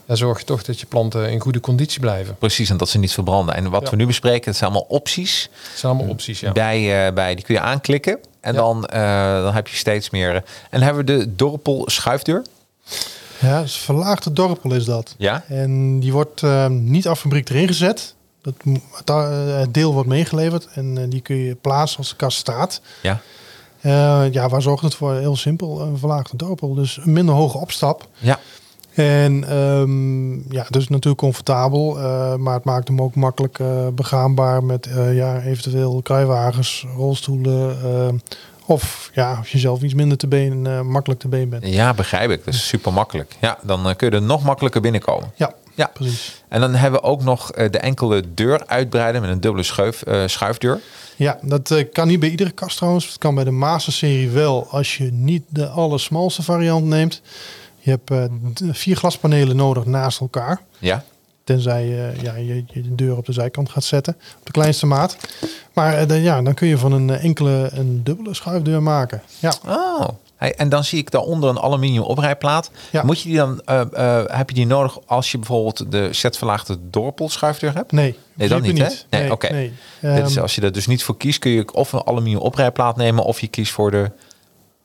ja, 0.06 0.14
zorg 0.14 0.38
je 0.38 0.44
toch 0.44 0.62
dat 0.62 0.80
je 0.80 0.86
planten 0.86 1.30
in 1.30 1.40
goede 1.40 1.60
conditie 1.60 2.00
blijven. 2.00 2.36
precies. 2.38 2.70
En 2.70 2.76
dat 2.76 2.88
ze 2.88 2.98
niet 2.98 3.12
verbranden. 3.12 3.54
En 3.54 3.70
wat 3.70 3.82
Ja. 3.82 3.90
we 3.90 3.96
nu 3.96 4.06
bespreken, 4.06 4.44
dat 4.44 4.56
zijn 4.56 4.70
allemaal 4.70 4.88
opties. 4.88 5.48
Dat 5.52 5.78
zijn 5.78 5.92
allemaal 5.92 6.10
opties, 6.12 6.40
ja. 6.40 6.52
Bij, 6.52 7.12
bij, 7.12 7.34
die 7.34 7.44
kun 7.44 7.54
je 7.54 7.60
aanklikken. 7.60 8.18
En 8.40 8.54
dan, 8.54 8.80
dan 9.42 9.54
heb 9.54 9.68
je 9.68 9.76
steeds 9.76 10.10
meer. 10.10 10.44
en 10.70 10.82
hebben 10.82 11.04
we 11.06 11.18
de 11.18 11.34
dorpel 11.34 11.82
schuifdeur. 11.90 12.42
Ja, 13.40 13.60
dus 13.62 13.76
verlaagde 13.76 14.32
dorpel 14.32 14.72
is 14.74 14.84
dat. 14.84 15.14
Ja, 15.18 15.44
En 15.48 16.00
die 16.00 16.12
wordt 16.12 16.42
eh, 16.42 16.66
niet 16.66 17.08
af 17.08 17.20
fabriek 17.20 17.48
erin 17.48 17.66
gezet. 17.66 18.14
Dat, 18.42 18.54
het, 18.96 19.10
eh, 19.10 19.58
het 19.58 19.74
deel 19.74 19.92
wordt 19.92 20.08
meegeleverd 20.08 20.68
en 20.74 20.98
eh, 20.98 21.04
die 21.08 21.20
kun 21.20 21.36
je 21.36 21.54
plaatsen 21.54 21.98
als 21.98 22.08
de 22.08 22.16
kast 22.16 22.38
staat. 22.38 22.80
ja, 23.02 23.20
Eh, 23.80 24.24
ja, 24.32 24.48
waar 24.48 24.62
zorgt 24.62 24.82
het 24.82 24.94
voor? 24.94 25.14
Heel 25.14 25.36
simpel, 25.36 25.80
een 25.80 25.98
verlaagde 25.98 26.36
dorpel. 26.36 26.74
Dus 26.74 26.96
een 26.96 27.12
minder 27.12 27.34
hoge 27.34 27.58
opstap. 27.58 28.08
ja. 28.18 28.38
En 28.94 29.48
ehm, 29.48 30.52
ja, 30.52 30.66
dus 30.70 30.88
natuurlijk 30.88 31.22
comfortabel, 31.22 31.94
maar 32.38 32.54
het 32.54 32.64
maakt 32.64 32.88
hem 32.88 33.02
ook 33.02 33.14
makkelijk 33.14 33.58
begaanbaar 33.94 34.64
met 34.64 34.88
ja, 35.12 35.40
eventueel 35.40 36.02
kruiwagens, 36.02 36.86
rolstoelen. 36.96 38.22
Of 38.68 39.10
ja, 39.14 39.34
als 39.34 39.52
je 39.52 39.58
zelf 39.58 39.82
iets 39.82 39.94
minder 39.94 40.18
te 40.18 40.26
been, 40.26 40.66
eh, 40.66 40.80
makkelijk 40.80 41.20
te 41.20 41.28
been 41.28 41.48
bent. 41.48 41.66
Ja, 41.66 41.94
begrijp 41.94 42.30
ik. 42.30 42.44
Dat 42.44 42.54
is 42.54 42.68
super 42.68 42.92
makkelijk. 42.92 43.36
Ja, 43.40 43.58
dan 43.62 43.88
eh, 43.88 43.96
kun 43.96 44.10
je 44.10 44.16
er 44.16 44.22
nog 44.22 44.42
makkelijker 44.42 44.80
binnenkomen. 44.80 45.32
Ja, 45.36 45.54
Ja. 45.74 45.90
precies. 45.94 46.42
En 46.48 46.60
dan 46.60 46.74
hebben 46.74 47.00
we 47.00 47.06
ook 47.06 47.22
nog 47.22 47.52
eh, 47.52 47.70
de 47.70 47.78
enkele 47.78 48.22
deur 48.34 48.66
uitbreiden 48.66 49.20
met 49.20 49.30
een 49.30 49.40
dubbele 49.40 49.62
schuif, 49.64 50.02
schuifdeur. 50.26 50.80
Ja, 51.16 51.38
dat 51.42 51.84
kan 51.92 52.08
niet 52.08 52.20
bij 52.20 52.28
iedere 52.28 52.50
kast 52.50 52.76
trouwens. 52.76 53.06
Het 53.06 53.18
kan 53.18 53.34
bij 53.34 53.44
de 53.44 53.50
Master-serie 53.50 54.30
wel 54.30 54.66
als 54.70 54.96
je 54.96 55.04
niet 55.12 55.42
de 55.48 55.68
allersmalste 55.68 56.42
variant 56.42 56.84
neemt. 56.84 57.22
Je 57.78 57.90
hebt 57.90 58.30
vier 58.78 58.96
glaspanelen 58.96 59.56
nodig 59.56 59.84
naast 59.84 60.20
elkaar. 60.20 60.60
Ja. 60.78 61.04
Tenzij 61.48 61.86
je, 61.86 62.12
ja, 62.22 62.34
je, 62.36 62.54
je 62.66 62.82
de 62.82 62.94
deur 62.94 63.16
op 63.16 63.26
de 63.26 63.32
zijkant 63.32 63.70
gaat 63.70 63.84
zetten. 63.84 64.14
Op 64.38 64.46
de 64.46 64.52
kleinste 64.52 64.86
maat. 64.86 65.16
Maar 65.72 65.94
eh, 65.94 66.08
dan, 66.08 66.20
ja, 66.20 66.42
dan 66.42 66.54
kun 66.54 66.68
je 66.68 66.78
van 66.78 66.92
een 66.92 67.10
eh, 67.10 67.24
enkele 67.24 67.68
een 67.72 68.00
dubbele 68.04 68.34
schuifdeur 68.34 68.82
maken. 68.82 69.22
Ja, 69.38 69.54
Oh. 69.66 70.08
Hey, 70.36 70.54
en 70.54 70.68
dan 70.68 70.84
zie 70.84 70.98
ik 70.98 71.10
daaronder 71.10 71.48
een 71.50 71.58
aluminium 71.58 72.02
oprijplaat. 72.02 72.70
Ja. 72.90 73.02
Moet 73.02 73.20
je 73.20 73.28
die 73.28 73.36
dan, 73.38 73.60
eh, 73.64 74.22
heb 74.26 74.48
je 74.48 74.54
die 74.54 74.66
nodig 74.66 74.98
als 75.06 75.30
je 75.32 75.38
bijvoorbeeld 75.38 75.92
de 75.92 76.08
zetverlaagde 76.12 76.78
dorpelschuifdeur 76.90 77.74
hebt? 77.74 77.92
nee. 77.92 78.18
Nee, 78.34 78.48
dan 78.48 78.60
principe 78.60 78.88
niet, 78.88 79.06
hè? 79.10 79.18
Nee, 79.18 79.32
oké. 79.32 79.52
nee. 79.52 79.72
Is, 80.00 80.08
Ehm, 80.34 80.38
als 80.40 80.54
je 80.54 80.60
er 80.60 80.72
dus 80.72 80.86
niet 80.86 81.02
voor 81.04 81.16
kiest, 81.16 81.38
kun 81.38 81.50
je 81.50 81.72
of 81.74 81.92
een 81.92 82.02
aluminium 82.04 82.40
oprijplaat 82.40 82.96
nemen 82.96 83.24
of 83.24 83.40
je 83.40 83.46
kiest 83.48 83.72
voor 83.72 83.90
de. 83.90 84.10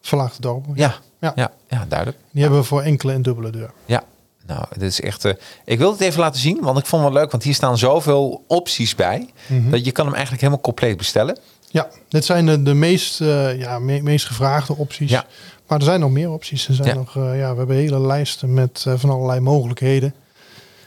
verlaagde 0.02 0.42
dorp. 0.42 0.66
Ja, 0.74 0.96
ja, 1.20 1.32
Ja. 1.36 1.52
ja, 1.70 1.86
duidelijk. 1.88 2.20
Die 2.32 2.42
hebben 2.42 2.60
we 2.60 2.66
voor 2.66 2.82
enkele 2.82 3.14
en 3.14 3.22
dubbele 3.22 3.50
deur. 3.50 3.72
Ja, 3.86 4.04
nou, 4.48 4.66
dit 4.72 4.82
is 4.82 5.02
echt. 5.02 5.26
eh, 5.26 5.34
ik 5.66 5.78
wil 5.78 5.92
het 5.92 6.02
even 6.02 6.20
laten 6.20 6.40
zien, 6.42 6.58
want 6.62 6.78
ik 6.78 6.86
vond 6.86 7.04
het 7.04 7.12
wel 7.14 7.22
leuk, 7.22 7.32
want 7.32 7.44
hier 7.44 7.54
staan 7.54 7.78
zoveel 7.78 8.44
opties 8.48 8.96
bij 8.96 9.30
Mhm. 9.48 9.70
dat 9.70 9.86
je 9.86 9.92
kan 9.92 10.04
hem 10.06 10.14
eigenlijk 10.14 10.44
helemaal 10.44 10.64
compleet 10.64 10.98
bestellen. 10.98 11.38
Ja, 11.70 11.88
dit 12.10 12.26
zijn 12.26 12.46
de, 12.46 12.64
de 12.64 12.74
meest, 12.74 13.22
eh, 13.22 13.60
ja, 13.60 13.80
me- 13.80 14.02
meest 14.02 14.26
gevraagde 14.26 14.76
opties. 14.78 15.10
Ja. 15.10 15.26
Maar 15.68 15.78
er 15.78 15.84
zijn 15.86 16.00
nog 16.00 16.12
meer 16.12 16.30
opties. 16.32 16.68
Er 16.68 16.74
zijn 16.74 16.88
Ja. 16.88 16.94
nog, 16.94 17.18
eh, 17.18 17.38
ja, 17.40 17.52
we 17.52 17.58
hebben 17.58 17.76
hele 17.76 18.00
lijsten 18.00 18.54
met 18.54 18.86
van 18.96 19.10
allerlei 19.10 19.40
mogelijkheden. 19.40 20.14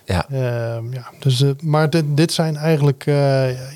Ja, 0.04 0.26
Ehm, 0.30 0.92
ja, 0.92 1.06
dus, 1.20 1.44
maar 1.62 1.90
dit, 1.90 2.04
dit 2.08 2.32
zijn 2.32 2.56
eigenlijk 2.56 3.04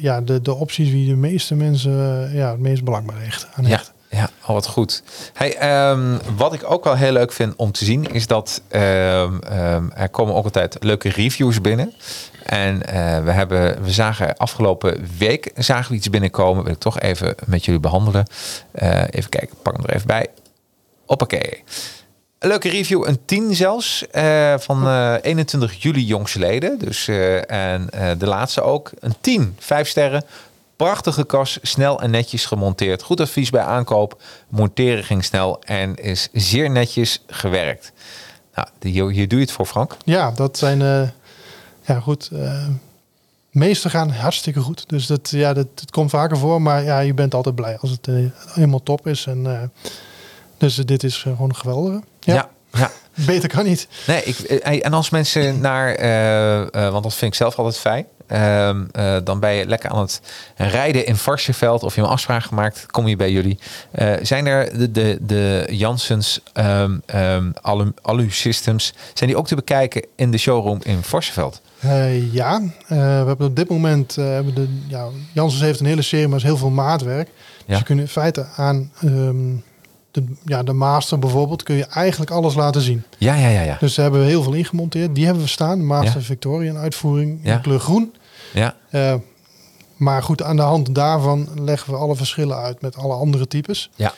ja, 0.01 0.21
de, 0.21 0.41
de 0.43 0.55
opties 0.55 0.91
die 0.91 1.09
de 1.09 1.17
meeste 1.17 1.55
mensen 1.55 2.31
ja, 2.35 2.51
het 2.51 2.61
meest 2.61 2.85
belang 2.85 3.07
bij 3.07 3.17
hechten. 3.25 3.49
aan 3.55 3.65
hechten. 3.65 3.93
ja, 3.97 4.00
al 4.41 4.55
wat 4.55 4.67
goed. 4.67 5.03
Hey, 5.33 5.57
ehm, 5.57 6.19
wat 6.37 6.53
ik 6.53 6.71
ook 6.71 6.85
wel 6.85 6.97
heel 6.97 7.13
leuk 7.13 7.33
vind 7.33 7.57
om 7.57 7.73
te 7.73 7.85
zien, 7.85 8.13
is 8.13 8.27
dat 8.27 8.63
ehm, 8.69 9.39
ehm, 9.39 9.85
er 9.95 10.09
komen 10.09 10.35
ook 10.35 10.45
altijd 10.45 10.77
leuke 10.81 11.09
reviews 11.09 11.61
binnen. 11.61 11.95
En 12.45 12.87
eh, 12.87 13.25
we, 13.25 13.31
hebben, 13.31 13.83
we 13.83 13.91
zagen 13.91 14.37
afgelopen 14.37 15.09
week 15.19 15.51
zagen 15.55 15.91
we 15.91 15.97
iets 15.97 16.11
binnenkomen. 16.11 16.65
Wil 16.65 16.73
ik 16.73 16.79
toch 16.79 17.01
even 17.01 17.35
met 17.47 17.65
jullie 17.65 17.81
behandelen. 17.81 18.27
Eh, 18.73 19.03
even 19.11 19.31
kijken, 19.31 19.57
pak 19.63 19.77
hem 19.77 19.85
er 19.85 19.95
even 19.95 20.07
bij. 20.07 20.27
Hoppakee. 21.07 21.63
Een 22.39 22.49
leuke 22.49 22.69
review, 22.69 23.07
een 23.07 23.25
10 23.25 23.55
zelfs, 23.55 24.07
eh, 24.11 24.55
van 24.59 24.87
eh, 24.87 25.15
21 25.23 25.83
juli 25.83 26.05
jongsleden. 26.05 26.79
Dus, 26.79 27.09
en 27.47 27.89
de 28.19 28.27
laatste 28.27 28.63
ook. 28.63 28.91
Een 28.99 29.15
10, 29.21 29.57
5 29.59 29.89
sterren. 29.89 30.25
Prachtige 30.81 31.25
kas, 31.25 31.59
snel 31.63 32.01
en 32.01 32.11
netjes 32.11 32.47
gemonteerd. 32.47 33.03
Goed 33.03 33.21
advies 33.21 33.51
bij 33.51 33.63
aankoop. 33.63 34.23
Monteren 34.49 35.05
ging 35.05 35.25
snel 35.25 35.63
en 35.63 35.97
is 35.97 36.29
zeer 36.33 36.71
netjes 36.71 37.23
gewerkt. 37.27 37.93
Nou, 38.55 38.69
hier, 38.81 39.11
hier 39.11 39.29
doe 39.29 39.39
je 39.39 39.45
het 39.45 39.55
voor, 39.55 39.67
Frank. 39.67 39.97
Ja, 40.05 40.31
dat 40.31 40.59
zijn, 40.59 40.83
eh, 40.83 41.09
ja 41.83 42.01
goed, 42.01 42.29
eh 42.33 42.67
meeste 43.51 43.91
gaan 43.91 44.11
hartstikke 44.11 44.61
goed. 44.61 44.89
Dus 44.89 45.07
dat, 45.07 45.31
ja, 45.31 45.53
dat, 45.53 45.67
dat 45.75 45.91
komt 45.91 46.11
vaker 46.11 46.37
voor, 46.37 46.63
maar 46.63 46.85
ja, 46.85 46.99
je 46.99 47.15
bent 47.15 47.35
altijd 47.35 47.55
blij 47.55 47.79
als 47.79 47.91
het 47.91 48.09
eh, 48.09 48.15
helemaal 48.47 48.83
top 48.83 49.07
is. 49.07 49.27
En, 49.27 49.73
dus 50.59 50.77
dit 50.77 51.03
is 51.03 51.17
gewoon 51.17 51.49
een 51.49 51.57
geweldige. 51.57 52.03
Ja, 52.21 52.35
ja. 52.35 52.51
ja. 52.73 52.91
Beter 53.27 53.49
kan 53.49 53.65
niet. 53.65 53.89
Nee, 54.07 54.23
ik, 54.23 54.39
en 54.39 54.93
als 54.93 55.11
mensen 55.11 55.61
naar, 55.61 55.97
want 56.91 57.03
dat 57.03 57.15
vind 57.15 57.33
ik 57.33 57.39
zelf 57.39 57.57
altijd 57.57 57.79
fijn. 57.79 58.07
Ehm, 58.31 58.85
eh, 58.93 59.17
dan 59.25 59.41
ben 59.41 59.53
je 59.53 59.67
lekker 59.67 59.91
aan 59.91 60.01
het 60.01 60.21
rijden 60.57 61.07
in 61.07 61.17
Varsenveld 61.17 61.83
of 61.83 61.89
je 61.95 61.95
hebt 61.95 62.07
een 62.07 62.13
afspraak 62.19 62.43
gemaakt, 62.43 62.87
kom 62.91 63.09
je 63.09 63.17
bij 63.17 63.33
jullie. 63.33 63.59
Eh, 63.91 64.13
zijn 64.23 64.47
er 64.47 64.79
de, 64.79 64.91
de, 64.91 65.19
de 65.21 65.67
Janssens 65.71 66.41
ehm, 66.53 66.99
ehm, 67.07 67.51
alu, 67.63 67.93
alu 68.03 68.31
Systems, 68.31 68.95
zijn 69.15 69.31
die 69.31 69.39
ook 69.39 69.47
te 69.47 69.55
bekijken 69.55 70.05
in 70.17 70.31
de 70.31 70.39
showroom 70.39 70.79
in 70.83 71.03
Varsenveld? 71.03 71.61
Eh, 71.81 72.33
ja, 72.33 72.61
we 72.87 72.95
hebben 72.95 73.47
op 73.47 73.57
dit 73.57 73.69
moment, 73.69 74.15
hebben 74.17 74.55
de, 74.55 74.69
ja, 74.89 75.07
Janssens 75.33 75.63
heeft 75.63 75.81
een 75.81 75.87
hele 75.87 76.03
serie, 76.03 76.29
maar 76.29 76.37
is 76.39 76.43
heel 76.45 76.57
veel 76.57 76.71
maatwerk. 76.71 77.29
Dus 77.67 77.79
je 77.79 77.85
kunt 77.85 78.01
in 78.01 78.09
feite 78.09 78.47
aan 78.57 78.91
ehm, 79.01 79.37
de, 80.11 80.25
ja, 80.45 80.63
de 80.63 80.73
master 80.73 81.19
bijvoorbeeld, 81.19 81.63
kun 81.63 81.75
je 81.77 81.85
eigenlijk 81.87 82.31
alles 82.31 82.55
laten 82.55 82.81
zien. 82.81 83.03
Ja, 83.19 83.35
ja, 83.35 83.49
ja, 83.49 83.61
ja. 83.61 83.77
Dus 83.81 83.95
daar 83.95 84.05
hebben 84.05 84.23
we 84.25 84.31
heel 84.31 84.43
veel 84.43 84.53
ingemonteerd. 84.53 85.15
Die 85.15 85.25
hebben 85.25 85.43
we 85.43 85.49
staan, 85.49 85.79
de 85.79 85.85
Master 85.85 86.21
Ja. 86.21 86.27
Victorian 86.27 86.77
uitvoering 86.77 87.39
Ja. 87.43 87.55
in 87.55 87.61
kleur 87.61 87.81
groen. 87.81 88.13
Ja. 88.53 88.75
Eh, 88.91 89.15
maar 89.97 90.23
goed, 90.23 90.43
aan 90.43 90.57
de 90.57 90.63
hand 90.63 90.95
daarvan 90.95 91.49
leggen 91.61 91.93
we 91.93 91.99
alle 91.99 92.17
verschillen 92.17 92.57
uit 92.57 92.81
met 92.81 92.97
alle 92.97 93.15
andere 93.15 93.47
types. 93.47 93.91
Ja. 93.95 94.13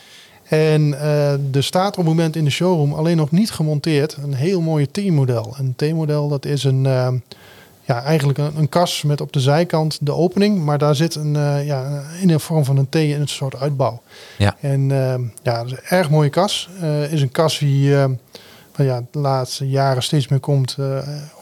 En 0.49 1.01
eh 1.01 1.55
er 1.55 1.63
staat 1.65 1.91
op 1.91 1.97
het 1.97 2.07
moment 2.07 2.37
in 2.37 2.45
de 2.45 2.51
showroom 2.51 2.93
alleen 2.93 3.17
nog 3.17 3.31
niet 3.31 3.51
gemonteerd 3.51 4.17
een 4.23 4.35
heel 4.35 4.61
mooie 4.61 4.91
T-model. 4.91 5.55
Een 5.59 5.75
T-model 5.77 6.29
dat 6.29 6.45
is 6.45 6.65
een, 6.65 6.87
eh, 6.87 7.09
ja, 7.83 8.03
eigenlijk 8.03 8.39
een, 8.39 8.57
een 8.57 8.69
kas 8.69 9.03
met 9.03 9.21
op 9.21 9.33
de 9.33 9.41
zijkant 9.41 9.99
de 10.01 10.13
opening, 10.13 10.65
maar 10.65 10.79
daar 10.79 10.95
zit 10.95 11.15
een, 11.15 11.33
ja, 11.65 12.03
in 12.21 12.29
de 12.29 12.39
vorm 12.39 12.65
van 12.65 12.77
een 12.77 12.89
T 12.89 12.95
in 12.95 13.21
een 13.21 13.29
soort 13.29 13.57
uitbouw. 13.57 14.03
Ja. 14.39 14.57
En 14.61 14.89
ja, 15.43 15.63
dat 15.63 15.67
is 15.67 15.73
een 15.73 15.85
erg 15.89 16.11
mooie 16.11 16.31
kas. 16.31 16.69
Is 17.11 17.23
een 17.23 17.31
kas 17.31 17.59
die 17.59 17.95
ja, 18.77 19.03
de 19.11 19.19
laatste 19.19 19.69
jaren 19.69 20.03
steeds 20.03 20.29
meer 20.29 20.41
komt, 20.41 20.77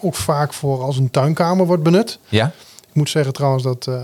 ook 0.01 0.15
vaak 0.15 0.53
voor 0.53 0.83
als 0.83 0.97
een 0.97 1.11
tuinkamer 1.11 1.67
wordt 1.67 1.83
benut. 1.83 2.19
Ja? 2.29 2.53
Moet 3.01 3.11
zeggen 3.11 3.33
trouwens 3.33 3.63
dat 3.63 3.87
eh, 3.87 4.03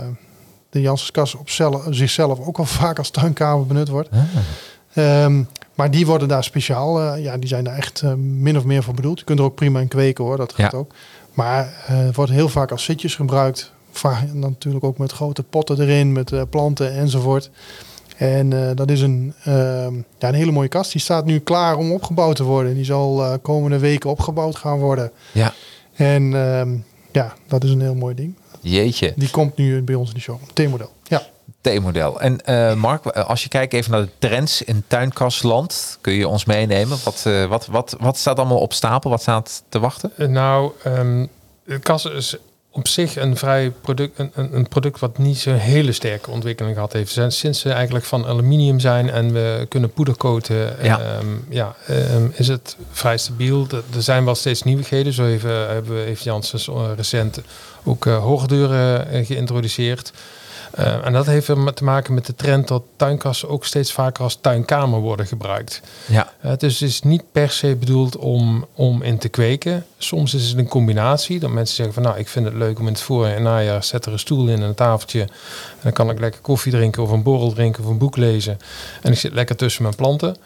de 0.71 0.81
Janssenskas 0.81 1.35
op 1.35 1.51
zelf, 1.51 1.87
zichzelf 1.91 2.41
ook 2.41 2.57
wel 2.57 2.67
vaak 2.81 2.99
als 2.99 3.11
tuinkamer 3.11 3.67
benut 3.67 3.89
wordt. 3.89 4.09
Ah. 4.13 4.21
Ehm, 4.95 5.43
maar 5.75 5.91
die 5.91 6.07
worden 6.07 6.29
daar 6.29 6.45
speciaal, 6.45 7.01
eh, 7.03 7.23
ja, 7.23 7.37
die 7.37 7.49
zijn 7.49 7.65
daar 7.65 7.77
echt 7.77 8.01
eh, 8.03 8.15
min 8.15 8.57
of 8.57 8.65
meer 8.65 8.83
voor 8.83 8.95
bedoeld. 8.95 9.19
Je 9.19 9.25
kunt 9.25 9.39
er 9.39 9.45
ook 9.45 9.55
prima 9.55 9.81
in 9.81 9.89
kweken 9.89 10.25
hoor, 10.25 10.37
dat 10.37 10.53
gaat 10.53 10.73
Ja. 10.73 10.79
ook. 10.79 10.93
Maar 11.35 11.73
het 11.77 12.17
wordt 12.17 12.33
heel 12.33 12.49
vaak 12.49 12.71
als 12.71 12.85
zitjes 12.85 13.15
gebruikt. 13.15 13.73
Vaak 13.91 14.33
natuurlijk 14.33 14.85
ook 14.85 14.99
met 14.99 15.13
grote 15.13 15.43
potten 15.43 15.81
erin, 15.81 16.13
met 16.13 16.51
planten 16.51 16.93
enzovoort. 16.93 17.51
En 18.17 18.75
dat 18.75 18.91
is 18.91 19.01
een, 19.01 19.35
ehm, 19.45 19.95
ja, 20.19 20.29
een 20.29 20.35
hele 20.35 20.53
mooie 20.53 20.69
kast. 20.69 20.93
Die 20.93 21.01
staat 21.01 21.25
nu 21.25 21.39
klaar 21.39 21.77
om 21.77 21.93
opgebouwd 21.93 22.37
te 22.37 22.45
worden. 22.45 22.75
Die 22.75 22.85
zal 22.85 23.39
komende 23.43 23.79
weken 23.79 24.11
opgebouwd 24.11 24.57
gaan 24.57 24.79
worden. 24.79 25.11
Ja. 25.33 25.53
En 25.95 26.35
ehm, 26.35 26.77
ja, 27.13 27.35
dat 27.47 27.65
is 27.65 27.71
een 27.71 27.81
heel 27.81 27.95
mooi 27.95 28.15
ding. 28.15 28.35
Jeetje. 28.71 29.13
Die 29.17 29.31
komt 29.31 29.57
nu 29.57 29.83
bij 29.83 29.95
ons 29.95 30.09
in 30.09 30.15
de 30.15 30.21
show. 30.21 30.39
T-model. 30.53 30.91
Ja. 31.03 31.23
T-model. 31.61 32.21
En 32.21 32.41
eh, 32.45 32.75
Mark, 32.75 33.07
als 33.07 33.43
je 33.43 33.49
kijkt 33.49 33.73
even 33.73 33.91
naar 33.91 34.01
de 34.01 34.09
trends 34.19 34.63
in 34.63 34.85
tuinkastland, 34.87 35.99
kun 36.01 36.13
je 36.13 36.29
ons 36.29 36.45
meenemen? 36.45 36.99
Wat, 37.05 37.23
eh, 37.27 37.45
wat, 37.47 37.67
wat, 37.67 37.97
wat 38.01 38.17
staat 38.19 38.39
allemaal 38.39 38.59
op 38.59 38.73
stapel? 38.73 39.11
Wat 39.11 39.21
staat 39.23 39.63
te 39.69 39.79
wachten? 39.79 40.13
Eh, 40.17 40.27
Nou, 40.29 40.73
ehm 40.85 41.27
de 41.65 41.79
kas 41.79 42.05
is 42.05 42.37
op 42.77 42.89
zich 42.89 43.17
een 43.17 43.37
vrij 43.37 43.71
product, 43.81 44.19
een, 44.19 44.31
een, 44.35 44.69
product 44.69 45.01
wat 45.01 45.19
niet 45.19 45.39
zo'n 45.39 45.55
hele 45.55 45.93
sterke 45.93 46.31
ontwikkeling 46.31 46.75
gehad 46.75 46.93
heeft. 46.93 47.13
Zijn- 47.13 47.33
Sinds 47.33 47.61
ze 47.61 47.71
eigenlijk 47.71 48.05
van 48.05 48.27
aluminium 48.27 48.81
zijn 48.81 49.11
en 49.11 49.33
we 49.33 49.67
kunnen 49.69 49.91
poedercoaten, 49.93 50.77
Ja. 50.83 51.01
ehm, 51.01 51.27
ja, 51.49 51.75
ehm, 51.87 52.27
is 52.33 52.49
het 52.49 52.77
vrij 52.91 53.17
stabiel. 53.19 53.67
Er 53.95 54.03
zijn 54.03 54.25
wel 54.25 54.35
steeds 54.35 54.63
nieuwigheden. 54.63 55.13
Zo 55.13 55.27
even, 55.27 55.51
hebben 55.69 55.95
we 55.95 56.01
heeft 56.01 56.23
Janssens 56.23 56.69
eh, 56.69 56.91
recent 56.97 57.41
ook 57.85 58.05
uh, 58.07 58.19
hoogdeuren 58.19 59.09
eh, 59.11 59.27
geïntroduceerd. 59.27 60.13
Uh, 60.79 61.07
en 61.07 61.13
dat 61.13 61.27
heeft 61.27 61.47
te 61.75 61.85
maken 61.85 62.15
met 62.15 62.27
de 62.27 62.35
trend 62.35 62.69
dat 62.69 62.83
tuinkassen 62.97 63.49
ook 63.49 63.65
steeds 63.65 63.93
vaker 63.93 64.23
als 64.23 64.39
tuinkamer 64.41 65.01
worden 65.01 65.27
gebruikt. 65.27 65.81
Ja. 66.07 66.33
Uh, 66.45 66.53
dus 66.59 66.81
het 66.81 66.89
is 66.89 67.03
niet 67.03 67.23
per 67.33 67.51
se 67.51 67.77
bedoeld 67.77 68.17
om, 68.17 68.67
om 68.75 69.03
in 69.03 69.19
te 69.19 69.29
kweken. 69.29 69.87
Soms 69.99 70.35
is 70.35 70.49
het 70.49 70.59
een 70.59 70.69
combinatie. 70.69 71.39
Dat 71.39 71.51
mensen 71.51 71.77
zeggen 71.77 71.95
van 71.95 72.03
nou, 72.03 72.19
ik 72.19 72.29
vind 72.29 72.45
het 72.45 72.55
leuk 72.55 72.79
om 72.79 72.87
in 72.87 72.93
het 72.93 73.03
voor- 73.03 73.27
en 73.27 73.43
najaar 73.43 73.85
zet 73.85 74.07
er 74.07 74.13
een 74.13 74.19
stoel 74.19 74.49
in 74.49 74.55
en 74.55 74.63
een 74.63 74.75
tafeltje. 74.75 75.21
En 75.21 75.29
dan 75.83 75.93
kan 75.93 76.11
ik 76.11 76.19
lekker 76.21 76.41
koffie 76.41 76.73
drinken 76.73 77.03
of 77.03 77.11
een 77.11 77.23
borrel 77.23 77.53
drinken 77.53 77.85
of 77.85 77.91
een 77.91 77.99
boek 77.99 78.17
lezen. 78.17 78.59
En 79.03 79.13
ik 79.13 79.19
zit 79.19 79.33
lekker 79.33 79.57
tussen 79.57 79.83
mijn 79.83 79.95
planten. 79.95 80.37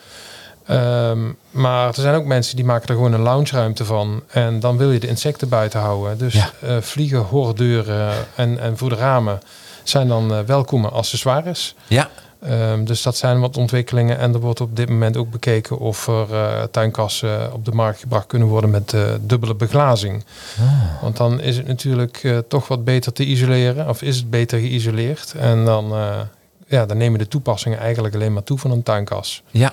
Um, 0.70 1.36
maar 1.50 1.88
er 1.88 1.94
zijn 1.94 2.14
ook 2.14 2.24
mensen 2.24 2.56
die 2.56 2.64
maken 2.64 2.88
er 2.88 2.94
gewoon 2.94 3.12
een 3.12 3.20
loungeruimte 3.20 3.84
van. 3.84 4.22
En 4.26 4.60
dan 4.60 4.76
wil 4.76 4.90
je 4.90 5.00
de 5.00 5.08
insecten 5.08 5.48
buiten 5.48 5.80
houden. 5.80 6.18
Dus 6.18 6.34
Ja. 6.34 6.50
uh, 6.64 6.76
vliegen, 6.80 7.18
hordeuren 7.18 8.12
en, 8.34 8.58
en 8.60 8.78
voor 8.78 8.88
de 8.88 8.94
ramen 8.94 9.40
zijn 9.82 10.08
dan 10.08 10.32
uh, 10.32 10.40
welkome 10.40 10.88
accessoires. 10.88 11.74
Ja. 11.86 12.08
Um, 12.48 12.84
dus 12.84 13.02
dat 13.02 13.16
zijn 13.16 13.40
wat 13.40 13.56
ontwikkelingen. 13.56 14.18
En 14.18 14.34
er 14.34 14.40
wordt 14.40 14.60
op 14.60 14.76
dit 14.76 14.88
moment 14.88 15.16
ook 15.16 15.30
bekeken 15.30 15.78
of 15.78 16.06
er 16.06 16.26
uh, 16.30 16.62
tuinkassen 16.62 17.52
op 17.52 17.64
de 17.64 17.72
markt 17.72 18.00
gebracht 18.00 18.26
kunnen 18.26 18.48
worden 18.48 18.70
met 18.70 18.92
uh, 18.92 19.02
dubbele 19.20 19.54
beglazing. 19.54 20.24
Ah. 20.60 21.02
Want 21.02 21.16
dan 21.16 21.40
is 21.40 21.56
het 21.56 21.66
natuurlijk 21.66 22.22
uh, 22.22 22.38
toch 22.48 22.68
wat 22.68 22.84
beter 22.84 23.12
te 23.12 23.24
isoleren. 23.24 23.88
Of 23.88 24.02
is 24.02 24.16
het 24.16 24.30
beter 24.30 24.58
geïsoleerd. 24.58 25.34
En 25.38 25.64
dan, 25.64 25.92
ja, 26.66 26.86
dan 26.86 26.96
nemen 26.96 27.18
de 27.18 27.28
toepassingen 27.28 27.78
eigenlijk 27.78 28.14
alleen 28.14 28.32
maar 28.32 28.44
toe 28.44 28.58
van 28.58 28.70
een 28.70 28.82
tuinkas. 28.82 29.42
Ja, 29.50 29.72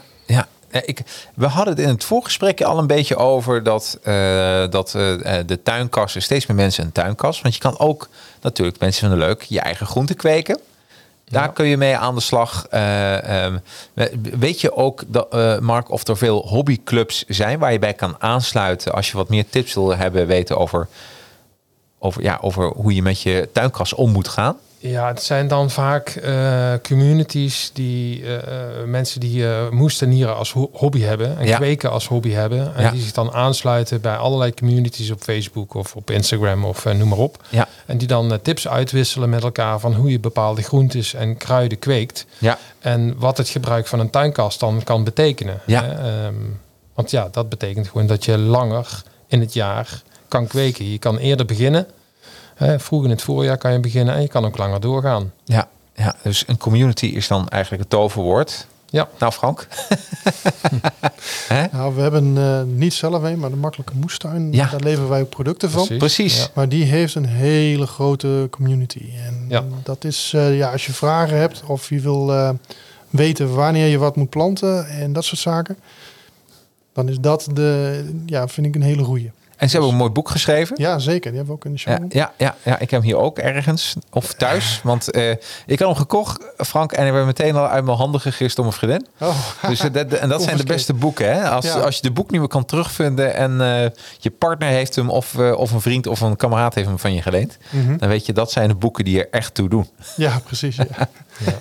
ik, 0.85 1.01
we 1.35 1.45
hadden 1.47 1.73
het 1.75 1.83
in 1.83 1.89
het 1.89 2.03
voorgesprekje 2.03 2.65
al 2.65 2.77
een 2.77 2.87
beetje 2.87 3.15
over 3.15 3.63
dat, 3.63 3.99
eh, 4.03 4.13
dat 4.69 4.95
eh, 4.95 5.39
eh, 5.39 5.47
de 5.47 5.61
tuinkassen, 5.63 6.21
steeds 6.21 6.45
meer 6.45 6.57
mensen 6.57 6.83
een 6.85 6.91
tuinkas. 6.91 7.41
Want 7.41 7.53
je 7.53 7.59
kan 7.61 7.79
ook 7.79 8.07
natuurlijk, 8.41 8.79
mensen 8.79 8.99
vinden 9.09 9.19
het 9.19 9.27
leuk, 9.27 9.41
je 9.49 9.59
eigen 9.59 9.85
groenten 9.87 10.15
kweken. 10.15 10.59
Daar 11.29 11.43
Ja. 11.43 11.47
kun 11.49 11.65
je 11.65 11.77
mee 11.77 11.97
aan 11.97 12.15
de 12.15 12.21
slag. 12.21 12.67
Eh, 12.69 13.43
ehm, 13.45 13.57
weet 14.39 14.61
je 14.61 14.75
ook, 14.75 15.03
dat, 15.07 15.27
eh, 15.33 15.59
Mark, 15.59 15.91
of 15.91 16.07
er 16.07 16.17
veel 16.17 16.47
hobbyclubs 16.47 17.23
zijn 17.27 17.59
waar 17.59 17.71
je 17.71 17.79
bij 17.79 17.93
kan 17.93 18.15
aansluiten 18.19 18.93
als 18.93 19.11
je 19.11 19.17
wat 19.17 19.29
meer 19.29 19.49
tips 19.49 19.73
wil 19.73 19.95
hebben, 19.95 20.27
weten 20.27 20.57
over, 20.57 20.87
over, 21.99 22.21
ja, 22.21 22.37
over 22.41 22.65
hoe 22.67 22.95
je 22.95 23.01
met 23.01 23.21
je 23.21 23.49
tuinkas 23.53 23.93
om 23.93 24.11
moet 24.11 24.27
gaan? 24.27 24.57
Ja, 24.89 25.07
het 25.07 25.23
zijn 25.23 25.47
dan 25.47 25.69
vaak 25.69 26.09
eh, 26.09 26.73
communities 26.83 27.69
die 27.73 28.23
eh, 28.23 28.35
eh, 28.35 28.85
mensen 28.85 29.19
die 29.19 29.47
eh 29.47 29.69
moestenieren 29.69 30.35
als 30.35 30.51
ho- 30.53 30.69
hobby 30.73 31.01
hebben 31.01 31.37
en 31.37 31.45
Ja. 31.47 31.57
kweken 31.57 31.91
als 31.91 32.07
hobby 32.07 32.31
hebben. 32.31 32.75
En 32.75 32.83
Ja. 32.83 32.91
die 32.91 33.01
zich 33.01 33.11
dan 33.11 33.31
aansluiten 33.31 34.01
bij 34.01 34.15
allerlei 34.15 34.53
communities 34.53 35.11
op 35.11 35.21
Facebook 35.21 35.73
of 35.73 35.95
op 35.95 36.11
Instagram 36.11 36.65
of 36.65 36.85
noem 36.85 37.07
maar 37.07 37.17
op. 37.17 37.43
Ja, 37.49 37.67
En 37.85 37.97
die 37.97 38.07
dan 38.07 38.39
tips 38.41 38.67
uitwisselen 38.67 39.29
met 39.29 39.43
elkaar 39.43 39.79
van 39.79 39.93
hoe 39.93 40.11
je 40.11 40.19
bepaalde 40.19 40.61
groentes 40.61 41.13
en 41.13 41.37
kruiden 41.37 41.79
kweekt. 41.79 42.25
ja, 42.37 42.57
En 42.79 43.15
wat 43.17 43.37
het 43.37 43.49
gebruik 43.49 43.87
van 43.87 43.99
een 43.99 44.09
tuinkast 44.09 44.59
dan 44.59 44.83
kan 44.83 45.03
betekenen. 45.03 45.59
Ja. 45.65 45.83
Hè? 45.83 45.93
Ehm, 46.25 46.35
want 46.93 47.11
ja, 47.11 47.27
dat 47.31 47.49
betekent 47.49 47.87
gewoon 47.87 48.07
dat 48.07 48.25
je 48.25 48.37
langer 48.37 49.03
in 49.27 49.39
het 49.39 49.53
jaar 49.53 50.01
kan 50.27 50.47
kweken. 50.47 50.91
Je 50.91 50.97
kan 50.97 51.17
eerder 51.17 51.45
beginnen. 51.45 51.87
Hè, 52.57 52.79
vroeg 52.79 53.03
in 53.03 53.09
het 53.09 53.21
voorjaar 53.21 53.57
kan 53.57 53.73
je 53.73 53.79
beginnen 53.79 54.15
en 54.15 54.21
je 54.21 54.27
kan 54.27 54.45
ook 54.45 54.57
langer 54.57 54.79
doorgaan. 54.79 55.31
ja, 55.45 55.67
ja. 55.95 56.15
Dus 56.23 56.43
een 56.47 56.57
community 56.57 57.05
is 57.05 57.27
dan 57.27 57.47
eigenlijk 57.49 57.81
het 57.83 57.91
toverwoord. 57.91 58.67
Ja. 58.89 59.07
Nou, 59.19 59.31
Frank. 59.31 59.67
Hè? 61.47 61.65
Nou, 61.71 61.95
we 61.95 62.01
hebben 62.01 62.37
eh, 62.37 62.61
niet 62.63 62.93
zelf 62.93 63.23
een, 63.23 63.39
maar 63.39 63.49
de 63.49 63.55
makkelijke 63.55 63.93
moestuin. 63.95 64.53
Ja. 64.53 64.67
Daar 64.71 64.79
leveren 64.79 65.09
wij 65.09 65.21
ook 65.21 65.29
producten 65.29 65.69
van. 65.69 65.85
Precies. 65.87 65.97
Precies. 66.15 66.37
Ja. 66.37 66.47
Maar 66.53 66.69
die 66.69 66.83
heeft 66.83 67.15
een 67.15 67.25
hele 67.25 67.87
grote 67.87 68.47
community. 68.51 69.05
En 69.25 69.45
Ja. 69.49 69.63
dat 69.83 70.03
is, 70.03 70.31
eh, 70.35 70.57
ja, 70.57 70.71
als 70.71 70.85
je 70.85 70.93
vragen 70.93 71.37
hebt 71.37 71.63
of 71.65 71.89
je 71.89 71.99
wil 71.99 72.31
eh, 72.33 72.49
weten 73.09 73.53
wanneer 73.55 73.87
je 73.87 73.97
wat 73.97 74.15
moet 74.15 74.29
planten 74.29 74.87
en 74.87 75.13
dat 75.13 75.25
soort 75.25 75.41
zaken. 75.41 75.77
Dan 76.93 77.09
is 77.09 77.19
dat 77.19 77.47
de, 77.53 78.03
ja, 78.25 78.47
vind 78.47 78.67
ik 78.67 78.75
een 78.75 78.81
hele 78.81 79.03
goeie. 79.03 79.31
En 79.57 79.67
ze 79.69 79.71
hebben 79.75 79.91
een 79.91 79.97
mooi 79.97 80.11
boek 80.11 80.29
geschreven. 80.29 80.75
Ja, 80.81 80.99
zeker. 80.99 81.31
Die 81.31 81.39
hebben 81.39 81.45
we 81.45 81.51
ook 81.53 81.65
in 81.65 81.71
de 81.71 81.77
show. 81.77 82.13
ja, 82.13 82.31
ja, 82.37 82.55
ja, 82.63 82.73
ik 82.73 82.79
heb 82.79 82.89
hem 82.89 83.01
hier 83.01 83.17
ook 83.17 83.37
ergens. 83.39 83.95
Of 84.11 84.33
thuis. 84.33 84.79
Want 84.83 85.11
eh, 85.11 85.29
ik 85.65 85.79
had 85.79 85.87
hem 85.87 85.95
gekocht, 85.95 86.45
Frank. 86.57 86.91
En 86.91 87.05
ik 87.07 87.11
ben 87.13 87.25
meteen 87.25 87.55
al 87.55 87.67
uit 87.67 87.83
mijn 87.85 87.97
handen 87.97 88.21
gegist 88.21 88.55
door 88.55 88.65
mijn 88.65 88.77
vriendin. 88.77 89.07
Oh, 89.19 89.35
Dus, 89.69 89.79
eh, 89.79 89.93
dat, 89.93 90.11
en 90.13 90.29
dat 90.29 90.41
zijn 90.43 90.57
de 90.57 90.63
beste 90.63 90.93
boeken. 90.93 91.33
Hè? 91.33 91.49
Als, 91.49 91.65
Ja. 91.65 91.79
als 91.79 91.95
je 91.95 92.01
de 92.01 92.11
boek 92.11 92.31
niet 92.31 92.39
meer 92.39 92.49
kan 92.49 92.65
terugvinden. 92.65 93.35
En 93.35 93.61
eh, 93.61 93.89
je 94.19 94.29
partner 94.31 94.69
heeft 94.69 94.95
hem. 94.95 95.09
Of, 95.09 95.35
of 95.37 95.71
een 95.71 95.81
vriend 95.81 96.07
of 96.07 96.21
een 96.21 96.35
kameraad 96.35 96.73
heeft 96.73 96.87
hem 96.87 96.99
van 96.99 97.13
je 97.13 97.21
geleend. 97.21 97.57
mhm. 97.69 97.97
Dan 97.97 98.09
weet 98.09 98.25
je, 98.25 98.33
dat 98.33 98.51
zijn 98.51 98.67
de 98.67 98.75
boeken 98.75 99.05
die 99.05 99.19
er 99.19 99.27
echt 99.31 99.53
toe 99.53 99.69
doen. 99.69 99.87
Ja, 100.15 100.39
precies. 100.45 100.75
Ja. 100.75 100.85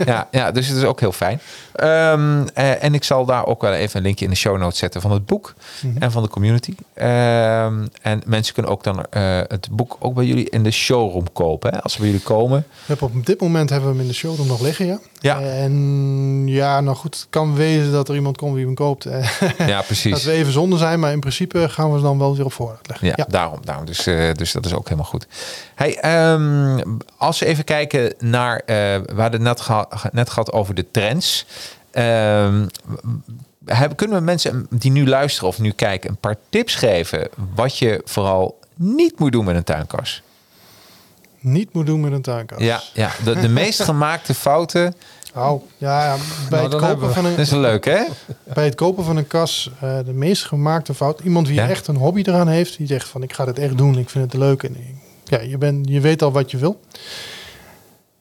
ja, 0.04 0.28
ja, 0.30 0.50
dus 0.52 0.68
het 0.68 0.76
is 0.76 0.84
ook 0.84 1.00
heel 1.00 1.12
fijn. 1.12 1.40
Ehm, 1.72 2.46
eh, 2.54 2.84
en 2.84 2.94
ik 2.94 3.04
zal 3.04 3.24
daar 3.24 3.46
ook 3.46 3.60
wel 3.62 3.72
even 3.72 3.96
een 3.96 4.02
linkje 4.02 4.24
in 4.24 4.30
de 4.30 4.36
show 4.36 4.58
notes 4.58 4.78
zetten 4.78 5.00
van 5.00 5.10
het 5.10 5.26
boek 5.26 5.54
Mhm. 5.82 6.02
en 6.02 6.10
van 6.12 6.22
de 6.22 6.28
community. 6.28 6.74
Ehm, 6.94 7.86
en 8.02 8.22
mensen 8.26 8.54
kunnen 8.54 8.72
ook 8.72 8.84
dan 8.84 9.04
eh, 9.10 9.38
het 9.48 9.68
boek 9.70 9.96
ook 9.98 10.14
bij 10.14 10.24
jullie 10.24 10.50
in 10.50 10.62
de 10.62 10.70
showroom 10.70 11.32
kopen. 11.32 11.72
Hè? 11.74 11.82
Als 11.82 11.92
ze 11.92 11.98
bij 11.98 12.06
jullie 12.08 12.22
komen. 12.22 12.66
Op 13.00 13.26
dit 13.26 13.40
moment 13.40 13.70
hebben 13.70 13.88
we 13.88 13.94
hem 13.94 14.04
in 14.04 14.10
de 14.10 14.14
showroom 14.18 14.46
nog 14.46 14.60
liggen, 14.60 14.86
ja. 14.86 14.98
Ja. 15.20 15.40
En 15.40 16.42
ja, 16.46 16.80
nou 16.80 16.96
goed, 16.96 17.14
het 17.14 17.26
kan 17.30 17.54
wezen 17.54 17.92
dat 17.92 18.08
er 18.08 18.14
iemand 18.14 18.36
komt 18.36 18.54
die 18.54 18.64
hem 18.64 18.74
koopt. 18.74 19.04
eh, 19.06 19.28
Ja, 19.58 19.76
dat 19.76 19.86
precies. 19.86 20.24
we 20.24 20.30
even 20.32 20.52
zonde 20.52 20.76
zijn, 20.76 21.00
maar 21.00 21.12
in 21.12 21.20
principe 21.20 21.68
gaan 21.68 21.90
we 21.92 21.96
ze 21.98 22.04
dan 22.04 22.18
wel 22.18 22.36
weer 22.36 22.44
op 22.44 22.52
voorraad 22.52 22.86
leggen. 22.88 23.06
Ja, 23.16 23.24
daarom. 23.28 23.58
daarom. 23.64 23.86
Dus, 23.86 24.02
dus 24.32 24.52
dat 24.52 24.64
is 24.66 24.74
ook 24.74 24.84
helemaal 24.84 25.10
goed. 25.10 25.26
Hey, 25.74 25.96
ehm, 25.98 26.78
als 27.16 27.38
we 27.38 27.46
even 27.46 27.64
kijken 27.64 28.14
naar... 28.18 28.62
we 28.66 29.02
hadden 29.16 29.42
net, 29.42 29.60
geha- 29.66 30.10
net 30.12 30.30
gehad 30.30 30.52
over 30.52 30.74
de 30.74 30.86
trends. 30.90 31.46
Ehm, 31.90 32.66
hebben, 33.64 33.96
kunnen 33.96 34.16
we 34.18 34.22
mensen 34.24 34.66
die 34.70 34.90
nu 34.90 35.06
luisteren 35.08 35.48
of 35.48 35.58
nu 35.58 35.70
kijken... 35.70 36.10
een 36.10 36.16
paar 36.16 36.36
tips 36.48 36.74
geven 36.74 37.28
wat 37.54 37.78
je 37.78 38.00
vooral 38.04 38.58
niet 38.74 39.18
moet 39.18 39.32
doen 39.32 39.44
met 39.44 39.56
een 39.56 39.64
tuinkas? 39.64 40.22
Niet 41.40 41.72
moet 41.72 41.86
doen 41.86 42.00
met 42.00 42.12
een 42.12 42.22
tuinkas. 42.22 42.62
Ja, 42.62 42.80
ja 42.94 43.10
de, 43.24 43.40
de 43.40 43.48
meest 43.48 43.82
gemaakte 43.90 44.34
fouten... 44.34 44.94
Oh, 45.34 45.62
ja, 45.76 46.04
ja, 46.04 46.16
bij, 46.50 46.60
Nou, 46.60 46.72
het 46.72 46.82
kopen 46.82 47.12
van 47.14 47.22
Dat 47.22 47.32
een, 47.32 47.38
is 47.38 47.50
wel 47.50 47.60
leuk, 47.60 47.84
hè? 47.84 48.02
bij 48.54 48.64
het 48.64 48.74
kopen 48.74 49.04
van 49.04 49.16
een 49.16 49.26
kas, 49.26 49.70
eh, 49.80 49.98
de 50.04 50.12
meest 50.12 50.44
gemaakte 50.44 50.94
fout. 50.94 51.20
Iemand 51.20 51.46
die 51.46 51.54
Ja. 51.54 51.68
echt 51.68 51.86
een 51.86 51.96
hobby 51.96 52.22
eraan 52.26 52.48
heeft, 52.48 52.76
die 52.76 52.86
zegt 52.86 53.08
van 53.08 53.22
ik 53.22 53.32
ga 53.32 53.44
dit 53.44 53.58
echt 53.58 53.78
doen, 53.78 53.98
ik 53.98 54.10
vind 54.10 54.32
het 54.32 54.40
leuk. 54.40 54.62
En 54.62 54.76
ja, 55.24 55.40
je, 55.40 55.58
bent, 55.58 55.88
je 55.88 56.00
weet 56.00 56.22
al 56.22 56.32
wat 56.32 56.50
je 56.50 56.56
wil. 56.56 56.80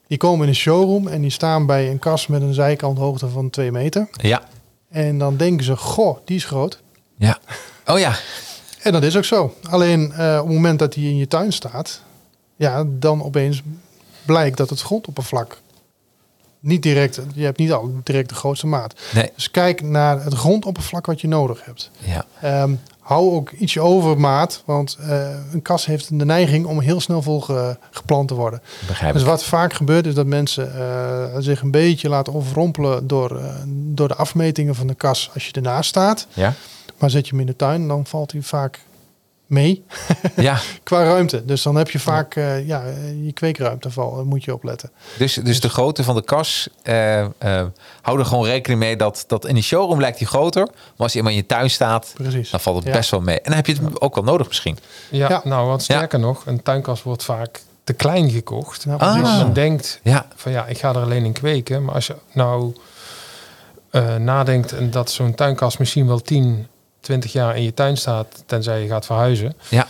Die 0.08 0.18
komen 0.18 0.41
in 0.43 0.49
een 0.49 0.56
showroom 0.56 1.08
en 1.08 1.22
die 1.22 1.30
staan 1.30 1.66
bij 1.66 1.89
een 1.89 1.99
kas 1.99 2.28
met 2.28 2.41
een 2.41 2.53
zijkanthoogte 2.53 3.28
van 3.28 3.49
2 3.49 3.72
meter. 3.72 4.08
Ja. 4.12 4.43
En 4.89 5.18
dan 5.18 5.38
denken 5.38 5.66
ze, 5.66 5.78
goh, 5.78 6.18
die 6.26 6.36
is 6.36 6.45
groot. 6.45 6.82
ja. 7.18 7.38
Oh 7.86 7.99
ja. 7.99 8.16
En 8.82 8.91
dat 8.91 9.03
is 9.03 9.18
ook 9.18 9.26
zo. 9.26 9.53
Alleen 9.70 10.12
eh, 10.12 10.38
op 10.41 10.45
het 10.45 10.56
moment 10.56 10.80
dat 10.80 10.93
die 10.93 11.10
in 11.10 11.18
je 11.18 11.28
tuin 11.28 11.53
staat, 11.53 12.01
ja, 12.56 12.84
dan 12.88 13.24
opeens 13.24 13.62
blijkt 14.26 14.58
dat 14.58 14.70
het 14.70 14.82
grondoppervlak 14.82 15.62
niet 16.66 16.84
direct, 16.84 17.22
je 17.34 17.43
hebt 17.43 17.57
niet 17.57 17.72
al 17.72 17.91
direct 18.03 18.30
de 18.30 18.36
grootste 18.36 18.68
maat. 18.68 18.93
Nee. 19.13 19.32
Dus 19.36 19.51
kijk 19.51 19.82
naar 19.82 20.24
het 20.24 20.34
grondoppervlak 20.34 21.05
wat 21.05 21.22
je 21.22 21.28
nodig 21.28 21.66
hebt. 21.66 21.91
Ja. 21.99 22.26
Ehm, 22.41 22.74
hou 22.99 23.32
ook 23.34 23.51
ietsje 23.51 23.82
over 23.82 24.20
maat, 24.20 24.61
want 24.66 24.97
eh, 25.01 25.30
een 25.51 25.61
kas 25.61 25.86
heeft 25.86 26.20
de 26.20 26.26
neiging 26.26 26.66
om 26.66 26.80
heel 26.80 26.99
snel 26.99 27.22
vol 27.22 27.41
ge- 27.41 27.78
geplant 27.91 28.28
te 28.28 28.34
worden. 28.34 28.61
Begrijp 28.88 29.13
Dus 29.13 29.24
wat 29.24 29.43
vaak 29.43 29.74
gebeurt 29.74 30.05
is 30.05 30.13
dat 30.13 30.26
mensen 30.26 30.76
eh, 30.80 31.24
zich 31.39 31.61
een 31.61 31.72
beetje 31.72 32.09
laten 32.09 32.34
overrompelen 32.36 33.07
door, 33.07 33.38
eh, 33.39 33.53
door 33.68 34.07
de 34.07 34.16
afmetingen 34.16 34.76
van 34.76 34.88
de 34.88 34.95
kas 34.95 35.30
als 35.34 35.45
je 35.45 35.51
ernaast 35.51 35.89
staat. 35.89 36.28
Ja. 36.34 36.53
Maar 36.97 37.09
zet 37.09 37.26
je 37.26 37.32
hem 37.32 37.39
in 37.39 37.45
de 37.45 37.55
tuin, 37.55 37.88
dan 37.88 38.05
valt 38.05 38.32
hij 38.32 38.41
vaak 38.41 38.80
mee 39.48 39.86
Ja. 40.36 40.58
qua 40.84 41.04
ruimte. 41.04 41.46
Dus 41.46 41.62
dan 41.64 41.76
heb 41.76 41.89
je 41.89 42.00
vaak 42.00 42.36
eh, 42.36 42.68
ja, 42.68 42.84
je 43.24 43.32
kweekruimteval, 43.34 44.16
daar 44.16 44.26
moet 44.26 44.43
je 44.43 44.54
opletten. 44.54 44.91
Dus, 45.18 45.34
dus 45.34 45.60
de 45.60 45.70
grootte 45.70 46.04
van 46.04 46.16
de 46.16 46.24
kas, 46.24 46.68
eh, 46.84 47.20
eh, 47.22 47.30
hou 48.02 48.20
er 48.20 48.26
gewoon 48.26 48.46
rekening 48.46 48.80
mee 48.82 48.96
dat, 48.96 49.24
dat 49.28 49.46
in 49.46 49.56
de 49.56 49.62
showroom 49.62 50.00
lijkt 50.00 50.18
die 50.18 50.28
groter. 50.28 50.64
Maar 50.66 50.74
als 50.98 51.14
hij 51.14 51.22
eenmaal 51.22 51.38
in 51.38 51.39
je 51.39 51.46
tuin 51.46 51.70
staat, 51.70 52.12
Precies. 52.16 52.50
dan 52.50 52.60
valt 52.60 52.76
het 52.78 52.86
Ja. 52.86 52.91
best 52.91 53.12
wel 53.12 53.22
mee. 53.22 53.36
En 53.38 53.43
dan 53.43 53.54
heb 53.56 53.66
je 53.68 53.74
het 53.74 54.02
ook 54.02 54.16
wel 54.16 54.24
nodig 54.24 54.48
misschien. 54.48 54.78
Ja, 55.12 55.30
Ja. 55.30 55.41
nou 55.43 55.68
wat 55.68 55.84
sterker 55.84 56.20
nog, 56.20 56.46
een 56.46 56.62
tuinkas 56.64 57.04
wordt 57.04 57.24
vaak 57.24 57.62
te 57.84 57.93
klein 57.93 58.30
gekocht. 58.30 58.86
Nou, 58.86 59.00
Ah. 59.00 59.22
Als 59.22 59.38
men 59.38 59.54
denkt 59.54 60.00
Ja, 60.04 60.26
van 60.36 60.52
ja, 60.52 60.66
ik 60.66 60.78
ga 60.78 60.89
er 60.89 61.02
alleen 61.02 61.26
in 61.26 61.34
kweken. 61.34 61.84
Maar 61.86 61.96
als 61.96 62.08
je 62.08 62.16
nou 62.32 62.76
eh, 63.89 64.16
nadenkt 64.16 64.72
en 64.72 64.91
dat 64.91 65.12
zo'n 65.12 65.36
tuinkas 65.36 65.78
misschien 65.78 66.08
wel 66.08 66.20
10, 66.22 66.68
20 67.06 67.32
jaar 67.32 67.56
in 67.56 67.64
je 67.64 67.74
tuin 67.74 67.97
staat, 67.97 68.43
tenzij 68.45 68.82
je 68.82 68.88
gaat 68.88 69.06
verhuizen. 69.06 69.53
ja, 69.70 69.88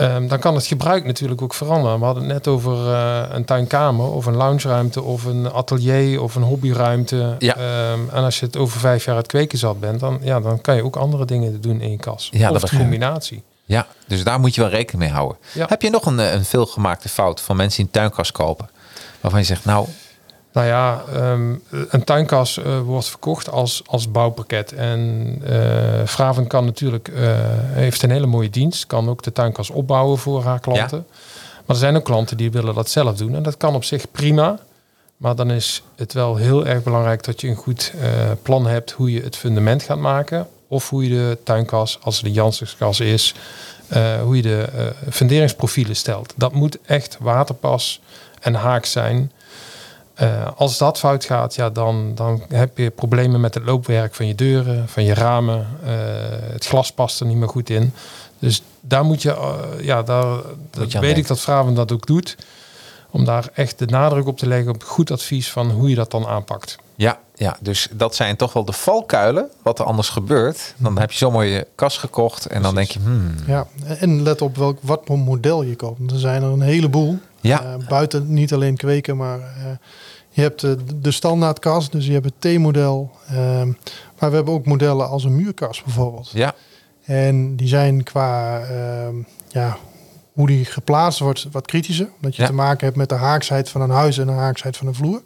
Ehm, 0.00 0.28
dan 0.28 0.38
kan 0.38 0.54
het 0.54 0.66
gebruik 0.66 1.04
natuurlijk 1.04 1.42
ook 1.42 1.54
veranderen. 1.54 1.98
We 1.98 2.04
hadden 2.04 2.22
het 2.24 2.32
net 2.32 2.46
over 2.48 2.92
eh, 2.92 3.22
een 3.28 3.44
tuinkamer 3.44 4.06
of 4.12 4.26
een 4.26 4.36
loungeruimte 4.36 5.02
of 5.02 5.24
een 5.24 5.52
atelier 5.52 6.22
of 6.22 6.34
een 6.34 6.42
hobbyruimte. 6.42 7.36
Ja. 7.38 7.56
Ehm, 7.56 8.00
en 8.12 8.24
als 8.24 8.40
je 8.40 8.46
het 8.46 8.56
over 8.56 8.80
vijf 8.80 9.04
jaar 9.04 9.16
het 9.16 9.26
kweken 9.26 9.58
zat 9.58 9.80
bent, 9.80 10.00
dan, 10.00 10.18
ja, 10.22 10.40
dan 10.40 10.60
kan 10.60 10.76
je 10.76 10.84
ook 10.84 10.96
andere 10.96 11.24
dingen 11.24 11.60
doen 11.60 11.80
in 11.80 11.90
je 11.90 11.96
kas. 11.96 12.28
Ja, 12.30 12.38
dat 12.38 12.50
of 12.50 12.54
de 12.54 12.60
begrijp 12.60 12.82
ik. 12.82 12.90
combinatie. 12.90 13.42
ja. 13.64 13.86
Dus 14.06 14.24
daar 14.24 14.40
moet 14.40 14.54
je 14.54 14.60
wel 14.60 14.70
rekening 14.70 15.02
mee 15.04 15.12
houden. 15.12 15.36
Ja. 15.52 15.66
Heb 15.68 15.82
je 15.82 15.90
nog 15.90 16.06
een, 16.06 16.20
eh, 16.20 16.32
een 16.32 16.44
veelgemaakte 16.44 17.08
fout 17.08 17.40
van 17.40 17.56
mensen 17.56 17.76
die 17.76 17.86
een 17.86 17.92
tuinkas 18.00 18.32
kopen? 18.32 18.70
Waarvan 19.20 19.40
je 19.40 19.46
zegt, 19.46 19.64
nou, 19.64 19.86
Nou 20.52 20.66
ja, 20.66 21.02
ehm, 21.14 21.54
een 21.88 22.04
tuinkas 22.04 22.58
eh, 22.58 22.80
wordt 22.80 23.08
verkocht 23.08 23.50
als, 23.50 23.82
als 23.86 24.10
bouwpakket. 24.10 24.72
En 24.72 25.34
eh 25.44 26.06
Fraven 26.06 26.46
kan 26.46 26.64
natuurlijk, 26.64 27.08
eh, 27.08 27.22
heeft 27.52 28.02
een 28.02 28.10
hele 28.10 28.26
mooie 28.26 28.50
dienst. 28.50 28.86
Kan 28.86 29.08
ook 29.08 29.22
de 29.22 29.32
tuinkas 29.32 29.70
opbouwen 29.70 30.18
voor 30.18 30.42
haar 30.42 30.60
klanten. 30.60 31.06
Maar 31.66 31.76
er 31.76 31.82
zijn 31.82 31.96
ook 31.96 32.04
klanten 32.04 32.36
die 32.36 32.50
willen 32.50 32.74
dat 32.74 32.90
zelf 32.90 33.16
doen. 33.16 33.34
En 33.34 33.42
dat 33.42 33.56
kan 33.56 33.74
op 33.74 33.84
zich 33.84 34.10
prima. 34.10 34.58
Maar 35.16 35.34
dan 35.34 35.50
is 35.50 35.82
het 35.96 36.12
wel 36.12 36.36
heel 36.36 36.66
erg 36.66 36.82
belangrijk 36.82 37.24
dat 37.24 37.40
je 37.40 37.48
een 37.48 37.56
goed 37.56 37.92
plan 38.42 38.66
hebt 38.66 38.90
hoe 38.90 39.12
je 39.12 39.22
het 39.22 39.36
fundament 39.36 39.82
gaat 39.82 39.98
maken. 39.98 40.46
Of 40.68 40.90
hoe 40.90 41.02
je 41.02 41.08
de 41.08 41.38
tuinkas, 41.44 41.98
als 42.02 42.16
het 42.16 42.24
de 42.24 42.32
Janssenskas 42.32 43.00
is, 43.00 43.34
hoe 44.22 44.36
je 44.36 44.42
de 44.42 44.92
funderingsprofielen 45.10 45.96
stelt. 45.96 46.32
Dat 46.36 46.52
moet 46.52 46.78
echt 46.82 47.16
waterpas 47.20 48.00
en 48.40 48.54
haak 48.54 48.84
zijn. 48.84 49.32
Eh, 50.20 50.46
als 50.56 50.78
dat 50.78 50.98
fout 50.98 51.24
gaat, 51.24 51.54
ja, 51.54 51.70
dan, 51.70 52.14
dan 52.14 52.42
heb 52.48 52.78
je 52.78 52.90
problemen 52.90 53.40
met 53.40 53.54
het 53.54 53.64
loopwerk 53.64 54.14
van 54.14 54.26
je 54.26 54.34
deuren, 54.34 54.88
van 54.88 55.04
je 55.04 55.14
ramen. 55.14 55.66
Eh, 55.84 55.92
het 56.52 56.66
glas 56.66 56.92
past 56.92 57.20
er 57.20 57.26
niet 57.26 57.36
meer 57.36 57.48
goed 57.48 57.70
in. 57.70 57.92
Dus 58.38 58.62
daar 58.80 59.04
moet 59.04 59.22
je, 59.22 59.32
eh, 59.32 59.84
ja, 59.84 60.02
daar 60.02 60.24
dat 60.26 60.42
weet 60.72 60.90
denken. 60.90 61.16
ik 61.16 61.26
dat 61.26 61.40
Fraven 61.40 61.74
dat 61.74 61.92
ook 61.92 62.06
doet. 62.06 62.36
Om 63.10 63.24
daar 63.24 63.48
echt 63.54 63.78
de 63.78 63.86
nadruk 63.86 64.26
op 64.26 64.38
te 64.38 64.46
leggen 64.46 64.72
op 64.72 64.82
goed 64.82 65.10
advies 65.10 65.50
van 65.50 65.70
hoe 65.70 65.88
je 65.88 65.94
dat 65.94 66.10
dan 66.10 66.26
aanpakt. 66.26 66.76
ja, 66.94 67.18
ja, 67.34 67.56
dus 67.60 67.88
dat 67.92 68.14
zijn 68.14 68.36
toch 68.36 68.52
wel 68.52 68.64
de 68.64 68.72
valkuilen. 68.72 69.48
Wat 69.62 69.78
er 69.78 69.84
anders 69.84 70.08
gebeurt. 70.08 70.74
Dan 70.76 70.98
heb 70.98 71.10
je 71.10 71.18
zo'n 71.18 71.32
mooie 71.32 71.66
kast 71.74 71.98
gekocht. 71.98 72.46
En 72.46 72.62
dan 72.62 72.74
denk 72.74 72.90
je, 72.90 72.98
hmm, 72.98 73.34
Ja, 73.46 73.66
en 73.84 74.22
let 74.22 74.42
op 74.42 74.56
welk, 74.56 74.78
wat 74.82 75.00
voor 75.04 75.18
model 75.18 75.62
je 75.62 75.76
koopt. 75.76 76.10
Er 76.10 76.18
zijn 76.18 76.42
er 76.42 76.48
een 76.48 76.60
heleboel. 76.60 77.18
Ja. 77.40 77.62
Eh, 77.64 77.88
buiten 77.88 78.32
niet 78.32 78.52
alleen 78.52 78.76
kweken, 78.76 79.16
maar 79.16 79.38
eh, 79.38 79.64
je 80.30 80.40
hebt 80.42 80.60
de, 80.60 80.76
de 81.00 81.10
standaardkast. 81.10 81.92
Dus 81.92 82.06
je 82.06 82.12
hebt 82.12 82.24
het 82.24 82.34
T-model. 82.40 83.10
Ehm, 83.28 83.66
maar 84.18 84.30
we 84.30 84.36
hebben 84.36 84.54
ook 84.54 84.66
modellen 84.66 85.08
als 85.08 85.24
een 85.24 85.36
muurkast 85.36 85.84
bijvoorbeeld. 85.84 86.30
ja, 86.32 86.54
En 87.04 87.56
die 87.56 87.68
zijn 87.68 88.02
qua 88.02 88.60
ehm, 88.60 89.14
ja, 89.48 89.76
hoe 90.32 90.46
die 90.46 90.64
geplaatst 90.64 91.18
wordt 91.18 91.46
wat 91.52 91.66
kritischer. 91.66 92.08
Dat 92.20 92.36
je 92.36 92.42
Ja. 92.42 92.48
te 92.48 92.54
maken 92.54 92.84
hebt 92.84 92.96
met 92.96 93.08
de 93.08 93.14
haaksheid 93.14 93.68
van 93.68 93.80
een 93.80 93.90
huis 93.90 94.18
en 94.18 94.26
de 94.26 94.32
haaksheid 94.32 94.76
van 94.76 94.86
een 94.86 94.94
vloer. 94.94 95.22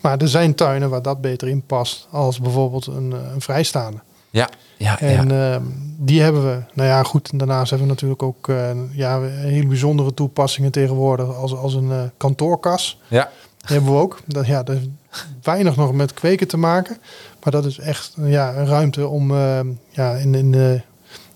Maar 0.00 0.18
er 0.18 0.28
zijn 0.28 0.54
tuinen 0.54 0.90
waar 0.90 1.02
dat 1.02 1.20
beter 1.20 1.48
in 1.48 1.62
past 1.66 2.06
als 2.10 2.40
bijvoorbeeld 2.40 2.86
een, 2.86 3.12
eh, 3.12 3.32
een 3.34 3.40
vrijstaande. 3.40 3.98
Ja, 4.30 4.48
ja, 4.76 5.00
En 5.00 5.28
ja. 5.28 5.52
ehm, 5.54 5.62
die 5.96 6.20
hebben 6.22 6.42
we. 6.44 6.62
Nou 6.74 6.88
ja, 6.88 7.02
goed. 7.02 7.38
Daarnaast 7.38 7.70
hebben 7.70 7.88
we 7.88 7.92
natuurlijk 7.94 8.22
ook 8.22 8.48
eh, 8.48 8.70
ja, 8.92 9.20
hele 9.22 9.66
bijzondere 9.66 10.14
toepassingen 10.14 10.70
tegenwoordig. 10.72 11.34
Als, 11.36 11.54
als 11.54 11.74
een 11.74 11.90
eh, 11.92 12.02
kantoorkas. 12.16 12.98
ja. 13.08 13.30
Die 13.56 13.76
hebben 13.76 13.94
we 13.94 14.00
ook. 14.00 14.20
Dat, 14.26 14.46
ja, 14.46 14.62
dat 14.62 14.76
heeft 14.76 14.88
weinig 15.42 15.76
nog 15.76 15.92
met 15.92 16.14
kweken 16.14 16.48
te 16.48 16.56
maken. 16.56 16.98
Maar 17.42 17.52
dat 17.52 17.64
is 17.64 17.78
echt 17.78 18.12
ja, 18.20 18.54
een 18.56 18.66
ruimte 18.66 19.08
om 19.08 19.30
ehm, 19.34 19.66
ja, 19.90 20.12
in, 20.14 20.34
in 20.34 20.50
de. 20.52 20.80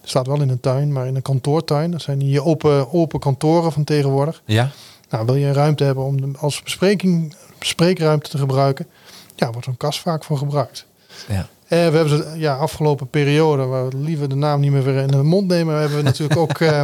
Staat 0.03 0.27
wel 0.27 0.41
in 0.41 0.49
een 0.49 0.61
tuin, 0.61 0.93
maar 0.93 1.07
in 1.07 1.17
een 1.17 1.23
kantoortuin. 1.23 1.91
Dat 1.91 2.03
zijn 2.03 2.19
die 2.19 2.43
open, 2.43 2.93
open 2.93 3.21
kantoren 3.21 3.73
van 3.73 3.85
tegenwoordig. 3.85 4.43
ja. 4.45 4.71
Nou, 5.11 5.27
wil 5.27 5.35
je 5.35 5.47
een 5.47 5.53
ruimte 5.55 5.85
hebben 5.85 6.05
om 6.05 6.21
de- 6.21 6.39
als 6.39 6.63
bespreking, 6.63 7.35
bespreekruimte 7.59 8.31
te 8.31 8.39
gebruiken? 8.39 8.87
Ja, 9.35 9.51
wordt 9.51 9.65
zo'n 9.65 9.77
kast 9.77 10.01
vaak 10.01 10.25
voor 10.25 10.39
gebruikt. 10.39 10.87
ja. 11.29 11.49
Eh, 11.65 11.89
we 11.89 11.97
hebben 11.97 12.09
ze 12.09 12.33
ja, 12.37 12.55
afgelopen 12.55 13.09
periode, 13.09 13.65
waar 13.65 13.89
we 13.89 13.97
liever 13.97 14.29
de 14.29 14.35
naam 14.35 14.61
niet 14.61 14.71
meer 14.71 14.83
weer 14.83 14.97
in 14.97 15.07
de 15.07 15.23
mond 15.23 15.47
nemen, 15.47 15.79
hebben 15.79 15.97
we 15.97 16.03
natuurlijk 16.13 16.41
ook 16.41 16.61
eh, 16.61 16.83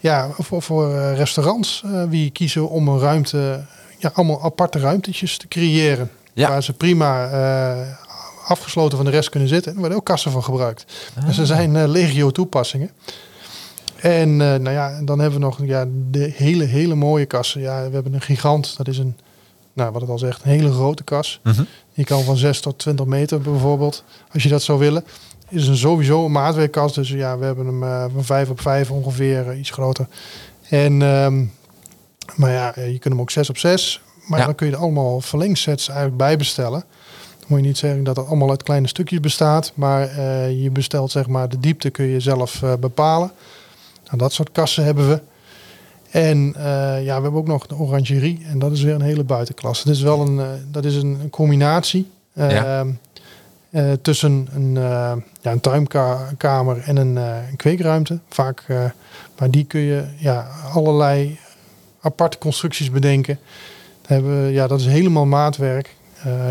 ja, 0.00 0.30
voor, 0.38 0.62
voor 0.62 0.94
eh, 0.94 1.16
restaurants 1.16 1.84
wie 2.08 2.30
kiezen 2.30 2.68
om 2.68 2.88
een 2.88 2.98
ruimte, 2.98 3.64
ja, 3.98 4.10
allemaal 4.14 4.42
aparte 4.42 4.78
ruimtetjes 4.78 5.36
te 5.36 5.48
creëren. 5.48 6.10
Ja. 6.32 6.48
Waar 6.48 6.62
ze 6.62 6.72
prima 6.72 7.30
afgesloten 8.46 8.96
van 8.96 9.06
de 9.06 9.12
rest 9.12 9.28
kunnen 9.28 9.48
zitten. 9.48 9.66
En 9.66 9.72
er 9.72 9.80
worden 9.80 9.98
ook 9.98 10.04
kassen 10.04 10.30
van 10.30 10.44
gebruikt. 10.44 10.84
Dus 11.26 11.38
er 11.38 11.46
zijn 11.46 11.88
legio 11.88 12.30
toepassingen. 12.30 12.90
En 13.96 14.36
nou 14.36 14.70
ja, 14.70 15.00
dan 15.02 15.18
hebben 15.18 15.40
we 15.40 15.44
nog 15.44 15.58
ja, 15.62 15.86
de 16.10 16.32
hele, 16.36 16.64
hele 16.64 16.94
mooie 16.94 17.26
kassen. 17.26 17.60
Ja, 17.60 17.88
we 17.88 17.94
hebben 17.94 18.14
een 18.14 18.20
gigant, 18.20 18.76
dat 18.76 18.88
is 18.88 18.98
een, 18.98 19.16
nou 19.78 19.92
wat 19.92 20.00
het 20.00 20.10
al 20.10 20.18
zegt, 20.18 20.44
een 20.44 20.50
hele 20.50 20.72
grote 20.72 21.04
kas. 21.04 21.40
Mhm. 21.42 21.62
Die 21.94 22.04
kan 22.04 22.22
van 22.22 22.36
6 22.36 22.60
tot 22.60 22.78
20 22.78 23.06
meter 23.06 23.40
bijvoorbeeld, 23.40 24.04
als 24.32 24.42
je 24.42 24.48
dat 24.48 24.62
zou 24.62 24.78
willen. 24.78 25.04
Is 25.48 25.66
een 25.66 25.76
sowieso 25.76 26.24
een 26.24 26.32
maatwerkkast. 26.32 26.94
Dus 26.94 27.08
ja, 27.08 27.38
we 27.38 27.44
hebben 27.44 27.66
hem 27.66 27.82
eh, 27.82 28.04
van 28.14 28.24
5 28.24 28.50
op 28.50 28.60
5 28.60 28.90
ongeveer, 28.90 29.48
eh, 29.48 29.58
iets 29.58 29.70
groter. 29.70 30.06
En, 30.68 31.02
ehm, 31.02 31.44
maar 32.36 32.50
ja, 32.50 32.74
eh, 32.74 32.86
je 32.86 32.98
kunt 32.98 33.14
hem 33.14 33.20
ook 33.20 33.30
6 33.30 33.48
op 33.50 33.58
6. 33.58 34.00
Maar 34.26 34.38
Ja. 34.38 34.44
dan 34.44 34.54
kun 34.54 34.66
je 34.66 34.72
er 34.72 34.78
allemaal 34.78 35.20
verlengsets 35.20 35.88
eigenlijk 35.88 36.18
bij 36.18 36.36
bestellen. 36.36 36.84
Dan 37.38 37.46
moet 37.48 37.58
je 37.60 37.66
niet 37.66 37.78
zeggen 37.78 38.04
dat 38.04 38.16
het 38.16 38.26
allemaal 38.26 38.50
uit 38.50 38.62
kleine 38.62 38.88
stukjes 38.88 39.20
bestaat. 39.20 39.72
Maar 39.74 40.20
je 40.50 40.70
bestelt 40.70 41.10
zeg 41.10 41.26
maar 41.26 41.48
de 41.48 41.60
diepte 41.60 41.90
kun 41.90 42.04
je 42.04 42.20
zelf 42.20 42.62
bepalen. 42.80 43.30
Nou, 44.04 44.16
dat 44.18 44.32
soort 44.32 44.52
kassen 44.52 44.84
hebben 44.84 45.08
we. 45.08 45.20
En 46.10 46.54
eh, 46.56 47.04
ja, 47.04 47.16
we 47.16 47.22
hebben 47.22 47.34
ook 47.40 47.46
nog 47.46 47.66
de 47.66 47.76
orangerie. 47.76 48.46
En 48.50 48.58
dat 48.58 48.72
is 48.72 48.82
weer 48.82 48.94
een 48.94 49.00
hele 49.00 49.24
buitenklasse. 49.24 49.84
Dat 49.86 49.94
is 49.94 50.02
wel 50.02 50.20
een, 50.20 50.40
eh, 50.40 50.46
dat 50.70 50.84
is 50.84 50.94
een, 50.94 51.18
een 51.22 51.30
combinatie 51.30 52.10
eh, 52.32 52.50
Ja. 52.50 52.86
eh, 53.70 53.92
tussen 54.02 54.48
een, 54.54 54.72
ja, 55.42 55.52
een 55.52 55.60
tuinkamer 55.60 56.78
en 56.84 56.96
een, 56.96 57.16
een 57.16 57.56
kweekruimte. 57.56 58.18
Vaak, 58.28 58.64
maar 59.38 59.50
die 59.50 59.64
kun 59.64 59.80
je 59.80 60.04
ja, 60.16 60.48
allerlei 60.72 61.38
aparte 62.00 62.38
constructies 62.38 62.90
bedenken. 62.90 63.38
Dat 64.00 64.10
hebben 64.10 64.44
we, 64.44 64.52
ja, 64.52 64.66
dat 64.66 64.80
is 64.80 64.86
helemaal 64.86 65.26
maatwerk. 65.26 65.96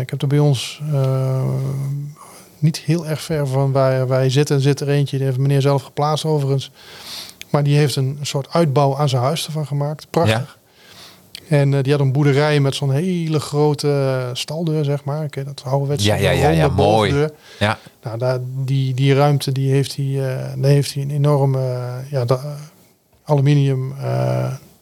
Ik 0.00 0.10
heb 0.10 0.22
er 0.22 0.28
bij 0.28 0.38
ons 0.38 0.82
niet 2.58 2.76
heel 2.78 3.06
erg 3.06 3.20
ver 3.20 3.46
van 3.46 3.72
waar 3.72 4.08
wij 4.08 4.30
zitten. 4.30 4.60
Zit 4.60 4.80
er 4.80 4.88
eentje, 4.88 5.16
die 5.16 5.26
heeft 5.26 5.38
meneer 5.38 5.60
zelf 5.60 5.82
geplaatst 5.82 6.24
overigens. 6.24 6.70
Maar 7.50 7.62
die 7.62 7.76
heeft 7.76 7.96
een 7.96 8.18
soort 8.22 8.50
uitbouw 8.52 8.96
aan 8.96 9.08
zijn 9.08 9.22
huis 9.22 9.46
ervan 9.46 9.66
gemaakt. 9.66 10.06
Prachtig. 10.10 10.58
En 11.48 11.74
eh, 11.74 11.82
die 11.82 11.92
had 11.92 12.00
een 12.00 12.12
boerderij 12.12 12.60
met 12.60 12.74
zo'n 12.74 12.92
hele 12.92 13.40
grote 13.40 13.88
eh, 13.88 14.34
staldeur, 14.34 14.84
zeg 14.84 15.04
maar. 15.04 15.28
Ken 15.28 15.44
dat 15.44 15.62
ouderwetse 15.66 16.06
Ja, 16.06 16.14
ja, 16.14 16.30
ja, 16.30 16.48
ja, 16.48 16.68
mooi. 16.68 17.28
Ja, 17.58 17.78
Nou, 18.02 18.18
daar, 18.18 18.38
die, 18.64 18.94
die 18.94 19.14
ruimte 19.14 19.52
die 19.52 19.70
heeft 19.70 19.96
hij, 19.96 20.06
eh, 20.06 20.52
daar 20.56 20.70
heeft 20.70 20.94
hij 20.94 21.02
een 21.02 21.10
enorme 21.10 21.90
ja, 22.10 22.24
da- 22.24 22.56
aluminium 23.24 23.94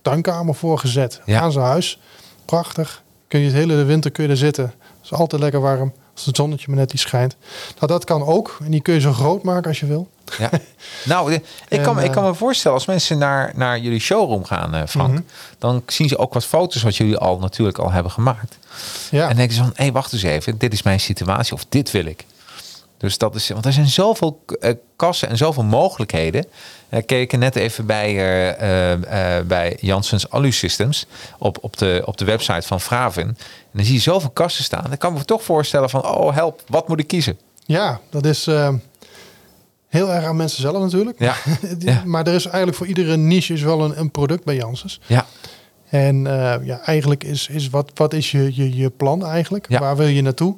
tuinkamer 0.03 0.55
voor 0.55 0.79
gezet 0.79 1.21
Ja. 1.25 1.41
aan 1.41 1.53
zijn 1.53 1.64
huis. 1.64 2.01
Prachtig. 2.45 3.03
Kun 3.29 3.41
je 3.41 3.47
het 3.47 3.55
hele 3.55 3.85
winter 3.85 4.11
kun 4.11 4.25
je 4.25 4.31
er 4.31 4.37
zitten. 4.37 4.64
Het 4.64 5.05
is 5.05 5.12
altijd 5.12 5.43
lekker 5.43 5.61
warm. 5.61 5.93
Als 6.14 6.25
het 6.25 6.37
zonnetje 6.37 6.67
maar 6.69 6.77
net 6.79 6.91
die 6.91 6.99
schijnt. 6.99 7.37
Nou, 7.75 7.87
dat 7.93 8.05
kan 8.05 8.23
ook. 8.25 8.59
En 8.64 8.71
die 8.71 8.81
kun 8.81 8.95
je 8.95 9.01
zo 9.01 9.12
groot 9.12 9.43
maken 9.43 9.69
als 9.69 9.81
je 9.81 9.87
wil. 9.87 10.09
Ja. 10.39 10.51
Nou, 11.05 11.33
ik 11.68 11.83
kan, 11.83 12.01
ik 12.01 12.11
kan 12.11 12.22
eh, 12.22 12.29
me 12.29 12.35
voorstellen, 12.35 12.77
als 12.77 12.87
mensen 12.87 13.18
naar, 13.18 13.53
naar 13.55 13.79
jullie 13.79 14.01
showroom 14.01 14.45
gaan, 14.45 14.74
eh, 14.74 14.83
Frank, 14.87 15.12
Mhm. 15.12 15.22
dan 15.59 15.83
zien 15.87 16.09
ze 16.09 16.18
ook 16.18 16.35
wat 16.35 16.45
foto's 16.45 16.83
wat 16.83 16.97
jullie 16.97 17.16
al 17.16 17.39
natuurlijk 17.39 17.79
al 17.79 17.91
hebben 17.91 18.12
gemaakt. 18.12 18.59
Ja, 19.11 19.29
En 19.29 19.37
denken 19.37 19.57
ze 19.57 19.62
van, 19.62 19.72
hé, 19.74 19.93
wacht 19.93 20.12
eens 20.12 20.22
even, 20.22 20.59
dit 20.59 20.72
is 20.72 20.83
mijn 20.83 21.01
situatie 21.01 21.53
of 21.53 21.64
dit 21.68 21.91
wil 21.91 22.05
ik. 22.07 22.24
Dus 22.99 23.18
dat 23.18 23.35
is, 23.35 23.49
want 23.49 23.66
er 23.66 23.72
zijn 23.72 23.89
zoveel 23.89 24.45
eh, 24.61 24.72
kassen 24.97 25.29
en 25.29 25.37
zoveel 25.37 25.62
mogelijkheden. 25.64 26.47
Ik 26.91 27.07
keek 27.07 27.33
er 27.33 27.39
net 27.39 27.57
even 27.57 27.87
bij, 27.87 28.09
eh, 28.16 28.93
eh, 29.39 29.47
bij 29.47 29.77
Janssens 29.81 30.31
Alu 30.31 30.53
Systems 30.53 31.07
op, 31.39 31.59
op, 31.61 31.77
de, 31.77 32.03
op 32.05 32.16
de 32.16 32.24
website 32.24 32.66
van 32.66 32.81
Vraven. 32.81 33.22
En 33.22 33.37
dan 33.72 33.85
zie 33.85 33.95
je 33.95 34.01
zoveel 34.01 34.31
kassen 34.31 34.64
staan. 34.64 34.85
Dan 34.89 34.99
kan 34.99 35.12
ik 35.12 35.18
me 35.18 35.24
toch 35.24 35.43
voorstellen 35.43 35.91
van, 35.91 36.07
oh 36.07 36.35
help, 36.35 36.62
wat 36.68 36.89
moet 36.89 37.01
ik 37.01 37.07
kiezen? 37.07 37.39
ja 37.66 38.01
dat 38.11 38.24
is 38.24 38.49
heel 39.89 40.12
erg 40.12 40.24
aan 40.24 40.37
mensen 40.37 40.61
zelf 40.61 40.78
natuurlijk. 40.82 41.18
Ja, 41.18 41.34
ja. 41.78 42.03
Maar 42.05 42.26
er 42.26 42.34
is 42.34 42.45
eigenlijk 42.47 42.76
voor 42.76 42.87
iedere 42.87 43.16
niche 43.16 43.53
is 43.53 43.62
wel 43.62 43.84
een, 43.84 43.99
een 43.99 44.11
product 44.11 44.45
bij 44.45 44.57
Janssens. 44.57 45.01
ja, 45.07 45.26
En 45.89 46.26
eh, 46.26 46.66
ja, 46.66 46.80
eigenlijk 46.80 47.24
is, 47.24 47.49
is 47.49 47.70
wat, 47.70 47.91
wat 47.95 48.12
is 48.14 48.30
je, 48.30 48.55
je, 48.55 48.76
je 48.76 48.91
plan 48.91 49.26
eigenlijk? 49.26 49.68
Ja. 49.68 49.80
Waar 49.80 49.97
wil 49.97 50.07
je 50.07 50.22
naartoe? 50.22 50.55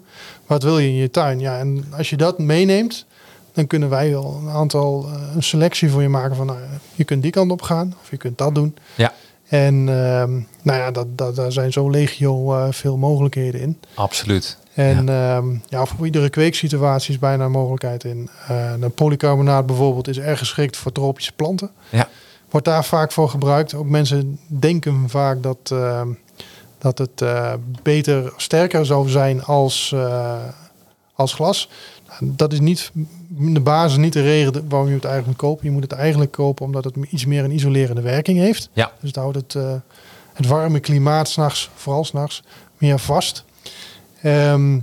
Wat 0.47 0.63
wil 0.63 0.79
je 0.79 0.89
in 0.89 0.95
je 0.95 1.11
tuin? 1.11 1.41
Ja, 1.41 1.59
en 1.59 1.85
als 1.97 2.11
je 2.11 2.17
dat 2.17 2.39
meeneemt, 2.39 3.07
dan 3.53 3.67
kunnen 3.67 3.89
wij 3.89 4.11
wel 4.11 4.41
een 4.43 4.51
aantal, 4.51 5.07
eh, 5.13 5.35
een 5.35 5.43
selectie 5.43 5.91
voor 5.91 6.03
je 6.03 6.09
maken 6.09 6.37
van, 6.37 6.47
nou, 6.47 6.59
je 6.95 7.05
kunt 7.05 7.23
die 7.23 7.31
kant 7.31 7.51
op 7.51 7.63
gaan 7.63 7.95
of 8.03 8.11
je 8.11 8.17
kunt 8.17 8.39
dat 8.39 8.55
doen. 8.55 8.77
ja, 8.95 9.13
En 9.49 9.75
ehm, 9.89 10.33
nou 10.63 10.79
ja, 10.79 10.91
dat, 10.91 11.07
dat, 11.19 11.37
daar 11.37 11.53
zijn 11.53 11.73
zo 11.73 11.91
legio 11.91 12.55
eh, 12.55 12.67
veel 12.71 12.97
mogelijkheden 12.97 13.61
in. 13.61 13.79
absoluut. 13.95 14.59
En 14.79 15.07
ja. 15.07 15.43
ja, 15.69 15.87
voor 15.87 16.05
iedere 16.07 16.31
kweeksituatie 16.31 17.13
is 17.15 17.19
bijna 17.19 17.45
een 17.45 17.51
mogelijkheid 17.51 18.05
in. 18.05 18.31
Eh 18.49 18.73
de 18.81 18.89
polycarbonaat 18.89 19.67
bijvoorbeeld 19.67 20.09
is 20.09 20.19
erg 20.19 20.39
geschikt 20.39 20.77
voor 20.77 20.93
tropische 20.93 21.33
planten. 21.33 21.71
Ja, 21.91 22.09
Wordt 22.51 22.67
daar 22.67 22.85
vaak 22.85 23.13
voor 23.13 23.29
gebruikt. 23.29 23.75
Ook 23.75 23.89
mensen 23.89 24.39
denken 24.47 25.09
vaak 25.09 25.43
dat, 25.43 25.59
eh, 25.73 26.03
dat 26.79 26.99
het 26.99 27.23
eh, 27.23 27.53
beter, 27.83 28.33
sterker 28.37 28.87
zou 28.87 29.09
zijn 29.09 29.45
als, 29.45 29.93
eh, 29.93 30.39
als 31.15 31.35
glas. 31.35 31.69
Nou, 32.09 32.33
Dat 32.37 32.53
is 32.53 32.61
niet 32.61 32.91
de 33.29 33.61
basis 33.61 33.99
niet 33.99 34.13
de 34.13 34.23
reden 34.23 34.69
waarom 34.69 34.89
je 34.89 34.95
het 34.95 35.05
eigenlijk 35.05 35.41
moet 35.41 35.51
kopen. 35.51 35.67
Je 35.67 35.73
moet 35.73 35.83
het 35.83 35.93
eigenlijk 35.93 36.31
kopen 36.33 36.65
omdat 36.65 36.85
het 36.85 36.95
iets 37.11 37.27
meer 37.27 37.45
een 37.45 37.55
isolerende 37.55 38.03
werking 38.03 38.39
heeft. 38.39 38.71
ja, 38.73 38.93
Dus 39.01 39.09
het 39.09 39.19
houdt 39.19 39.37
het, 39.37 39.53
het 40.33 40.47
warme 40.47 40.81
klimaat 40.81 41.29
s'nachts, 41.29 41.71
vooral 41.75 42.05
s'nachts, 42.05 42.43
meer 42.79 42.99
vast. 42.99 43.45
Ehm, 44.23 44.79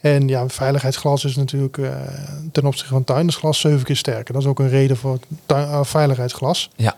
en 0.00 0.28
ja, 0.28 0.48
veiligheidsglas 0.48 1.24
is 1.24 1.36
natuurlijk 1.36 1.78
eh, 1.78 1.90
ten 2.52 2.64
opzichte 2.66 2.92
van 2.92 3.04
tuindersglas 3.04 3.60
zeven 3.60 3.84
keer 3.84 3.96
sterker. 3.96 4.32
Dat 4.32 4.42
is 4.42 4.48
ook 4.48 4.58
een 4.58 4.68
reden 4.68 4.96
voor 4.96 5.18
tuin- 5.46 5.68
eh, 5.68 5.84
veiligheidsglas. 5.84 6.70
ja. 6.76 6.96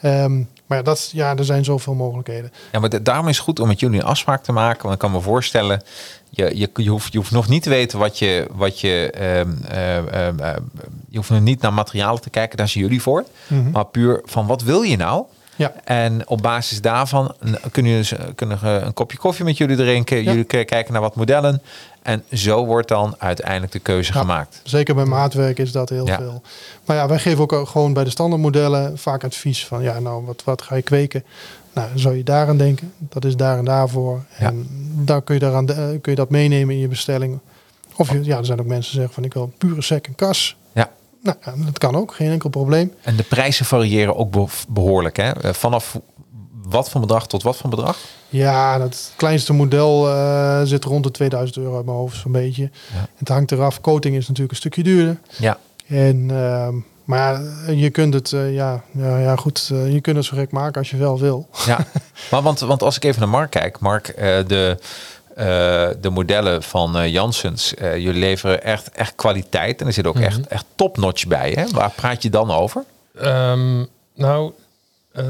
Ehm, 0.00 0.36
maar 0.66 0.78
ja, 0.78 0.84
dat, 0.84 1.10
ja, 1.12 1.36
er 1.36 1.44
zijn 1.44 1.64
zoveel 1.64 1.94
mogelijkheden. 1.94 2.52
Ja, 2.72 2.78
maar 2.80 2.88
da- 2.88 2.98
daarom 2.98 3.28
is 3.28 3.36
het 3.36 3.44
goed 3.44 3.60
om 3.60 3.68
met 3.68 3.80
jullie 3.80 4.00
een 4.00 4.06
afspraak 4.06 4.42
te 4.42 4.52
maken. 4.52 4.82
Want 4.82 4.94
ik 4.94 5.00
kan 5.00 5.10
me 5.12 5.20
voorstellen, 5.20 5.82
je, 6.30 6.56
je, 6.58 6.70
je, 6.74 6.90
hoeft, 6.90 7.12
je 7.12 7.18
hoeft 7.18 7.30
nog 7.30 7.48
niet 7.48 7.62
te 7.62 7.68
weten 7.68 7.98
wat 7.98 8.18
je... 8.18 8.46
Wat 8.52 8.80
je, 8.80 9.10
ehm, 9.10 9.50
je 11.08 11.16
hoeft 11.16 11.30
nog 11.30 11.40
niet 11.40 11.60
naar 11.60 11.72
materialen 11.72 12.20
te 12.20 12.30
kijken, 12.30 12.56
daar 12.56 12.68
zijn 12.68 12.84
jullie 12.84 13.02
voor. 13.02 13.24
Mhm. 13.46 13.70
Maar 13.70 13.84
puur 13.86 14.20
van 14.24 14.46
wat 14.46 14.62
wil 14.62 14.82
je 14.82 14.96
nou? 14.96 15.24
Ja. 15.60 15.72
En 15.84 16.28
op 16.28 16.42
basis 16.42 16.80
daarvan 16.80 17.34
kunnen, 17.70 17.92
jullie, 17.92 18.34
kunnen 18.34 18.58
we 18.62 18.68
een 18.68 18.94
kopje 18.94 19.18
koffie 19.18 19.44
met 19.44 19.56
jullie 19.56 19.76
drinken. 19.76 20.16
Ja. 20.16 20.22
Jullie 20.22 20.44
kijken 20.44 20.92
naar 20.92 21.00
wat 21.00 21.14
modellen. 21.16 21.62
En 22.02 22.24
zo 22.32 22.66
wordt 22.66 22.88
dan 22.88 23.14
uiteindelijk 23.18 23.72
de 23.72 23.78
keuze 23.78 24.12
Ja. 24.12 24.20
gemaakt. 24.20 24.60
Zeker 24.64 24.94
bij 24.94 25.04
maatwerk 25.04 25.58
is 25.58 25.72
dat 25.72 25.88
heel 25.88 26.06
Ja. 26.06 26.16
veel. 26.16 26.42
Maar 26.84 26.96
ja, 26.96 27.08
wij 27.08 27.18
geven 27.18 27.50
ook 27.50 27.68
gewoon 27.68 27.92
bij 27.92 28.04
de 28.04 28.10
standaardmodellen 28.10 28.98
vaak 28.98 29.24
advies 29.24 29.66
van 29.66 29.82
ja, 29.82 29.98
nou, 29.98 30.24
wat, 30.24 30.44
wat 30.44 30.62
ga 30.62 30.74
je 30.74 30.82
kweken? 30.82 31.24
Nou, 31.74 31.88
zou 31.94 32.16
je 32.16 32.22
daaraan 32.22 32.56
denken. 32.56 32.92
Dat 32.98 33.24
is 33.24 33.36
daar 33.36 33.58
en 33.58 33.64
daarvoor. 33.64 34.22
Ja. 34.38 34.46
En 34.46 34.66
dan 35.04 35.24
kun 35.24 35.34
je, 35.34 35.40
daaraan, 35.40 35.68
eh, 35.68 35.76
kun 35.76 36.12
je 36.12 36.14
dat 36.14 36.30
meenemen 36.30 36.74
in 36.74 36.80
je 36.80 36.88
bestelling. 36.88 37.38
Of 37.96 38.12
je, 38.12 38.24
ja, 38.24 38.36
er 38.38 38.44
zijn 38.44 38.60
ook 38.60 38.66
mensen 38.66 38.90
die 38.90 39.00
zeggen 39.00 39.14
van 39.14 39.24
ik 39.24 39.34
wil 39.34 39.52
pure 39.58 39.82
sec 39.82 40.06
en 40.06 40.14
kas. 40.14 40.56
Ja. 40.72 40.90
Nou, 41.22 41.36
dat 41.64 41.78
kan 41.78 41.96
ook, 41.96 42.14
geen 42.14 42.30
enkel 42.30 42.48
probleem. 42.50 42.92
En 43.02 43.16
de 43.16 43.22
prijzen 43.22 43.64
variëren 43.64 44.16
ook 44.16 44.30
be- 44.30 44.46
behoorlijk. 44.68 45.16
Hè? 45.16 45.30
Eh, 45.30 45.52
Vanaf 45.52 45.98
wat 46.62 46.90
voor 46.90 47.00
bedrag 47.00 47.26
tot 47.26 47.42
wat 47.42 47.56
voor 47.56 47.70
bedrag? 47.70 47.98
Ja, 48.28 48.80
het 48.80 49.12
kleinste 49.16 49.52
model 49.52 50.08
eh, 50.08 50.60
zit 50.64 50.84
rond 50.84 51.04
de 51.04 51.10
2000 51.10 51.56
euro 51.58 51.76
uit 51.76 51.84
mijn 51.84 51.96
hoofd 51.96 52.16
zo'n 52.20 52.32
beetje. 52.32 52.62
Ja. 52.62 53.08
Het 53.16 53.28
hangt 53.28 53.52
eraf. 53.52 53.80
Coating 53.80 54.16
is 54.16 54.22
natuurlijk 54.28 54.50
een 54.50 54.56
stukje 54.56 54.82
duurder. 54.82 55.20
Ja. 55.38 55.58
En, 55.86 56.30
ehm, 56.30 56.74
maar 57.04 57.40
je 57.72 57.90
kunt 57.90 58.14
het, 58.14 58.32
eh, 58.32 58.54
ja, 58.54 58.82
ja, 58.90 59.18
ja 59.18 59.36
goed, 59.36 59.66
je 59.68 59.98
kunt 60.00 60.16
het 60.16 60.24
zo 60.24 60.36
gek 60.36 60.50
maken 60.50 60.78
als 60.80 60.90
je 60.90 60.96
wel 60.96 61.18
wil. 61.18 61.48
Ja, 61.66 61.86
maar 62.30 62.42
want, 62.42 62.60
want 62.60 62.82
als 62.82 62.96
ik 62.96 63.04
even 63.04 63.20
naar 63.20 63.28
Mark 63.28 63.50
kijk, 63.50 63.78
Mark, 63.78 64.14
de, 64.46 64.78
eh, 65.40 65.88
de 66.00 66.10
modellen 66.10 66.62
van 66.62 66.96
eh 66.98 67.12
Janssens, 67.12 67.74
eh, 67.74 67.96
jullie 67.96 68.20
leveren 68.20 68.62
echt, 68.62 68.90
echt 68.90 69.14
kwaliteit 69.14 69.80
en 69.80 69.86
er 69.86 69.92
zit 69.92 70.06
ook 70.06 70.18
echt, 70.18 70.46
echt 70.46 70.64
topnotch 70.74 71.26
bij. 71.26 71.50
Hè? 71.50 71.68
Waar 71.70 71.90
praat 71.90 72.22
je 72.22 72.30
dan 72.30 72.50
over? 72.50 72.84
Ehm, 73.20 73.84
nou, 74.14 74.52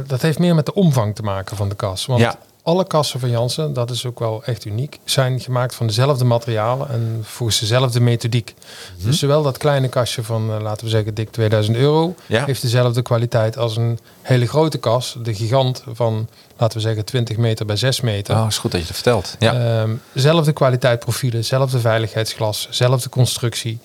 dat 0.07 0.23
heeft 0.23 0.39
meer 0.39 0.55
met 0.55 0.67
de 0.67 0.75
omvang 0.75 1.15
te 1.15 1.23
maken 1.23 1.57
van 1.57 1.69
de 1.69 1.75
kas. 1.75 2.07
Want 2.07 2.21
Ja. 2.21 2.39
alle 2.63 2.87
kassen 2.87 3.21
van 3.21 3.31
Jansen, 3.31 3.73
dat 3.73 3.91
is 3.91 4.07
ook 4.07 4.19
wel 4.19 4.43
echt 4.45 4.65
uniek, 4.65 4.99
zijn 5.05 5.41
gemaakt 5.41 5.75
van 5.75 5.87
dezelfde 5.87 6.25
materialen 6.25 6.89
en 6.89 7.19
volgens 7.23 7.59
dezelfde 7.61 8.01
methodiek. 8.01 8.55
Mhm. 8.97 9.07
Dus 9.07 9.19
zowel 9.19 9.43
dat 9.43 9.59
kleine 9.59 9.89
kastje 9.89 10.23
van, 10.23 10.63
laten 10.63 10.85
we 10.85 10.91
zeggen, 10.91 11.15
dik 11.15 11.31
2000 11.31 11.77
euro, 11.77 12.15
Ja. 12.27 12.45
heeft 12.45 12.63
dezelfde 12.63 13.03
kwaliteit 13.03 13.57
als 13.59 13.77
een 13.77 13.99
hele 14.23 14.47
grote 14.47 14.79
kas, 14.79 15.17
de 15.23 15.35
gigant 15.35 15.83
van, 15.93 16.29
laten 16.61 16.77
we 16.77 16.83
zeggen, 16.83 17.05
20 17.05 17.37
meter 17.37 17.67
bij 17.67 17.77
6 17.77 18.01
meter. 18.01 18.37
Oh, 18.37 18.47
is 18.49 18.59
goed 18.59 18.71
dat 18.71 18.81
je 18.81 18.87
het 18.87 18.95
vertelt. 18.97 19.37
Ja. 19.39 19.81
Ehm, 19.81 19.95
zelfde 20.15 20.53
kwaliteit 20.53 21.01
profielen, 21.01 21.45
zelfde 21.45 21.81
veiligheidsglas, 21.81 22.69
zelfde 22.71 23.09
constructie, 23.09 23.79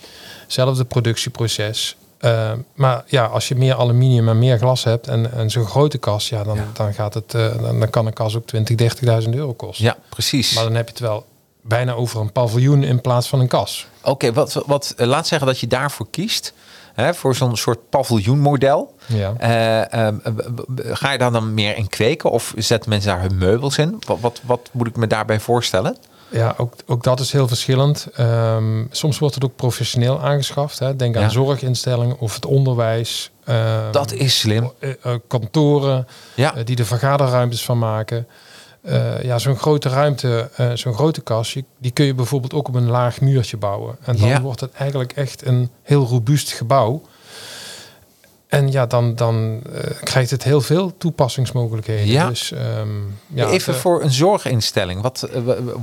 zelfde 0.47 0.85
productieproces. 0.85 1.95
Ehm, 2.17 2.59
maar 2.73 3.03
ja, 3.07 3.25
als 3.25 3.47
je 3.47 3.55
meer 3.55 3.75
aluminium 3.75 4.29
en 4.29 4.39
meer 4.39 4.57
glas 4.57 4.83
hebt 4.83 5.07
en, 5.07 5.31
en 5.31 5.49
zo'n 5.49 5.65
grote 5.65 5.97
kas, 5.97 6.29
ja, 6.29 6.43
dan, 6.43 6.57
dan, 6.73 6.93
gaat 6.93 7.13
het, 7.13 7.33
eh, 7.33 7.61
dan, 7.61 7.79
dan 7.79 7.89
kan 7.89 8.05
een 8.05 8.13
kas 8.13 8.35
ook 8.35 8.45
20, 8.45 8.75
30.000 9.23 9.29
euro 9.29 9.53
kosten. 9.53 9.85
ja, 9.85 9.97
precies. 10.09 10.53
Maar 10.53 10.63
dan 10.63 10.75
heb 10.75 10.85
je 10.85 10.91
het 10.91 11.01
wel 11.01 11.25
bijna 11.61 11.93
over 11.93 12.19
een 12.19 12.31
paviljoen 12.31 12.83
in 12.83 13.01
plaats 13.01 13.27
van 13.27 13.39
een 13.39 13.47
kas. 13.47 13.87
Oké, 14.01 14.33
wat, 14.33 14.63
wat, 14.65 14.93
eh, 14.97 15.07
laat 15.07 15.27
zeggen 15.27 15.47
dat 15.47 15.59
je 15.59 15.67
daarvoor 15.67 16.07
kiest. 16.09 16.53
Hè, 16.95 17.13
voor 17.13 17.35
zo'n 17.35 17.57
soort 17.57 17.89
paviljoenmodel. 17.89 18.95
Ja. 19.05 19.33
Eh, 19.37 20.07
eh, 20.07 20.15
ga 20.77 21.11
je 21.11 21.17
daar 21.17 21.31
dan 21.31 21.53
meer 21.53 21.77
in 21.77 21.87
kweken 21.89 22.31
of 22.31 22.53
zetten 22.57 22.89
mensen 22.89 23.09
daar 23.11 23.21
hun 23.21 23.37
meubels 23.37 23.77
in? 23.77 23.97
Wat, 24.05 24.17
wat, 24.21 24.41
wat 24.43 24.69
moet 24.71 24.87
ik 24.87 24.95
me 24.95 25.07
daarbij 25.07 25.39
voorstellen? 25.39 25.97
Ja, 26.29 26.53
ook, 26.57 26.73
ook 26.85 27.03
dat 27.03 27.19
is 27.19 27.31
heel 27.31 27.47
verschillend. 27.47 28.07
Ehm, 28.15 28.83
soms 28.91 29.19
wordt 29.19 29.35
het 29.35 29.43
ook 29.43 29.55
professioneel 29.55 30.21
aangeschaft. 30.21 30.79
Hè. 30.79 30.95
Denk 30.95 31.15
aan 31.15 31.21
Ja. 31.21 31.29
zorginstellingen 31.29 32.19
of 32.19 32.35
het 32.35 32.45
onderwijs. 32.45 33.31
Ehm, 33.45 33.91
Dat 33.91 34.11
is 34.11 34.39
slim. 34.39 34.71
eh, 34.79 34.91
kantoren 35.27 36.07
Ja, 36.35 36.53
die 36.63 36.77
er 36.77 36.85
vergaderruimtes 36.85 37.65
van 37.65 37.77
maken. 37.79 38.27
Eh, 38.85 39.23
ja, 39.23 39.39
zo'n 39.39 39.55
grote 39.55 39.89
ruimte, 39.89 40.49
eh, 40.55 40.71
zo'n 40.73 40.93
grote 40.93 41.21
kast, 41.21 41.51
je- 41.51 41.63
die 41.77 41.91
kun 41.91 42.05
je 42.05 42.13
bijvoorbeeld 42.13 42.53
ook 42.53 42.67
op 42.67 42.75
een 42.75 42.89
laag 42.89 43.21
muurtje 43.21 43.57
bouwen. 43.57 43.95
En 44.03 44.17
dan 44.17 44.27
Ja. 44.29 44.41
wordt 44.41 44.59
het 44.59 44.71
eigenlijk 44.73 45.11
echt 45.11 45.45
een 45.45 45.69
heel 45.81 46.05
robuust 46.05 46.51
gebouw. 46.51 47.01
En 48.47 48.71
ja, 48.71 48.85
dan, 48.85 49.15
dan 49.15 49.61
eh, 49.73 49.91
krijgt 50.03 50.31
het 50.31 50.43
heel 50.43 50.61
veel 50.61 50.97
toepassingsmogelijkheden. 50.97 52.07
Ja. 52.07 52.27
Dus, 52.27 52.51
ehm, 52.51 52.87
ja, 53.27 53.47
Even 53.49 53.73
de- 53.73 53.79
voor 53.79 54.01
een 54.03 54.11
zorginstelling. 54.11 55.01
Wat 55.01 55.29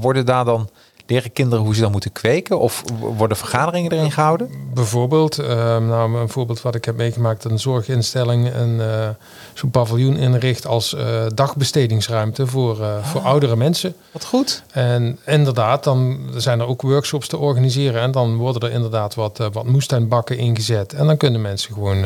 worden 0.01 0.27
daar 0.27 0.45
dan 0.45 0.69
leren 1.07 1.33
kinderen 1.33 1.65
hoe 1.65 1.75
ze 1.75 1.81
dan 1.81 1.91
moeten 1.91 2.13
kweken? 2.13 2.59
Of 2.59 2.85
worden 2.99 3.37
vergaderingen 3.37 3.93
erin 3.93 4.13
gehouden? 4.13 4.51
Bijvoorbeeld, 4.75 5.39
ehm, 5.39 5.87
nou 5.87 6.17
een 6.17 6.29
voorbeeld 6.29 6.63
wat 6.63 6.75
ik 6.75 6.85
heb 6.85 6.97
meegemaakt, 6.97 7.45
een 7.45 7.59
zorginstelling 7.59 8.51
en 8.51 8.81
eh, 8.81 9.09
zo'n 9.53 9.71
paviljoen 9.71 10.17
inricht 10.17 10.67
als 10.67 10.95
eh, 10.95 11.27
dagbestedingsruimte 11.35 12.47
voor, 12.47 12.83
eh, 12.83 13.05
voor 13.05 13.21
oudere 13.21 13.57
mensen. 13.57 13.95
Wat 14.13 14.25
goed. 14.25 14.63
En 14.73 15.19
inderdaad, 15.27 15.85
dan 15.85 16.21
zijn 16.37 16.61
er 16.61 16.67
ook 16.67 16.83
workshops 16.83 17.29
te 17.29 17.37
organiseren. 17.37 18.01
En 18.01 18.11
dan 18.11 18.37
worden 18.37 18.69
er 18.69 18.75
inderdaad 18.75 19.15
wat, 19.15 19.39
wat 19.53 19.67
moestuinbakken 19.67 20.39
ingezet. 20.39 20.93
En 20.93 21.07
dan 21.07 21.17
kunnen 21.17 21.41
mensen 21.41 21.75
gewoon 21.75 22.05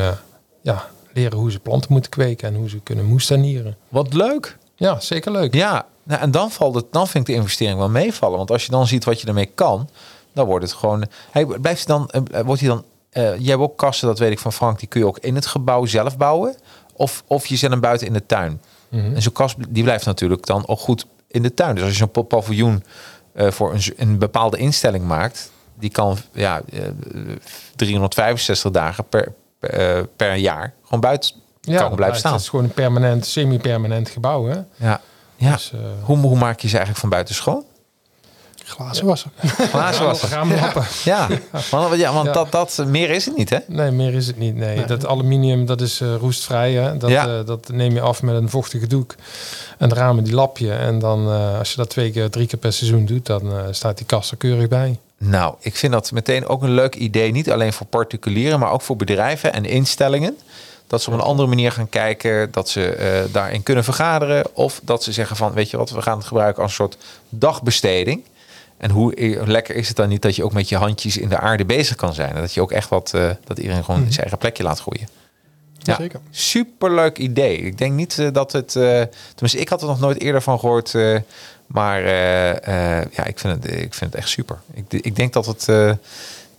ja, 0.61 0.87
leren 1.13 1.37
hoe 1.37 1.51
ze 1.51 1.59
planten 1.59 1.91
moeten 1.91 2.11
kweken 2.11 2.47
en 2.47 2.55
hoe 2.55 2.69
ze 2.69 2.79
kunnen 2.79 3.05
moestuinieren. 3.05 3.77
Wat 3.89 4.13
leuk. 4.13 4.57
Ja, 4.75 4.99
zeker 4.99 5.31
leuk. 5.31 5.53
Ja, 5.53 5.85
nou, 6.07 6.21
en 6.21 6.31
dan, 6.31 6.51
valt 6.51 6.75
het, 6.75 6.85
dan 6.91 7.07
vind 7.07 7.27
ik 7.27 7.33
de 7.35 7.41
investering 7.41 7.77
wel 7.77 7.89
meevallen. 7.89 8.37
Want 8.37 8.51
als 8.51 8.65
je 8.65 8.71
dan 8.71 8.87
ziet 8.87 9.03
wat 9.03 9.21
je 9.21 9.27
ermee 9.27 9.45
kan, 9.55 9.89
dan 10.33 10.45
wordt 10.45 10.65
het 10.65 10.73
gewoon. 10.73 11.05
Hij 11.31 11.45
blijft 11.45 11.87
dan, 11.87 12.09
eh, 12.09 12.41
wordt 12.41 12.61
hij 12.61 12.69
dan. 12.69 12.83
eh 13.09 13.23
jij 13.37 13.49
hebt 13.49 13.61
ook 13.61 13.77
kassen, 13.77 14.07
dat 14.07 14.19
weet 14.19 14.31
ik 14.31 14.39
van 14.39 14.53
Frank, 14.53 14.79
die 14.79 14.87
kun 14.87 14.99
je 14.99 15.07
ook 15.07 15.17
in 15.19 15.35
het 15.35 15.45
gebouw 15.45 15.85
zelf 15.85 16.17
bouwen. 16.17 16.55
Of, 16.93 17.23
of 17.27 17.45
je 17.45 17.55
zet 17.55 17.69
hem 17.71 17.79
buiten 17.79 18.07
in 18.07 18.13
de 18.13 18.25
tuin. 18.25 18.61
Mhm. 18.89 19.15
En 19.15 19.21
zo'n 19.21 19.31
kast 19.31 19.55
die 19.69 19.83
blijft 19.83 20.05
natuurlijk 20.05 20.45
dan 20.45 20.67
ook 20.67 20.79
goed 20.79 21.05
in 21.27 21.41
de 21.41 21.53
tuin. 21.53 21.73
Dus 21.75 21.83
als 21.83 21.91
je 21.91 21.97
zo'n 21.97 22.11
pa- 22.11 22.21
paviljoen 22.21 22.83
eh, 23.33 23.51
voor 23.51 23.73
een, 23.73 23.81
een 23.97 24.17
bepaalde 24.17 24.57
instelling 24.57 25.05
maakt, 25.05 25.51
die 25.79 25.89
kan 25.89 26.17
ja, 26.31 26.61
eh, 26.73 26.81
365 27.75 28.71
dagen 28.71 29.05
per, 29.07 29.33
per, 29.59 29.69
eh, 29.97 30.03
per 30.15 30.35
jaar 30.35 30.73
gewoon 30.83 30.99
buiten 30.99 31.31
Ja, 31.61 31.79
kan 31.81 31.95
blijven 31.95 32.17
staan. 32.19 32.31
Het 32.33 32.41
is 32.41 32.49
gewoon 32.49 32.65
een 32.65 32.71
permanent, 32.71 33.25
semi-permanent 33.25 34.09
gebouw. 34.09 34.45
Hè? 34.45 34.59
Ja. 34.75 35.01
Ja. 35.37 35.51
Dus, 35.53 35.71
eh, 35.73 35.79
Hoe, 36.03 36.17
hoe 36.17 36.37
maak 36.37 36.59
je 36.59 36.67
ze 36.67 36.73
eigenlijk 36.73 36.99
van 36.99 37.09
buiten 37.09 37.35
schoon? 37.35 37.63
Glazen 38.65 39.05
wassen. 39.05 39.31
Glazen 39.57 40.05
wassen. 40.05 40.29
raamlappen. 40.29 40.83
Ja, 41.03 41.27
want, 41.71 41.97
ja, 41.99 42.13
want 42.13 42.25
Ja. 42.27 42.33
Dat, 42.33 42.51
dat, 42.51 42.83
meer 42.87 43.09
is 43.09 43.25
het 43.25 43.37
niet, 43.37 43.49
hè? 43.49 43.57
Nee, 43.67 43.91
meer 43.91 44.13
is 44.13 44.27
het 44.27 44.37
niet. 44.37 44.55
Nee, 44.55 44.85
dat 44.85 45.05
aluminium 45.05 45.65
dat 45.65 45.81
is 45.81 46.01
eh, 46.01 46.15
roestvrij. 46.15 46.73
Hè? 46.73 46.97
Dat, 46.97 47.09
Ja. 47.09 47.27
eh, 47.27 47.45
dat 47.45 47.69
neem 47.69 47.93
je 47.93 48.01
af 48.01 48.21
met 48.21 48.35
een 48.35 48.49
vochtige 48.49 48.87
doek. 48.87 49.15
En 49.77 49.89
de 49.89 49.95
ramen 49.95 50.23
die 50.23 50.33
lap 50.33 50.57
je. 50.57 50.73
En 50.73 50.99
dan 50.99 51.27
eh, 51.31 51.57
als 51.57 51.69
je 51.71 51.77
dat 51.77 51.89
twee 51.89 52.11
keer, 52.11 52.29
drie 52.29 52.47
keer 52.47 52.59
per 52.59 52.73
seizoen 52.73 53.05
doet, 53.05 53.25
dan 53.25 53.51
eh, 53.51 53.63
staat 53.71 53.97
die 53.97 54.05
kast 54.05 54.31
er 54.31 54.37
keurig 54.37 54.67
bij. 54.67 54.99
Nou, 55.17 55.55
ik 55.59 55.75
vind 55.75 55.93
dat 55.93 56.11
meteen 56.11 56.47
ook 56.47 56.61
een 56.63 56.73
leuk 56.73 56.95
idee. 56.95 57.31
Niet 57.31 57.51
alleen 57.51 57.73
voor 57.73 57.87
particulieren, 57.87 58.59
maar 58.59 58.71
ook 58.71 58.81
voor 58.81 58.95
bedrijven 58.95 59.53
en 59.53 59.65
instellingen. 59.65 60.37
Dat 60.87 61.01
ze 61.01 61.09
op 61.09 61.15
een 61.15 61.25
andere 61.25 61.47
manier 61.47 61.71
gaan 61.71 61.89
kijken. 61.89 62.51
Dat 62.51 62.69
ze 62.69 62.89
eh, 62.89 63.33
daarin 63.33 63.63
kunnen 63.63 63.83
vergaderen. 63.83 64.55
Of 64.55 64.81
dat 64.83 65.03
ze 65.03 65.11
zeggen 65.11 65.35
van, 65.35 65.53
weet 65.53 65.69
je 65.69 65.77
wat, 65.77 65.89
we 65.89 66.01
gaan 66.01 66.17
het 66.17 66.27
gebruiken 66.27 66.61
als 66.63 66.71
een 66.71 66.77
soort 66.77 66.97
dagbesteding. 67.29 68.23
En 68.77 68.91
hoe 68.91 69.13
lekker 69.45 69.75
is 69.75 69.87
het 69.87 69.97
dan 69.97 70.09
niet 70.09 70.21
dat 70.21 70.35
je 70.35 70.43
ook 70.43 70.53
met 70.53 70.69
je 70.69 70.75
handjes 70.75 71.17
in 71.17 71.29
de 71.29 71.39
aarde 71.39 71.65
bezig 71.65 71.95
kan 71.95 72.13
zijn. 72.13 72.35
En 72.35 72.41
dat 72.41 72.53
je 72.53 72.61
ook 72.61 72.71
echt 72.71 72.89
wat, 72.89 73.13
eh, 73.13 73.29
dat 73.43 73.59
iedereen 73.59 73.83
gewoon 73.83 74.01
zijn 74.01 74.17
eigen 74.17 74.37
plekje 74.37 74.63
laat 74.63 74.79
groeien. 74.79 75.07
Ja, 75.77 75.95
Zeker. 75.95 76.19
superleuk 76.29 77.17
idee. 77.17 77.57
Ik 77.57 77.77
denk 77.77 77.93
niet 77.93 78.19
eh, 78.19 78.27
dat 78.31 78.51
het... 78.51 78.71
tenminste, 78.71 79.59
ik 79.59 79.69
had 79.69 79.81
er 79.81 79.87
nog 79.87 79.99
nooit 79.99 80.19
eerder 80.19 80.41
van 80.41 80.59
gehoord. 80.59 80.95
eh, 80.95 81.17
maar 81.67 82.07
ja, 83.11 83.25
ik 83.25 83.39
vind, 83.39 83.63
het, 83.63 83.65
ik 83.65 83.93
vind 83.93 84.11
het 84.11 84.15
echt 84.15 84.29
super. 84.29 84.59
Ik, 84.73 84.83
ik 84.89 85.15
denk 85.15 85.33
dat 85.33 85.45
het... 85.45 85.97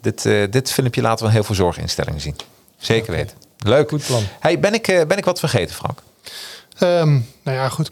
dit, 0.01 0.23
dit 0.53 0.73
filmpje 0.73 1.01
laten 1.03 1.27
we 1.27 1.33
heel 1.33 1.45
veel 1.45 1.55
zorginstellingen 1.55 2.21
zien. 2.21 2.37
Zeker 2.79 3.13
weten. 3.13 3.37
Leuk. 3.59 3.89
Goed 3.89 4.07
plan. 4.07 4.23
Hey, 4.41 4.61
ben, 4.61 4.75
ik, 4.75 4.89
eh, 4.89 5.07
ben 5.07 5.19
ik 5.19 5.25
wat 5.25 5.39
vergeten, 5.39 5.75
Frank? 5.75 6.03
Ehm, 6.79 7.11
nou 7.43 7.57
ja, 7.57 7.69
goed. 7.69 7.91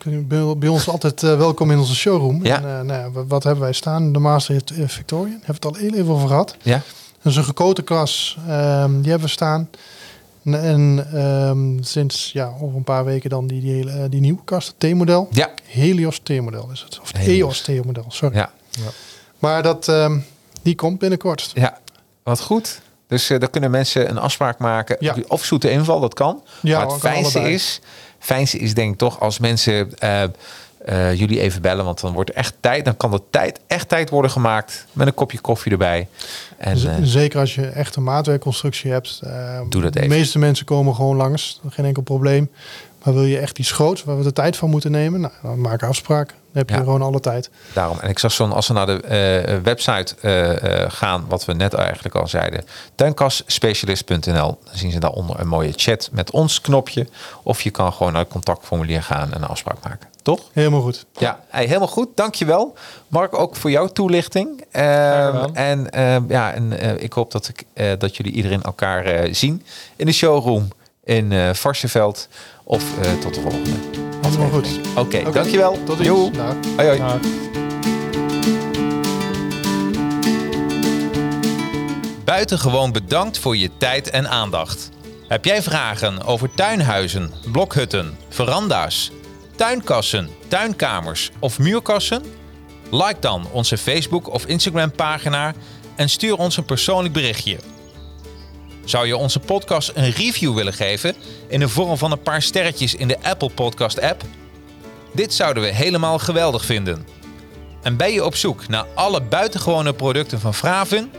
Bij, 0.59 0.69
ons 0.69 0.89
altijd 0.89 1.23
eh, 1.23 1.37
welkom 1.37 1.71
in 1.71 1.79
onze 1.79 1.95
showroom. 1.95 2.45
Ja. 2.45 2.57
En, 2.57 2.65
eh, 2.65 2.81
nou 2.81 3.13
ja, 3.15 3.25
wat- 3.27 3.43
hebben 3.45 3.63
wij 3.63 3.73
staan? 3.73 4.13
De 4.13 4.19
Master 4.19 4.61
Victorian. 4.87 5.31
Hebben 5.43 5.47
we 5.47 5.53
het 5.53 5.65
al 5.65 5.75
heel 5.75 5.95
even 5.95 6.09
over 6.13 6.29
gehad. 6.29 6.57
Ja? 6.63 6.83
Dat 7.23 7.33
is 7.33 7.37
een 7.39 7.45
gekoten 7.45 7.85
klas. 7.85 8.39
ehm, 8.49 9.01
die 9.01 9.11
hebben 9.11 9.27
we 9.29 9.33
staan. 9.33 9.69
En, 10.45 11.07
ehm, 11.13 11.83
sinds 11.83 12.33
ja, 12.33 12.53
over 12.61 12.77
een 12.77 12.85
paar 12.85 13.05
weken 13.05 13.31
dan 13.31 13.47
die, 13.47 13.61
die, 13.61 13.73
hele, 13.73 14.09
die 14.09 14.21
nieuwe 14.21 14.45
kast, 14.45 14.67
het 14.69 14.79
T-model. 14.91 15.29
Ja. 15.31 15.51
Helios 15.65 16.19
T-model 16.19 16.69
is 16.73 16.81
het. 16.81 17.01
Of 17.01 17.13
het. 17.13 17.27
EOS 17.27 17.61
T-model, 17.61 18.05
sorry. 18.09 18.37
Ja. 18.37 18.51
Maar 19.39 19.63
dat, 19.63 19.93
die 20.63 20.75
komt 20.75 20.99
binnenkort. 20.99 21.51
Ja. 21.55 21.79
Wat 22.23 22.41
goed. 22.41 22.81
Dus 23.09 23.31
eh 23.31 23.39
daar 23.41 23.51
kunnen 23.51 23.71
mensen 23.71 24.11
een 24.11 24.19
afspraak 24.19 24.59
maken. 24.59 24.97
Ja. 25.01 25.15
Of 25.29 25.45
zoete 25.45 25.71
inval, 25.71 26.01
dat 26.01 26.15
kan. 26.15 26.43
Ja, 26.63 26.79
maar 26.79 26.87
het 26.87 27.01
fijnste 27.01 27.41
is, 27.41 27.81
fijnste 28.19 28.59
is 28.59 28.75
denk 28.75 28.93
ik 28.93 28.99
toch 28.99 29.21
als 29.21 29.39
mensen 29.39 29.99
eh, 29.99 30.23
eh, 30.23 31.15
jullie 31.19 31.41
even 31.41 31.63
bellen. 31.63 31.85
Want 31.85 32.01
dan 32.01 32.13
wordt 32.13 32.31
echt 32.31 32.55
tijd. 32.61 32.85
Dan 32.85 32.97
kan 32.97 33.11
de 33.11 33.21
tijd 33.31 33.61
echt 33.67 33.89
tijd 33.89 34.11
worden 34.11 34.31
gemaakt. 34.31 34.87
Met 34.93 35.07
een 35.07 35.15
kopje 35.15 35.39
koffie 35.41 35.73
erbij. 35.73 36.09
En 36.57 36.77
Z- 36.79 36.85
eh, 36.85 36.95
Zeker 37.03 37.41
als 37.41 37.55
je 37.55 37.67
echt 37.67 37.97
een 37.97 38.03
maatwerkconstructie 38.03 38.91
hebt. 38.91 39.21
Doe 39.69 39.83
dat 39.83 39.97
even. 39.97 40.09
De 40.09 40.15
meeste 40.17 40.39
mensen 40.39 40.67
komen 40.67 40.95
gewoon 40.95 41.17
langs. 41.17 41.61
Geen 41.69 41.85
enkel 41.85 42.03
probleem. 42.03 42.51
Maar 43.05 43.15
wil 43.15 43.25
je 43.25 43.39
echt 43.39 43.59
iets 43.59 43.71
groots 43.73 44.05
waar 44.05 44.17
we 44.19 44.23
de 44.23 44.33
tijd 44.33 44.57
van 44.57 44.71
moeten 44.71 44.91
nemen? 44.91 45.21
Nou, 45.21 45.33
dan 45.43 45.61
maak 45.61 45.83
afspraak. 45.83 46.35
Dan 46.57 46.65
heb 46.67 46.75
je 46.75 46.77
Ja. 46.85 46.91
gewoon 46.93 47.03
alle 47.09 47.21
tijd. 47.21 47.51
daarom. 47.73 47.99
En 48.01 48.09
ik 48.09 48.19
zag 48.19 48.33
zo'n, 48.33 48.53
als 48.53 48.69
we 48.69 48.75
naar 48.75 48.87
de 48.87 49.01
eh, 49.01 49.57
website 49.63 50.15
eh, 50.21 50.83
eh, 50.83 50.91
gaan, 50.91 51.25
wat 51.29 51.45
we 51.45 51.53
net 51.53 51.75
eigenlijk 51.75 52.15
al 52.15 52.29
zeiden, 52.29 52.65
tuinkasspecialist.nl, 52.95 54.59
dan 54.65 54.75
zien 54.75 54.91
ze 54.91 54.99
daaronder 54.99 55.41
een 55.41 55.49
mooie 55.49 55.73
chat 55.77 56.09
met 56.13 56.31
ons 56.31 56.61
knopje. 56.61 57.07
Of 57.43 57.61
je 57.63 57.71
kan 57.71 57.93
gewoon 57.93 58.13
naar 58.13 58.23
het 58.23 58.31
contactformulier 58.31 59.03
gaan 59.03 59.33
en 59.33 59.43
een 59.43 59.49
afspraak 59.49 59.77
maken. 59.85 60.09
toch? 60.23 60.41
Helemaal 60.53 60.81
goed. 60.81 61.07
Ja, 61.19 61.41
hey, 61.49 61.67
helemaal 61.67 61.89
goed. 61.89 62.09
Dankjewel. 62.15 62.75
Mark, 63.09 63.39
ook 63.39 63.57
voor 63.57 63.71
jouw 63.71 63.87
toelichting. 63.87 64.65
Graag 64.73 65.25
Ehm, 65.35 65.35
gedaan. 65.35 65.55
en 65.57 65.91
ehm, 65.91 66.23
ja, 66.29 66.53
en, 66.53 66.79
eh, 66.79 67.03
ik 67.03 67.13
hoop 67.13 67.31
dat, 67.33 67.49
ik, 67.49 67.65
eh, 67.73 67.93
dat 67.99 68.17
jullie 68.17 68.33
iedereen 68.33 68.63
elkaar 68.63 69.05
eh, 69.05 69.35
zien 69.35 69.65
in 69.97 70.07
de 70.07 70.13
showroom 70.13 70.69
in 71.05 71.33
eh 71.33 71.53
Varsenveld. 71.53 72.29
Of 72.69 72.99
eh, 72.99 73.13
tot 73.13 73.35
de 73.35 73.41
volgende. 73.41 73.71
Helemaal 74.23 74.51
goed. 74.51 74.69
Oké, 74.97 75.31
dankjewel. 75.33 75.79
Tot 75.85 75.97
ziens. 75.97 76.37
Dag. 76.37 76.55
Hoi, 76.77 76.99
hoi. 76.99 77.21
Buitengewoon 82.25 82.93
bedankt 82.93 83.39
voor 83.39 83.57
je 83.57 83.71
tijd 83.79 84.11
en 84.11 84.29
aandacht. 84.29 84.91
Heb 85.29 85.45
jij 85.45 85.63
vragen 85.63 86.23
over 86.23 86.55
tuinhuizen, 86.55 87.33
blokhutten, 87.53 88.17
veranda's, 88.29 89.11
tuinkassen, 89.57 90.29
tuinkamers 90.49 91.31
of 91.39 91.59
muurkassen? 91.59 92.23
Like 92.91 93.17
dan 93.21 93.47
onze 93.53 93.79
Facebook 93.79 94.33
of 94.33 94.47
Instagram 94.47 94.93
pagina 94.93 95.55
en 95.97 96.09
stuur 96.09 96.37
ons 96.37 96.57
een 96.57 96.65
persoonlijk 96.65 97.15
berichtje. 97.15 97.59
Zou 98.87 99.07
je 99.07 99.17
onze 99.17 99.41
podcast 99.41 99.93
een 99.95 100.11
review 100.11 100.55
willen 100.55 100.73
geven 100.73 101.15
in 101.49 101.61
de 101.61 101.69
vorm 101.69 101.99
van 101.99 102.13
een 102.13 102.23
paar 102.23 102.43
sterretjes 102.43 102.95
in 102.95 103.09
de 103.09 103.17
Apple 103.23 103.51
Podcast 103.51 104.01
app? 104.01 104.23
Dit 105.13 105.35
zouden 105.35 105.63
we 105.63 105.69
helemaal 105.69 106.19
geweldig 106.19 106.65
vinden. 106.65 107.07
En 107.83 107.97
ben 107.97 108.13
je 108.13 108.25
op 108.25 108.37
zoek 108.37 108.69
naar 108.69 108.87
alle 108.95 109.23
buitengewone 109.23 109.95
producten 109.95 110.41
van 110.41 110.55
Fraven? 110.55 111.13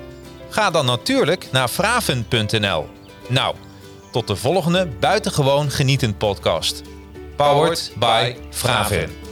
Ga 0.49 0.69
dan 0.69 0.85
natuurlijk 0.85 1.47
naar 1.51 1.67
fraven.nl. 1.67 2.89
Nou, 3.27 3.55
tot 4.11 4.27
de 4.27 4.35
volgende 4.35 4.87
buitengewoon 4.99 5.71
genietend 5.71 6.17
podcast. 6.17 6.81
Powered 7.35 7.91
by 7.99 8.35
Fraven. 8.49 9.26